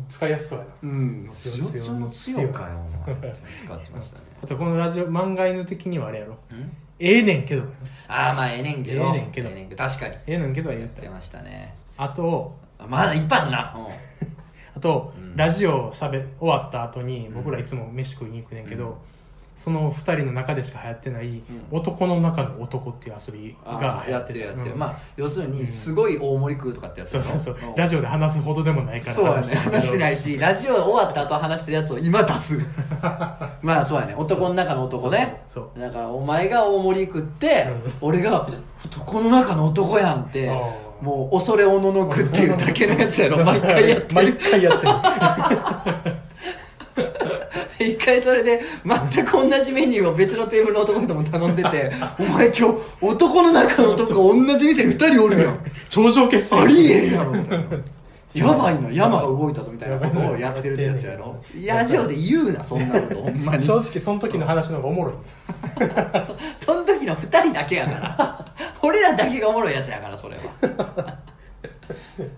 [0.10, 0.72] 使いやすそうやな。
[0.84, 1.30] うん。
[1.32, 2.76] つつよつよのつよかよ
[3.08, 7.64] お前って使ってましたねあとこのラジオ漫画犬的にはあれやろうんええねんけど
[8.08, 13.76] ああまあええねんけどええねんけど確かにええねんけどはやっ言ったてましたねあとあまだいっぱいあんな
[14.76, 18.94] あと、うんラジオしゃべ終わった後に僕らいつも飯食いに行くねんけど、うん
[19.60, 21.44] その二人の中でしか流行ってない、ん。
[21.70, 24.70] 男の中の男っていう遊びあが流行ってやって。
[24.70, 25.52] るまあ要するうん。
[25.60, 27.58] にすごい大盛り食うとかってやつそうそうそう。
[27.72, 27.76] うん。
[27.76, 29.56] ラジオで話すほどでもないからそうやね。
[29.56, 32.58] 話してないいしラジオ終わった後話してるやつを今出す。
[33.62, 34.16] まあそうやね。
[34.18, 35.42] 男の中の男ね。
[35.50, 37.94] そうだからお前が大盛り食って、うん。
[38.00, 38.48] 俺が
[38.86, 40.50] 男の中の男やんって
[41.02, 43.44] もう恐れおののくっていうだけのやつやろ。
[43.44, 44.94] 毎回やって毎る回やってる
[47.80, 55.60] 一回それで全く同じメニューを別のテーブルの男の人も頼んでて お前今日男の中の男が同じ店に2人おるやん。
[55.88, 56.62] 頂上決戦。
[56.62, 57.66] ありえんやろみたいな。
[58.34, 61.36] やばいな山が動いたぞみたいなことをやってるってやつやろ。
[61.66, 63.64] ラジオで言うなそんなことほんまに。
[63.64, 65.14] 正直その時の話の方がおもろい。
[66.58, 68.46] そその時の2人だけやから。
[68.82, 71.18] 俺らだけがおもろいやつやからそれは。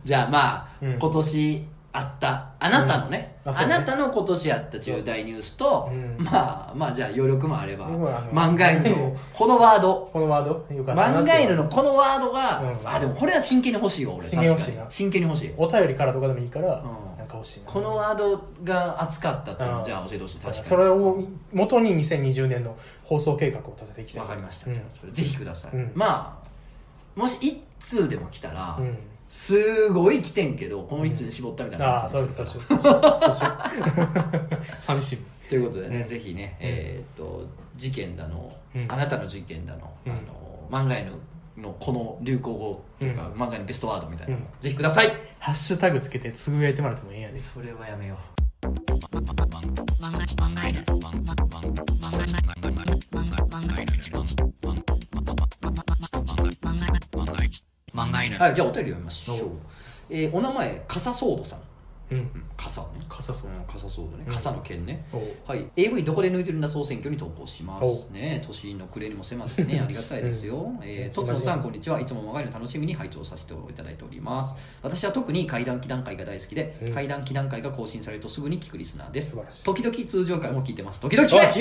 [0.05, 0.97] じゃあまあ、うん。
[0.97, 2.51] 今年あった。
[2.59, 3.57] あなたのね,、あうん。
[3.57, 3.67] あね。
[3.67, 6.23] なたの今年あった重大ニュースと、うん。
[6.23, 10.09] まあまあじゃあ余力もあれば漫画犬の このワード。
[10.13, 10.75] このワード？
[10.75, 12.77] よかったな漫画犬のこのワードが、うん。
[12.87, 14.23] あでもこれは真剣に欲しいよ俺。
[14.27, 14.85] 真剣に欲しいな。
[14.89, 16.69] 真剣に欲しいお便りからとかでもいいから、ん。
[17.17, 17.71] なんか欲しいな。
[17.71, 19.85] このワードが熱かったっていうのをうん。
[19.85, 20.37] じゃあ教えてほしい。
[20.37, 20.63] 確かに。
[20.63, 24.73] それを元に2020年の放送計画を立てていきたいわかりました、うん。
[24.73, 25.91] じゃあそれぜひください、うん。
[25.93, 28.97] まあもし一通でも来たら、うん
[29.32, 35.17] すごい来てんけどこの一通に絞ったみたいなああ感じですそうですそうしようそう しよう寂しい。
[35.47, 36.05] ということでね、うん。
[36.05, 36.67] ぜひね、うん。
[36.67, 38.91] えーっと事件だの、うん。
[38.91, 40.11] あなたの事件だの,、うん。
[40.11, 41.11] あの漫画への
[41.55, 43.41] のこの流行語というか、うん。
[43.41, 44.47] 漫画へのベストワードみたいなの、うん。
[44.59, 45.13] ぜひください。
[45.39, 48.41] ハッシュタグつけてつぶやいてもらってもええやでそれはやめよう
[58.37, 59.51] はいじゃあお便り読みましょう、
[60.09, 61.59] えーお名前カサソードさん。
[62.11, 62.43] うん。
[62.57, 62.87] 傘ね。
[63.07, 64.25] 傘そううん傘そうだね。
[64.27, 64.33] うん。
[64.33, 65.05] 傘の剣ね、
[65.47, 74.53] はい、AV どこで抜いてるんだ総選挙に投稿しますおね年の暮れにも迫ってね ありがたいですよ、えー、とつのさんこんにちはいつも我が家の楽しみに拝聴させていただいております。
[74.81, 76.93] 私は特に怪談祈談会が大好きで、うん。
[76.93, 79.31] 怪談祈談会が更新されるとすぐに聞くリスナーです。
[79.31, 79.63] 素晴らしい。
[79.63, 80.99] 時々通常回も聞いてます。
[80.99, 81.27] 時々。
[81.29, 81.53] あ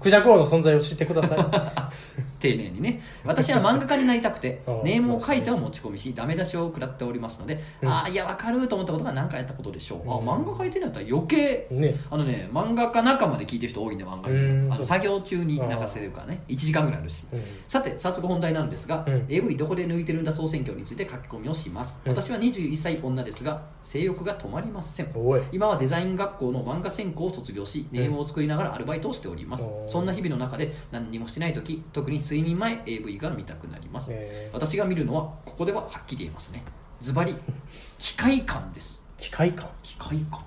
[0.00, 1.38] クジャク王の存在を知ってください。
[2.38, 3.00] 丁寧にね。
[3.24, 7.88] 私は漫画家になりたくて ああネームを書いては持ち込みしダメ出しを食らっておりますので、うん。
[7.88, 10.28] ああいや分かると思ったことが何回やったことでしょう、あうん。
[10.28, 11.94] 漫画書いてるんだったら余計ね。
[12.10, 14.76] あのね漫画家仲間で聞いてる人多いんで漫画うんそう。
[14.76, 16.42] あの作業中に流せれるからね。
[16.48, 17.24] 1時間ぐらいあるし。
[17.32, 17.42] うん。
[17.66, 19.26] さて早速本題なんですが、うん。
[19.28, 22.12] AV どこで抜いてるんだ総選挙について書き込みをします、うん。
[22.12, 25.06] 私は21歳女ですが性欲が止まりません。
[25.52, 34.54] 今はデザイン学校の漫画専攻を卒業しネームを作りながらアルバイトをしております、そんな日々の中で何にもしてない時特に睡眠前 AV が見たくなります、えー。
[34.54, 36.62] 私が見るのはここでははっきり言えますね。
[37.00, 37.34] ズバリ
[37.98, 39.02] 機械感です。
[39.16, 39.68] 機械感。
[39.82, 40.44] 機械感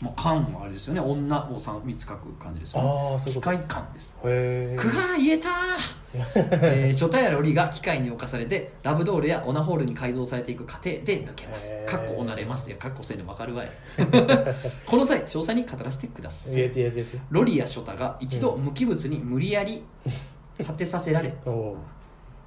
[0.00, 1.00] もう感はあれですよね。
[1.00, 2.88] 女を3つ書く感じですよね。
[2.88, 3.50] 機ああそういうこと。
[3.50, 4.14] 械感です。
[4.24, 6.16] へえくはー言えたー、
[6.86, 11.70] えー、初対やロリが機械に侵されてラブドールやオナホールに改造されていく過程で抜けます。
[11.70, 11.90] へー。
[11.90, 13.70] かっこおなれますいやかっこせんで分かるわい
[14.86, 16.70] この際詳細に語らせてくださ言えい。
[16.70, 17.18] て言えて言えて。
[17.28, 19.84] ロリやショタが一度無機物に無理やり
[20.66, 21.72] 果てさせられ おお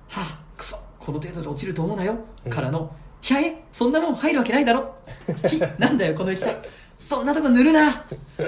[0.10, 2.52] はあくそこの程度で落ちると思うなよ、うん。
[2.52, 2.92] からの
[3.22, 4.96] 「ひゃえそんなもん入るわけないだろ」
[5.48, 6.58] ひなんだよこの液体
[7.04, 8.02] そんなとこ塗るな。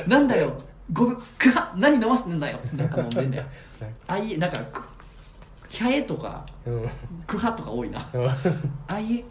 [0.07, 0.53] なんだよ。
[0.93, 2.57] ごぶくは何飲ますんだよ。
[2.73, 3.43] なんか飲んでんだよ。
[4.07, 4.81] あいえなんかく
[5.67, 6.89] ひゃえとかうん。
[7.27, 8.07] くはとか多いな。
[8.13, 8.29] うん。
[8.87, 9.25] あいえ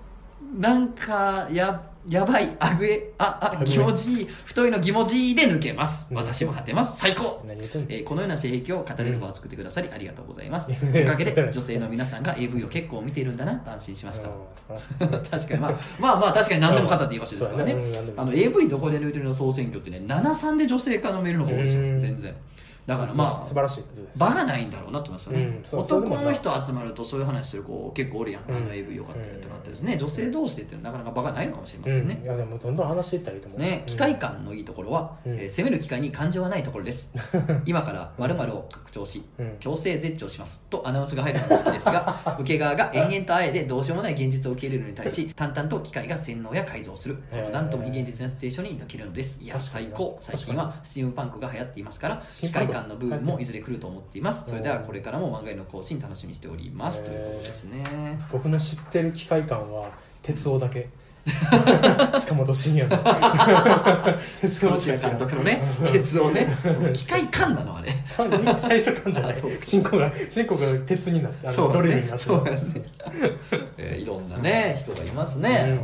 [0.58, 4.24] なんかややばいあぐえああ気持ちいい。
[4.26, 6.06] 太いの気持ちいいで抜けます。
[6.10, 6.16] うん。
[6.18, 7.00] 私も果てます。
[7.00, 7.42] 最高。
[7.88, 14.28] えーこのような性癖を語れる場を作ってくださりありがとうございます、うんおかげで女性の皆さんが AV を結構見ているんだなと安心しました。
[15.30, 15.60] 確かに。
[15.60, 17.76] まあまあまあ確かに何でも語っていい場所ですからね。
[18.16, 22.00] あの AV どこで抜いてるの総選挙ってね73で女性化のメールの方が多いですようん。
[22.00, 22.34] 全然
[22.86, 23.84] だからまあ素晴らしい
[24.18, 28.56] 場がないんだろうなと思いますよね、うん男の人集まるとそういう話する子結構おるやん、うん。
[28.56, 32.18] あの AV よかったよってなってですね女性同士でってなかなか場がないのかもしれませんね。
[32.20, 33.60] うん、い、やでもどんどん話していったらいいと思う。
[33.60, 35.32] ね、機械感のいいところは、うん。
[35.32, 37.10] えー攻める機械に感情はないところです。
[37.64, 39.56] 今から〇〇を拡張し、うん。
[39.60, 40.62] 強制絶頂します。
[40.68, 47.16] とアナウンスが入るのが好きですが 受け側が延々とあえでどうしようもない現実を受け入れるのに対し淡々と機械が洗脳や改造する。
[47.30, 47.50] このへー。
[47.50, 49.38] なんとも非現実なシチュエーションに抜けるのです。
[49.40, 50.16] いや最高。
[50.20, 54.44] 最近はスチームパンクが流行っていますから機械感の部分もいずれ来ると思っています。
[54.48, 57.04] それではうんこれからも漫画への更新楽しみにしております。
[57.04, 58.18] ということですね。
[58.32, 59.90] 僕の知ってる機械感は
[60.22, 60.88] 鉄夫だけ。
[62.20, 62.98] 塚本慎也の。
[64.42, 66.48] 鉄ロシア監督のね鉄をね。
[66.92, 67.92] 機械感なのあれ。
[68.58, 69.36] 最初感じゃない。
[69.62, 72.24] 進行が進行が鉄になってドリルになって。
[72.24, 72.58] そうだね、
[73.78, 75.78] えーいろんなね人がいますね、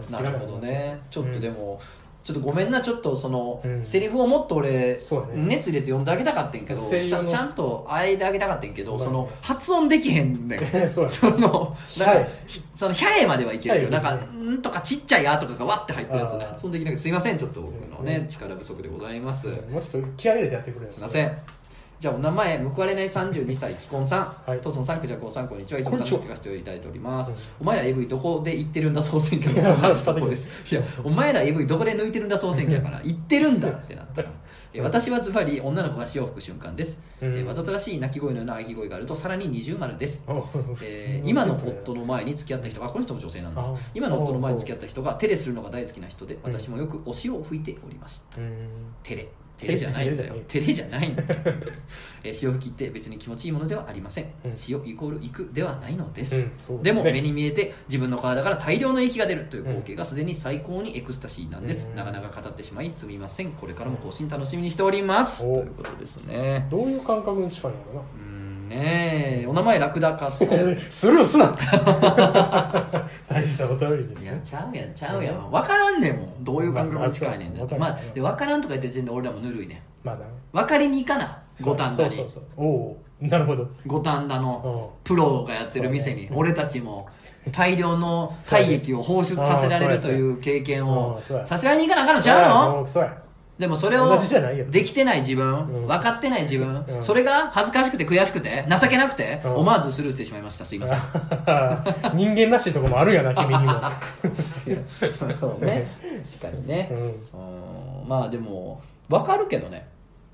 [0.00, 0.12] うん。
[0.12, 1.00] なるほどね。
[1.10, 1.80] ちょっとでも、
[2.22, 3.86] ちょっとごめんなちょっとその、うん。
[3.86, 4.96] セリフをもっと俺、ね。
[5.34, 9.00] 熱入れて読んであげたかったんけどちゃちゃんとあえてあげたかったんけど、まあ。
[9.00, 10.60] その発音できへんねん。
[10.88, 12.28] そのなんか、
[12.74, 16.44] その「ひゃえ」まではいけるけど、なんか「ん」とかちっちゃい「あ」とかがわって入ってるやつね。
[16.44, 20.92] 発音できなくてすいませんちょっと僕のね、うん力不足でございます、もうちょっと気合い入れてやってくれよ。
[20.92, 21.59] すいません
[22.00, 24.60] じゃあお名前報われない32歳既婚さん、はい。
[24.62, 25.80] トソンさんクジャコウさんこんにちは。
[25.80, 27.30] いつも楽しく聞かせていただいております。
[27.30, 27.36] うん。
[27.60, 30.74] お前ら AV どこで行ってるんだ総選挙の話です。
[30.74, 33.02] いやお前ら AV どこで抜いてるんだ総選挙だから。
[33.04, 34.32] 行ってるんだってなったら
[34.72, 37.38] え私はズバリ女の子が潮を吹く瞬間です、うん。
[37.38, 40.24] えわざとらしい鳴き声のような鳴き声があるとさらに二重丸です。
[40.82, 43.60] えー今の夫の前に付き合った人がこの人も女性なんだ。
[43.60, 48.40] あ今の夫の前に付き合った人が手でするのが大好きな人で私もよくお塩を吹いておりました。
[48.40, 48.94] うん。
[49.02, 49.28] テレ
[49.60, 50.34] テレじゃないんだよ。
[50.48, 51.28] テレじゃないんだよ、
[52.24, 54.56] えー潮吹きって別に気持ちいいものではありません、うん。
[54.56, 61.96] 潮イコール行くではないのです、うんでもね目に見えて自分の体から大量の液が出るという光景がすでに最高にエクスタシーなんです、うん。
[61.96, 63.52] なかなか語ってしまいすみません。
[63.52, 65.56] これからも更新楽しみにしております、お。
[65.56, 66.66] ということですね。
[66.70, 68.29] どういう感覚に近いのかうん
[68.70, 69.46] ねえ。
[69.48, 71.52] お名前ラクダカさんなスルーすな。
[73.28, 75.50] 大事なお便りですよいやちゃうやんちゃうやん。
[75.50, 76.44] 分からんねんもん。
[76.44, 77.56] どういう感覚が近いねん。
[77.56, 80.06] まあまあまあで分からんとか言ってる時点で俺らもぬるいねん。
[80.06, 80.24] まあだ。
[80.52, 82.10] 分かりに行かな五反田に。
[82.10, 83.68] そうそうそうおおなるほど。
[83.86, 85.06] 五反田のう。
[85.06, 87.08] プロがやってる店に俺たちも
[87.50, 92.76] 大量の体液を放出させられるという経験をさすがに行かなあかんのちゃうの？
[92.76, 93.20] もうそうや
[93.60, 94.64] でもそれを同じじゃないよ。
[94.70, 95.86] できてない自分ん。
[95.86, 97.02] 分かってない自分うん。
[97.02, 99.54] それが恥ずかしくて悔しくて情けなくてうん。
[99.56, 100.64] 思わずスルーしてしまいました。
[100.64, 100.98] すいません。
[102.16, 103.72] 人間らしいとこもあるんやな 君にも。
[105.38, 105.86] そうね。
[106.40, 106.90] 確かにね。
[108.06, 108.80] まあでも
[109.10, 109.86] 分かるけどね。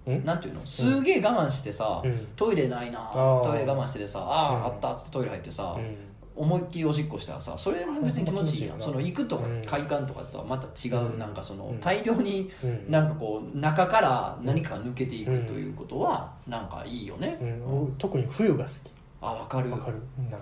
[0.09, 0.24] ん。
[0.24, 0.61] なんていうの？
[0.64, 2.29] すげえ我慢してさ、うん。
[2.37, 3.43] トイレないなあー。
[3.43, 4.64] トイレ我慢しててさああ、うん。
[4.66, 5.97] あったっつってトイレ入ってさ、うん
[6.37, 8.80] 思いっきりおしっこしたらさそれも別に気持ちいいやん。
[8.80, 9.64] その行くとかうん。
[9.64, 11.18] 快感とかとはまた違う、うん。
[11.18, 11.80] なんかそのうん。
[11.80, 12.91] 大量にうん。
[12.91, 17.82] なんかこう中から何かが抜けていくということはなんかいいよね、うん。
[17.84, 18.93] 俺特に冬が好き。
[19.22, 19.70] あ分かる。
[19.70, 19.97] わかる。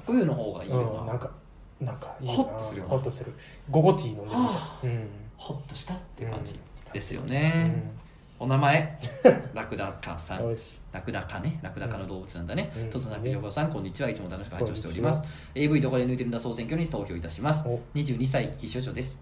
[0.05, 1.31] 冬の方がいいよな,、うん、なんか
[1.81, 2.35] なんかいいな。
[2.35, 2.91] ホッとするよな。
[2.91, 3.33] ホッとする。
[3.71, 4.43] 午後ティー飲んでるみたい。
[4.43, 5.09] はうん。
[5.37, 6.93] ホッとしたって感じうん。
[6.93, 7.94] ですようね、ん
[8.41, 8.99] お名前？
[9.55, 10.57] ラクダカさん。
[10.93, 11.61] ラクダカね？
[11.63, 12.91] ラクダカの動物なんだね、うん。
[12.91, 14.11] とつなびりょこさんこんにちは。
[14.11, 15.23] いつも楽しく拝聴しております。
[15.55, 16.41] AV どこで抜いてるんだ？
[16.41, 17.67] 総選挙に投票いたします。
[17.69, 17.81] お。
[17.95, 19.21] 22歳必勝女です。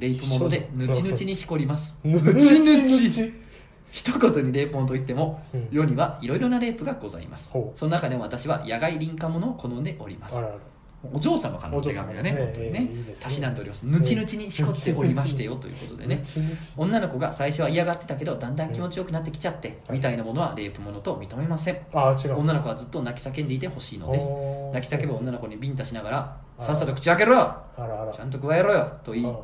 [0.00, 1.98] レイプものでぬちぬちにしこります。
[2.02, 2.60] ぬぬち。
[2.60, 3.32] ぬちち。
[3.90, 5.68] 一言にレイプものといってもうん。
[5.70, 7.52] 世にはいろいろなレイプがございます。
[7.74, 10.36] その中でも私は野外臨家ものを好んでおります。
[10.36, 10.56] あらあら
[11.12, 12.90] お嬢様からの手紙がね本当にね
[13.20, 16.22] たしなんでおりますぬちぬちにしこっておりましてよということでね。
[16.76, 19.94] 女の子が最初は嫌がってたけどだんだん気持ちよくなってきちゃって、うん。
[19.94, 21.78] みたいなものはレイプものと認めません。
[21.92, 24.28] 女の子はずっと泣き叫んでいてほしいのです。
[24.72, 27.36] 泣き叫ぶ女の子にビンタしながらあさっさと口開けろ。
[27.36, 27.62] よ
[28.14, 28.92] ちゃんと加えろよ。
[29.04, 29.26] と言い。
[29.26, 29.38] あ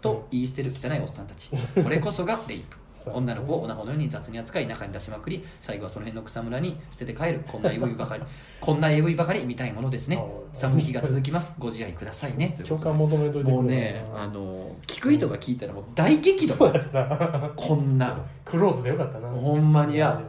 [0.00, 1.50] と言い捨てる汚いおっさんたち。
[1.82, 2.76] これこそがレイプ
[3.12, 7.44] 女の子を女子のように雑に扱い中に出しまくり最後はその辺の草むらに捨てて帰る。
[7.46, 8.22] こんな AV ばかり。
[8.60, 10.16] こんな AV ばかり見たいものですね。
[10.16, 11.52] あ寒い日が続きます。
[11.58, 12.56] ご自愛くださいね。
[12.66, 16.72] 共感求めといてもうねあの聞く人が聞いたらもう大激怒。
[17.56, 18.18] こんな。
[18.44, 19.28] クローズでよかったな。
[19.28, 20.20] ほんまにや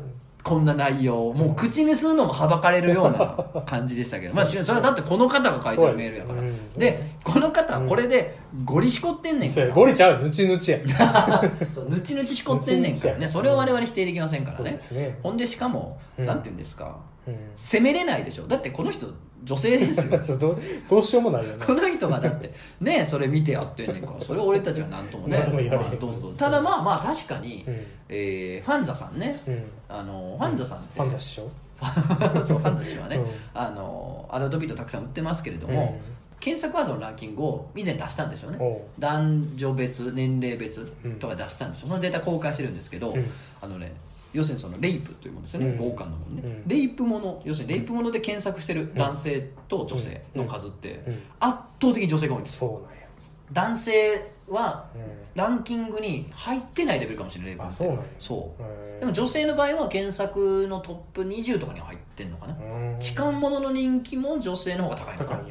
[0.46, 4.34] こんな内容もう口にするのもはばかれるような感じでしたけど。
[4.38, 6.42] まあしそれはだってこの方が書いてるメールやから
[6.78, 9.74] でこの方はこれでゴリしこってんねんから。
[9.74, 10.22] ゴリちゃう？
[10.22, 10.80] ぬちぬちや。
[11.74, 13.28] そうぬちぬちしこってんねんからね。
[13.28, 14.78] それを我々否定できませんからね。
[15.24, 16.26] ほんでしかもうん。
[16.28, 16.96] なんて言うんですか。
[17.28, 17.36] うん。
[17.58, 18.44] 責めれないでしょ。
[18.44, 19.08] だってこの人
[19.46, 20.20] 女性ですよ。
[20.38, 21.66] どうどうしようもないよね。
[21.66, 24.22] この人がだってねそれ見てやってんねんから。
[24.26, 25.38] それを俺たちは何ともね
[25.72, 26.34] まあどうぞどうぞ。
[26.38, 27.74] ただまあまあ確かにうん。
[28.10, 29.40] えーファンザさんね。
[29.48, 29.64] うん。
[29.88, 30.94] あのファンザさんって。
[30.96, 31.50] ファンザ師匠？
[32.46, 33.26] そうファンザ氏はね、うん。
[33.54, 36.00] あのアダルトビートたくさん売ってますけれども、
[36.40, 38.82] 検索ワードのランキングを以前出したんですよね。
[38.98, 40.86] 男女別年齢別
[41.20, 43.30] とか出したんですよ、そのデータ公開してるんですけど、うん。
[43.62, 43.94] あのね
[44.36, 45.78] 要するにそのレイプというものですよね、うん。
[45.78, 46.68] 強姦のものね、うん。
[46.68, 51.14] レイプもの要するにレイプもので検索してる男性と女性の数ってうん。
[51.40, 52.64] 圧倒的に女性が多いんです。
[52.64, 53.08] よそうなんや。
[53.54, 55.02] 男性はうん。
[55.36, 57.84] ランキングに入ってないレベルかもしれないレイプなんて。
[57.84, 57.88] あ
[58.20, 63.00] そうでも女性の場合は検索のトップ20とかには入ってんのかな、うん。
[63.00, 65.44] 痴漢ものの人気も女性の方が高いのかな。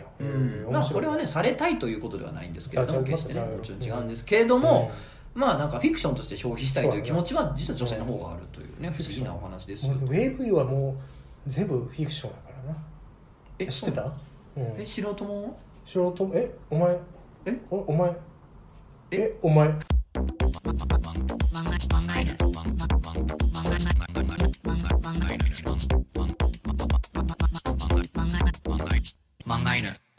[0.70, 4.90] まあこれはねされたいということではないんですけれども決してねさもちろん違うんですけれども、
[5.34, 9.94] まあなんかフィクションとして消費したいという気持ちは実は女性の方があるというね不思議なお話ですよ。
[9.94, 11.02] もう AV はもう
[11.46, 12.78] 全部フィクションやからな。
[13.58, 14.02] え知ってた？
[14.56, 14.74] うん。
[14.78, 16.96] え素人も素人えお前？
[17.46, 17.60] え？
[17.70, 18.10] おお前？
[19.10, 19.16] え？
[19.16, 19.68] えお前？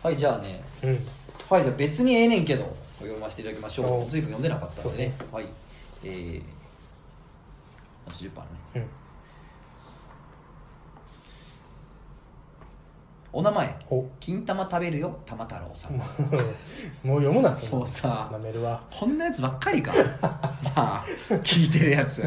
[0.03, 0.61] はいじゃあね。
[0.83, 0.89] うん。
[1.49, 4.05] はいじゃあ別にええねんけど読ませていただきましょお。
[4.05, 5.13] う随分読んでなかったんでね。
[5.31, 5.45] そはい。
[6.03, 6.55] えー
[8.09, 8.31] 80%ね。
[8.75, 8.85] うん。
[13.33, 13.75] お名前。
[13.89, 14.05] お。
[14.19, 15.19] 金玉食べるよ。
[15.25, 15.93] 玉太郎さん。
[17.03, 17.75] もう読むなそんな。
[17.77, 18.31] もうさ
[18.91, 19.91] こんなやつばっかりか。
[20.21, 20.31] ま
[20.75, 21.05] あ
[21.43, 22.23] 聞いてるやつ。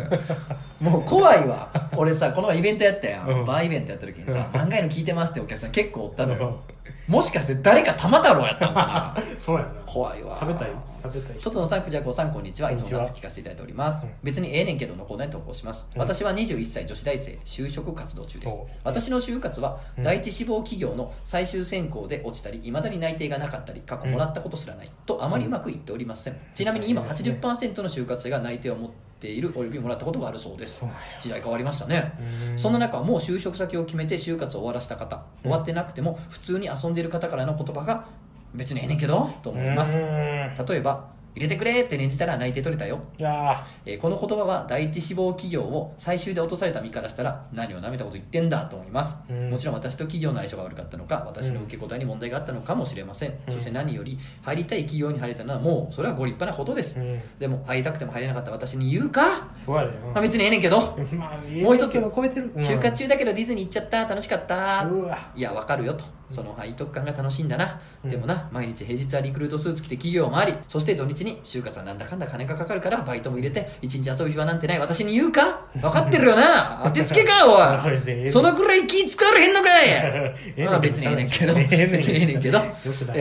[0.81, 1.71] もう怖いわ。
[1.97, 3.45] 俺さこの前イベントやったやん、うん。
[3.47, 6.47] バーイベントやった時にさ「漫画への聞いてます」ってお客さん結構おったのよ。
[6.71, 6.78] うん
[7.09, 9.23] もしかして誰か玉太郎やったんかな？
[9.41, 9.71] そうやな。
[9.87, 10.37] 怖いわ。
[10.39, 10.69] 食べたい？
[11.03, 12.71] 食べたい一つのさんくじゃこさんこんにちは。
[12.71, 14.13] いつも楽聞かせていただいております、うん。
[14.23, 16.01] 別にええねんけどのコーナーに投稿します、うん。
[16.01, 18.53] 私は21歳女子大生就職活動中です。
[18.53, 20.05] お私の就活はうん。
[20.05, 27.39] 第一志望企業の最終選考で落ちたりいまだに内定がなかったり過去もらったことすらない、とあまりうまくいっておりません、ちなみに今そうですね。
[27.41, 30.85] 80%の就活生が内定を持っているおよびもらったことがあるそうです。
[31.21, 32.13] 時代変わりましたね。
[32.53, 32.59] うん。
[32.59, 35.25] そんな中もう就職先を決めて就活を終わらせた方。
[35.43, 38.07] 終わってなくても普通に遊んでいる方からの言葉が
[38.55, 39.97] 別にええねんけどと思います。
[39.97, 40.01] うん。
[40.01, 49.51] 例えば入れてくれって念じたら内定取れたよ、いやえーこの言葉は第一志望企業を最終で落とされた身からしたら何を舐めたこと言ってんだと思います、うん。
[49.51, 57.21] もちろん私と企業の相性が悪かったのか私の受け答えに問題があったのかもしれません、そして何より入りたい企業に入れたのはもうそれはご立派なことです、ーうん。
[57.39, 60.81] でも入りたくても入れなかった私に言うか、そうやでまあ、別にええねんけど。
[61.17, 64.05] まあもう一つの超えてる就活中だけどディズニー行っちゃった？
[64.07, 64.85] 楽しかった？
[64.85, 65.31] うわ。
[65.35, 68.11] いやわかるよとその背徳感が楽しいんだな、うん。
[68.11, 75.61] でもな毎日平日はリクルートスーツ着て企業もありそして土日に就活はなんだかんだ金がかかるからバイトも入れて一日遊ぶ暇なんてない私に言うか？
[75.81, 76.83] 分かってるよな。
[76.87, 77.89] 当てつけかお
[78.25, 78.29] い。
[78.29, 79.89] そのくらい気使われへんのかい。
[80.65, 81.55] まあ別にええねんけど。
[81.55, 81.73] 別
[82.13, 82.59] にええねんけど。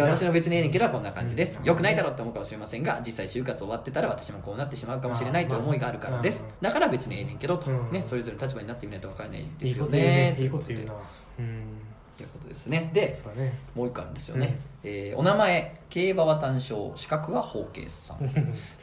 [0.01, 1.59] 私の別にええねんけどはこんな感じです。
[1.63, 6.43] よくないだろうって思うかもしれませんが実際就活終わってたら私もこうなってしまうかもしれないという思いがあるからです。
[6.43, 7.69] まあだから別にええねんけどと。
[7.71, 7.91] うん。
[7.91, 10.35] ねそれぞれの立場になってみないと分からないですよね。
[10.39, 10.93] いいこと言うな。
[11.39, 11.63] うん
[12.17, 12.89] ということですね。
[12.93, 13.53] でね。
[13.75, 18.17] もう一個あるんですよね、えーお名前競馬は単勝資格は法慶さん。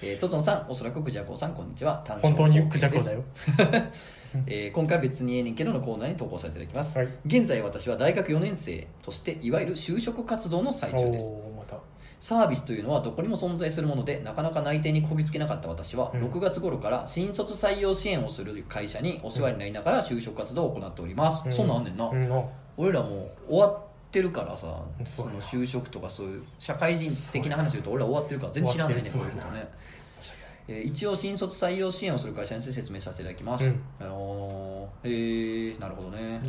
[0.02, 2.02] えートゾンさんおそらくクジャコウさんこんにちは。
[2.06, 3.24] 単勝本当にクジャコだよ。
[4.46, 7.08] えー今回は別にええねんけどのコーナーに投稿させていただきます、はい。
[7.26, 11.26] 現在私は大学4年生としていわゆる就職活動の最中です。
[12.24, 16.24] サービスというのはどこにも存在するものでなかなか内定にこぎつけなかった私は、うん。
[16.24, 22.32] 6月頃から新卒採用支援をする会社にお世話になりながら就職活動を行っております、そんなんあんねんな、うん。
[22.32, 22.44] あ
[22.76, 23.80] 俺らもう終わっ
[24.10, 29.42] てるからさその就職とかそういう社会人的な話で言うと俺ら終わってるから全然知らないね終わってる。
[29.42, 29.94] こういうことね
[30.66, 33.80] えー一応新卒採用支援をする会社について説明させていただきます、うん。
[34.00, 36.40] あのー、えー、なるほどね、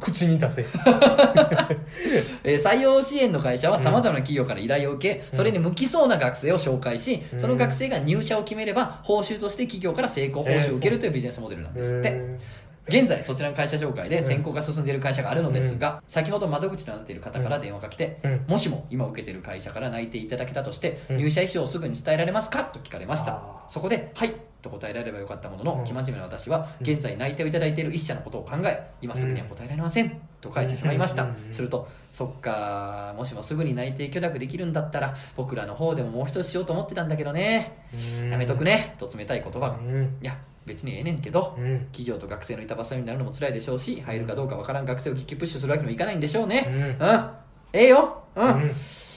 [0.00, 0.64] 口に出せ。
[2.42, 5.36] えー採用支援の会社はさまざまな企業から依頼を受け、うん。
[5.36, 7.40] それに向きそうな学生を紹介し、うん。
[7.40, 12.38] その学生が入社を決めれば報酬として企業から成功報酬を受けるというビジネスモデルなんですって、へ
[12.86, 21.16] 現在そちらの会社紹介で選考が進んでいる会社があるのですが、先ほど窓口となっている方から電話が来て、うんもしも今受けている会社から内定いただけたとして、うん。
[21.16, 22.64] 入社意思をすぐに伝えられますか？
[22.64, 23.42] と聞かれました。
[23.68, 25.84] そこで「はい」と答えられればよかったものの、うん。
[25.86, 26.90] 生真面目な私はうん。
[26.90, 39.70] 現在内定をいただいている一社のことを考え今すぐには答えられません、と返してしまいました、すると「そっかもしもすぐに内定許諾できるんだったら僕らの方でももう一つしようと思ってたんだけどね、ーやめとくね」と冷たい言葉。
[39.70, 40.16] が、いうん。
[40.20, 40.36] や
[40.66, 41.78] 別にええねんけど、うん。
[41.86, 46.66] 企業と学生の板挟みになるのも辛いでしょうし入るかどうかわからん学生をキックプッシュするわけにもいかないんでしょうね。
[47.00, 47.06] うん。
[47.08, 47.30] うん、
[47.72, 48.22] ええよ。
[48.36, 48.72] うん、うん。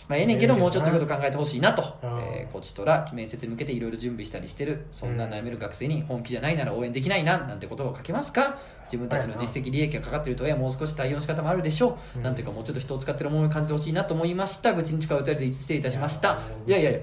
[0.07, 2.09] まあ、ええねんけどもうちょっということ考えてほしいなと、うん。
[2.21, 8.57] えーこちとら面接に向けていろいろ準備したりしてるそんな悩める学生に本気じゃないなら応援できないななんて言葉をかけますか？
[8.85, 12.23] 自分たちの実績利益がかかっているとはいえもう少し対応の仕方もあるでしょう、うん。
[12.23, 16.99] なんていうかもうちょっと人を使ってる思いを感じてほしいなと思いました愚痴に近いお便りで失礼いたしましたいいややいやいや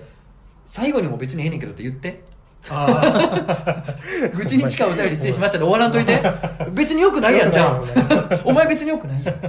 [0.65, 2.34] 最後にも別にええねんけどって言ってあ
[4.35, 6.23] 愚痴に近いお便り失礼しましたで終わらんといて。
[6.73, 7.85] 別によくないやんじゃん
[8.45, 9.41] お前別によくないやん。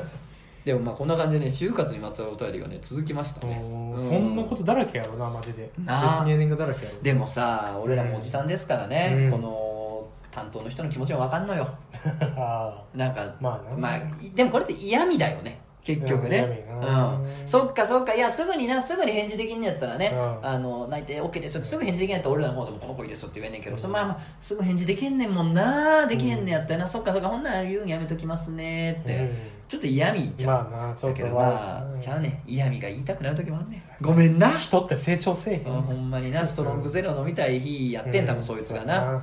[0.66, 3.62] でもまあこんな感じでね就活にまつわるお便りがね続きましたね。
[3.64, 3.96] ー。
[3.96, 5.70] うそんなことだらけやろなマジで。
[5.78, 5.86] 別
[6.26, 7.00] にエネングだらけやろ。
[7.02, 9.32] でもさ俺らもおじさんですからね、うん。
[9.32, 11.70] この担当の人の気持ちも分かんのよ。
[12.36, 14.00] あなんかまあな。
[14.36, 16.66] でもこれって嫌味だよね結局ね。
[16.82, 17.48] うん。
[17.48, 18.16] そっかそっか。
[18.16, 20.46] いやすぐになすぐに返事できんのやったらね、うん。
[20.46, 21.64] あの内定 OK ですよ。
[21.64, 29.36] すぐ返事できんやったら俺らの方でもこの子いいですよって言えんねんけど、そのまあまあすぐ返事できんねんもんなできへんねんやったらな、そっかそっかほんなら言うんやめときますねって、うん。
[29.68, 33.82] ちょっと嫌味じゃん、まあなちょっとだけどまあうんちゃうねん嫌味が言いたくなる時もあんねん。
[34.02, 34.58] ごめんな。
[34.58, 35.68] 人って成長せえへん。
[35.68, 39.22] うんほんまになストロングゼロ飲みたい日やってん多分そいつがな、うん。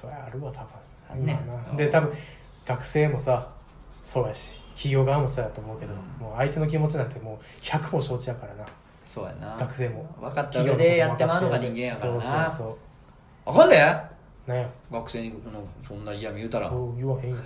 [0.00, 0.64] それあるわ多
[1.14, 1.24] 分。
[1.24, 1.76] まあな。
[1.76, 2.12] で多分
[2.66, 3.50] 学生もさ
[4.02, 6.26] そうやし企業側もそうやと思うけど、うん。
[6.26, 8.66] もう相手の気持ちなんてもう100も承知やからな。
[9.04, 9.56] そうやな。
[9.58, 10.14] 学生も。
[10.20, 12.20] 分かった上でやってまうのが人間やからな。
[12.20, 12.76] そうそうそう
[13.46, 14.10] あかんでな
[14.52, 16.70] んや学生にそのそんな嫌味言うたら。
[16.96, 17.36] 言わへんよ。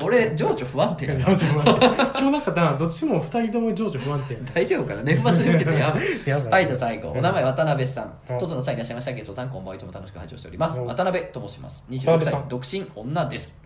[0.02, 1.86] 俺情緒不安定情緒不安定。
[1.86, 5.02] 今日なんかなどっちも2人とも情緒不安定大丈夫かな？
[5.02, 6.04] 年末に向けてやばい。
[6.26, 6.50] やばい。
[6.52, 8.18] はいじゃあ最後お名前渡辺さん。
[8.30, 8.38] うん。
[8.38, 10.78] とつのさんいらっしゃいましたゲストさんこんばんはいつも楽しく拝聴しております。
[10.78, 10.86] うん。
[10.86, 11.84] 渡辺と申します。
[11.90, 12.40] 26渡辺さん。
[12.40, 13.58] 歳独身女です。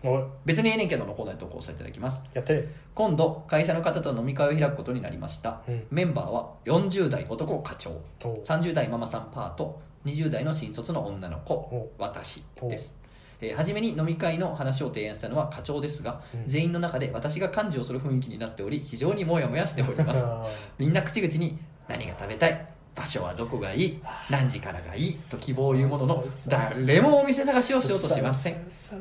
[0.45, 2.19] 別にええねんけどのコーナーに投稿させていただきます。
[2.33, 2.67] やって。
[2.93, 5.87] 今度会社の方と飲み会を開くことになりました、うん。
[5.89, 7.91] メンバーは40代男課長。
[8.25, 8.41] おう。
[8.43, 9.79] 30代ママさんパート
[10.09, 12.93] 20代の新卒の女の子お私です。
[13.41, 16.43] えー初めに飲み会の話を提案したのは課長ですが、うん。
[16.45, 20.25] 全員の中で私が幹事をする雰囲気になっており非常にモヤモヤしております。
[20.25, 20.45] あ
[20.77, 21.57] みんな口々に
[21.87, 22.67] 何が食べたい？
[22.95, 24.01] 場所はどこがいい？
[24.29, 25.17] 何時からがいい？
[25.29, 28.57] と希望を言うものの誰もお店探しをしようとしません。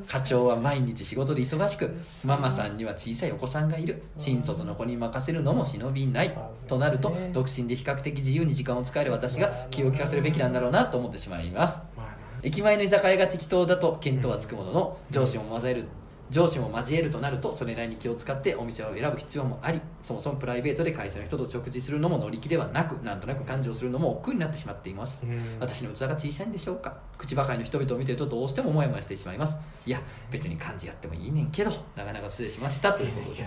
[0.06, 4.02] 課長は毎日仕事で忙しくママさんには小さいお子さんがいる。
[4.16, 6.38] 新卒の子に任せるのも忍びない。
[6.66, 11.82] となると独身で比較的自由に時間を使える私が気を利かせるべきなんだろうなと思ってしまいます。
[12.42, 15.88] 駅前の居酒屋が適当だと見当はつくものの上司も交える
[16.30, 25.24] 上司も交えるとなるとそれなりに気を使ってお店を選ぶ必要もありそもそもプライベートで会社の人と食事するのも乗り気ではなくなんとなく感情するのも億劫になってしまっています。
[25.24, 25.56] うん。
[25.60, 26.98] 私の器が小さいんでしょうか？
[27.16, 29.58] 口ばかりの人々を見てるとどうしてもモヤモヤしてしまいます。
[29.86, 32.92] いや別に漢字やってもいいねんけどなかなか失礼しました。
[32.92, 33.46] ということで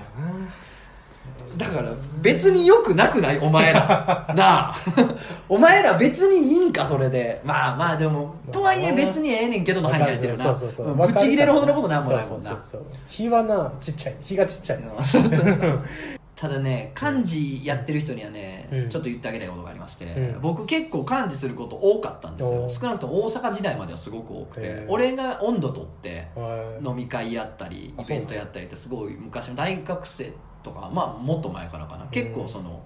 [1.57, 1.91] だから
[2.22, 3.39] 別によくなくない？
[3.39, 4.26] お前ら。
[4.35, 4.76] なあ。
[5.49, 6.88] お前ら別にいいんか？
[6.88, 7.41] それで。
[7.43, 10.88] まあまあでもとはいえ別にええねんけどの範囲に入ってるよなそうそうそう。
[10.88, 12.49] うんぶち切れるほどのことなんもないもんな。
[12.49, 12.81] そうそうそう。
[13.10, 14.15] 日はなちっちゃい。
[14.22, 14.80] 日がちっちゃい。
[14.80, 15.06] うん。
[15.06, 15.80] そうそうそう。
[16.34, 18.89] ただね漢字やってる人にはね、うん。
[18.89, 20.41] ちょっと言ってあげたいことがありまして、うん。
[20.41, 22.68] 僕結構漢字すること多かったんですよ。
[22.69, 26.88] 少なくとも大阪時代まではすごく多くて俺が温度取ってはい。
[26.88, 30.31] 飲み会やったりあイベントやったりってすごい昔の大学生
[30.64, 32.06] とかまあもっと前からかな。
[32.08, 32.84] 結構その、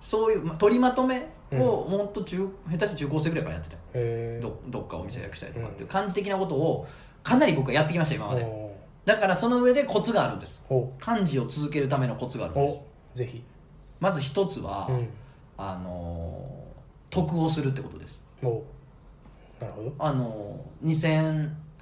[0.00, 3.76] そういう取りまとめをもっと中、下手して中高生ぐらいからやってた
[4.40, 6.86] どどっかお店予約したりとかっていう感じ的なことを
[7.22, 8.70] かなり僕はやってきました今まで。
[9.04, 10.62] だからその上でコツがあるんです。
[10.98, 12.80] 漢字を続けるためのコツがあるんです。
[13.14, 13.42] ぜひ。
[13.98, 15.08] まず一つは、うん、
[15.58, 16.64] あの
[17.10, 18.20] 得をするってことです。
[18.42, 19.94] なるほど。
[19.98, 20.60] あの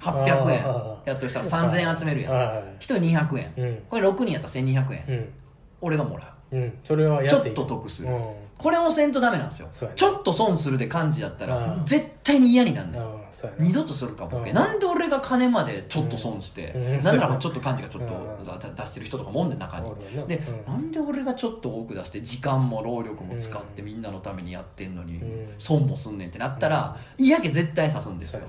[0.01, 0.65] 800円。
[1.05, 2.33] やっとしたら3000円集めるやん。
[2.33, 5.33] 1人200円、うん、これ6人やったら1200円、うん、
[5.81, 8.09] 俺がもらう、うん、それはちょっと得する、
[8.57, 13.09] これもせんとダメなんですよ、ね、ちょっと損するで感じやったら絶対に嫌になんねん、ね、
[13.57, 19.91] 二度とするかボケ、なんで俺が金までちょっと損して、うん、なんならちょっと漢字がちょっと出してる人とかもんで中に、
[20.27, 25.21] で、なんで俺がちょっと多く出して時間も労力も使ってみんなのためにやってんのに、
[25.57, 28.41] 損もすんねんってなったら、嫌気絶対さすんですよ、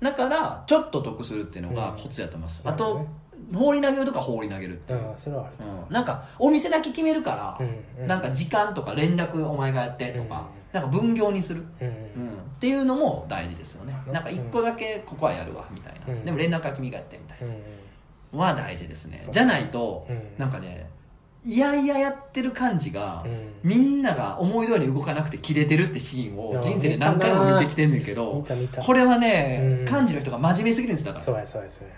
[0.00, 3.26] だからちょっと得するっていうのがコツやと思います、あとなるほどね。
[3.54, 4.72] 放り投げるとか放り投げる。
[4.74, 5.54] っていう、ああそれはある
[5.86, 5.94] うん。
[5.94, 8.06] なんかお店だけ決めるから、うんうん。
[8.08, 11.64] なんか時間とか連絡お前がやってとか、なんか分業にする。
[11.80, 11.94] うんうん、っ
[12.58, 13.96] ていうのも大事ですよね。
[14.06, 16.24] うんなんか一個だけここはやるわみたいな、うん。
[16.24, 19.26] でも連絡は君がやってみたいうんなは大事ですね。
[19.30, 20.22] じゃないと、うん。
[20.38, 20.88] なんかね
[21.46, 23.52] いやいややってる感じが、うん。
[23.62, 28.44] みんなが思い通りに動かなくてキレてるってシーンをあ人生で何回も見てきてんねんけど
[28.84, 29.86] これはね、うん。
[29.86, 31.24] 漢字の人が真面目すぎるんですだから。
[31.24, 31.94] そうやそうやそうや。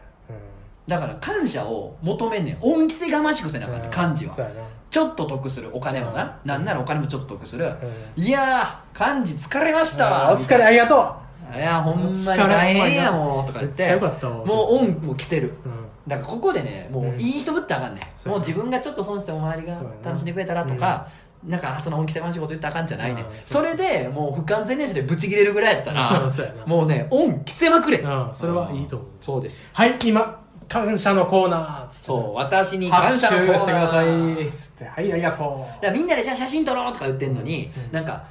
[0.87, 2.59] だから感謝を求めんねん。
[2.61, 4.37] 恩着せがましくせなあかんねん漢字は。
[4.91, 6.49] ちょっと得するお金もな、うん。
[6.49, 10.29] なんならお金もちょっと得する、ういやー漢字疲れました。
[10.29, 11.17] あお疲れありがと
[11.55, 13.97] いやほんまに大変やもんとか言って。
[13.97, 15.55] もう恩も着せる。
[15.65, 17.21] ううんだからここでねもううん。
[17.21, 18.39] いい人ぶってあかんね、そうやな。
[18.39, 21.07] もう自分がちょっと損してお周りが楽しんでくれたらとか、
[21.47, 26.29] なんかその恩着せましいこと言ったらあかんじゃないね、うんそれでもう不完全燃焼でブチ切れるぐらいやったら、
[26.67, 29.09] もうね恩着せまくれ、うんそれはいいと思う。
[29.21, 29.69] そうです。
[29.73, 32.07] はい今感謝のコーナーっつって。
[32.07, 33.59] そう私に感謝のコーナー。
[33.59, 34.85] してくださいっつって。
[34.85, 37.93] はいありがとだからみんなでじゃあ写真撮ろうとか言ってんのに、うん。
[37.93, 38.23] なんか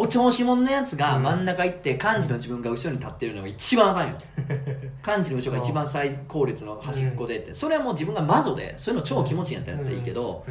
[0.00, 1.22] お調子者のやつがうん。
[1.24, 4.16] 真ん中行って漢字の自分が後ろに立ってるのが一番あかんよ。
[5.02, 10.44] 漢字の後ろが一番最高列の端っこでって、それはもう自分がマゾでそういうの超気持ちいいんやったらやったらいいけど、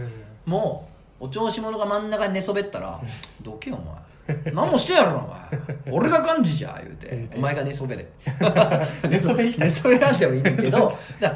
[0.46, 0.90] も
[1.22, 3.00] うお調子者が真ん中に寝そべったら
[3.42, 3.80] 「どけよ
[4.28, 4.54] お前。
[4.54, 5.94] 何もしてやろお前。
[5.94, 7.16] 俺が漢字じゃ」言うて。
[7.16, 7.38] 言うて。
[7.38, 8.06] お前が寝そべれ。
[9.08, 10.94] 寝そべらんでもいいねんけど。
[11.22, 11.36] だ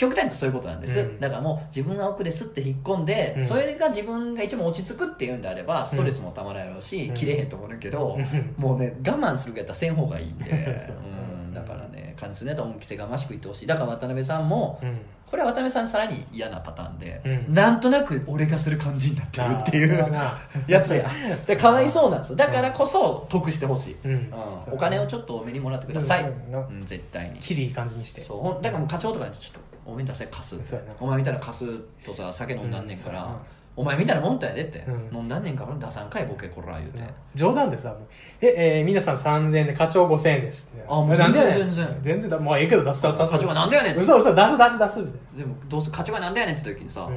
[0.00, 1.20] 極端にそういうことなんです、うん。
[1.20, 3.44] だからもう自分が奥ですって引っ込んで、うん。
[3.44, 7.14] それが自分が一番落ち着くっていうんであればストレスもたまらんやろうし、うん。
[7.14, 17.54] 切れへんと思うけど、うんもうね我慢するやったらせん方がいいんで、そううん、だからね感じするやったら恩着せがましく言ってほしいだから渡辺さんもうんこれは渡辺さんさらに嫌なパターンで、うん。
[17.54, 21.08] なんとなく俺がする感じになってるっていあーそれはうなやつや。
[21.46, 22.36] でかわいそうなんですよ。
[22.36, 24.12] だからこそ得してほしい、うん。
[24.12, 24.32] うん。
[24.72, 26.66] お金をちょっと多めにもらってください、そうやな。
[26.66, 27.38] うん、絶対に。
[27.38, 28.20] きりいい感じにして。
[28.20, 30.58] そうほんだからもう課長とかにちょっとお前に出せ貸す。
[30.62, 30.92] そうやな。
[30.98, 33.36] お前みたいな貸すとさ酒飲んだんねんから、うん
[33.76, 35.18] お前みたいなもんとやでって、うん。
[35.18, 36.98] 飲んだんねんから出さんかいボケこら言うて、
[37.34, 37.96] 冗談でさ
[38.40, 40.84] 「え、えー、皆さん3000円で課長5000円です」って。
[40.88, 41.54] あもうなんでやねん。
[41.54, 41.74] 全然。
[41.74, 43.32] 全然全然だもうええけど出す出す出す。
[43.32, 44.00] 課長がなんでやねんって。
[44.02, 47.14] 嘘嘘出す出す出すみたいでもどうせ課長がなんでやねんって時にさ、なうん。
[47.14, 47.16] い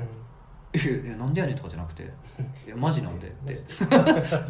[0.78, 2.04] やいやなんでやねんとかじゃなくて
[2.66, 3.54] 「いやマジなんで」って。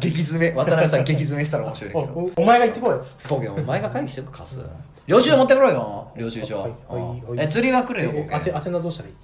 [0.00, 0.54] 激詰め。
[0.56, 2.20] 渡辺さん激詰めしたら面白いねんけど。
[2.20, 4.64] おおお前が言ってこいやつボケお前が会議してく貸す
[5.06, 7.22] 領収書持ってくろよ領収書、はいはいはい。
[7.28, 7.40] うん。
[7.40, 8.24] え釣りはくれよボケ。
[8.24, 9.14] え当て当てなどうしたらいい？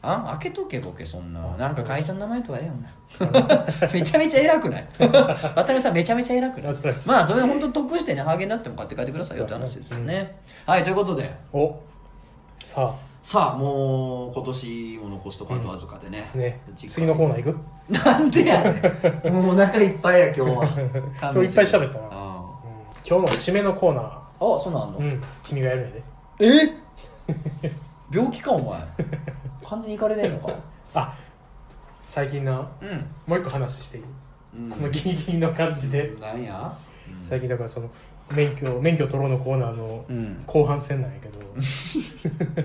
[0.00, 1.40] あ開けとけボケそんな。
[1.56, 2.72] なんか会社の名前とかええよ
[3.32, 4.88] なめちゃめちゃ偉くない？
[4.98, 5.08] 渡
[5.54, 6.74] 辺さんめちゃめちゃ偉くない？
[7.04, 11.34] まあそれ本当得してねハーゲンダッツでも買って帰ってくださいよって話ですよね、はいということで。
[11.52, 11.74] お
[12.60, 16.60] ささあもう今年も残すとこあとわずかでね,、あね。
[16.86, 18.04] 次のコーナー行く？
[18.04, 19.32] なんでやねん。
[19.32, 20.64] もうお腹いっぱいや今日は。
[21.20, 22.04] 今日いっぱい喋ったな。
[22.12, 22.44] あ
[23.04, 24.04] 今日の締めのコーナー。
[24.04, 25.22] あそうなんの、うん。
[25.42, 26.02] 君がやるんやで。
[26.40, 27.34] え？
[28.10, 28.80] 病気かお前
[29.68, 30.54] 完全にいかれてんのか
[30.94, 31.14] あ
[32.02, 34.04] 最近なうん、もう一個話していい、
[34.56, 36.74] うん、このギリギリの感じで、なんや、
[37.22, 37.90] 最近だからその
[38.34, 40.42] 免許免許取ろうのコーナーのうん。
[40.46, 41.38] 後半戦なんやけど、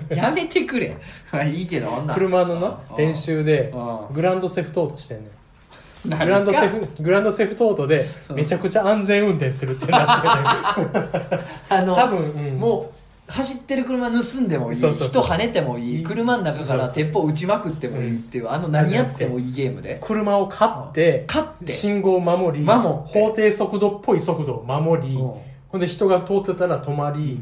[0.14, 0.96] やめてくれ。
[1.32, 2.14] まあいいけど女。
[2.14, 4.14] 車のな練習でうん。
[4.14, 6.10] グランドセフトオートしてんねん。
[6.10, 11.44] ググランドセフグランドセフトオートでめちゃくちゃ安全運転するってなってて。
[11.70, 12.58] あの多分うん。
[12.58, 12.93] もう
[13.34, 19.98] 走ってる車盗んでもいい人跳ねてもいい車の中から鉄砲撃ちまくってもいいっていう、あの何やってもいいゲームで。
[20.00, 21.72] 車を買って勝って。
[21.72, 25.34] 信号を守り法定速度っぽい速度を守りうん。
[25.68, 27.40] ほんで人が通ってたら止まり、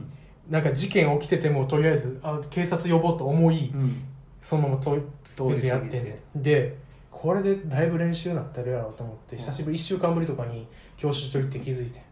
[0.48, 4.02] なんか事件起きててもとりあえずあ警察呼ぼうと思い、うん。
[4.42, 5.02] そのまま通
[5.36, 6.76] 通りやってで
[7.10, 10.66] これでだいぶ練習になってるやろうと思って、うん久しぶり1週間ぶりとかに
[10.96, 12.02] 教習所行って気づいて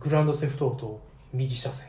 [0.00, 1.00] グランドセフトオート
[1.32, 1.88] 右車線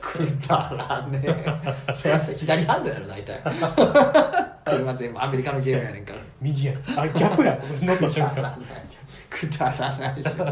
[0.00, 1.94] くだらねえ。
[1.94, 3.42] そりゃ左ハンドやろ大体。
[4.64, 6.20] 車全部アメリカのゲームやねんから。
[6.40, 6.72] 右や。
[6.72, 7.58] んあ逆や。
[7.80, 8.56] 乗った瞬間。
[9.28, 10.44] くだらないでしょ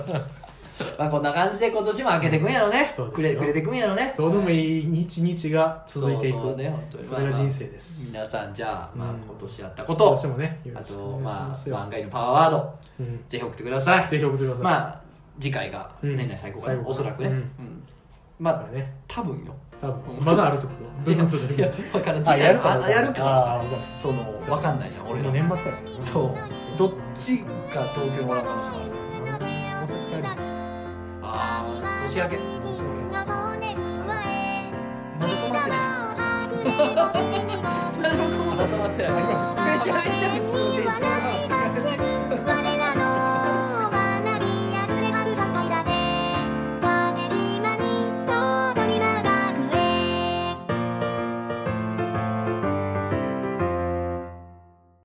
[0.99, 2.93] まあこんな感じで今年も開けてくんやろね。
[2.97, 3.23] そうですよ。
[3.23, 4.15] くれくれてくんやろね。
[4.17, 6.39] どうでもいい日々が続いていく。
[6.39, 7.05] そうそうね本当に。
[7.05, 8.07] それが人生です。
[8.07, 9.17] 皆さんじゃあ,、まあうん。
[9.19, 12.79] 今年やったこ今と年もねよあとまあ漫画のパワーワード。
[13.01, 13.25] うん。
[13.29, 14.09] ぜひ送ってください。
[14.09, 14.65] ぜひ送ってください。
[14.65, 15.01] まあ
[15.43, 16.17] 次回がうん。
[16.17, 17.39] 年内最高かな、最後おそらくね、ううん。
[17.39, 17.51] ん
[18.39, 18.95] まあね。
[19.09, 19.55] 多分よ。
[19.81, 20.25] 多分。
[20.25, 20.73] まだあるってこ
[21.05, 21.11] と？
[21.11, 22.21] どういうことやこと分からん。
[22.21, 22.85] あ次回やるか。
[22.85, 23.65] あやるか
[23.97, 25.83] その分かんないじゃん俺もうら年末やね。
[26.01, 26.35] そう。
[26.79, 27.47] どっちか
[27.95, 30.23] 東京におらん可能性もある大阪帰る
[31.23, 31.67] ああ
[32.07, 32.39] 年明け。
[33.13, 33.35] まだ
[35.23, 37.33] 止まってない。
[37.97, 39.13] まだ止まってない。
[39.13, 39.19] め
[39.83, 40.53] ちゃめちゃ普通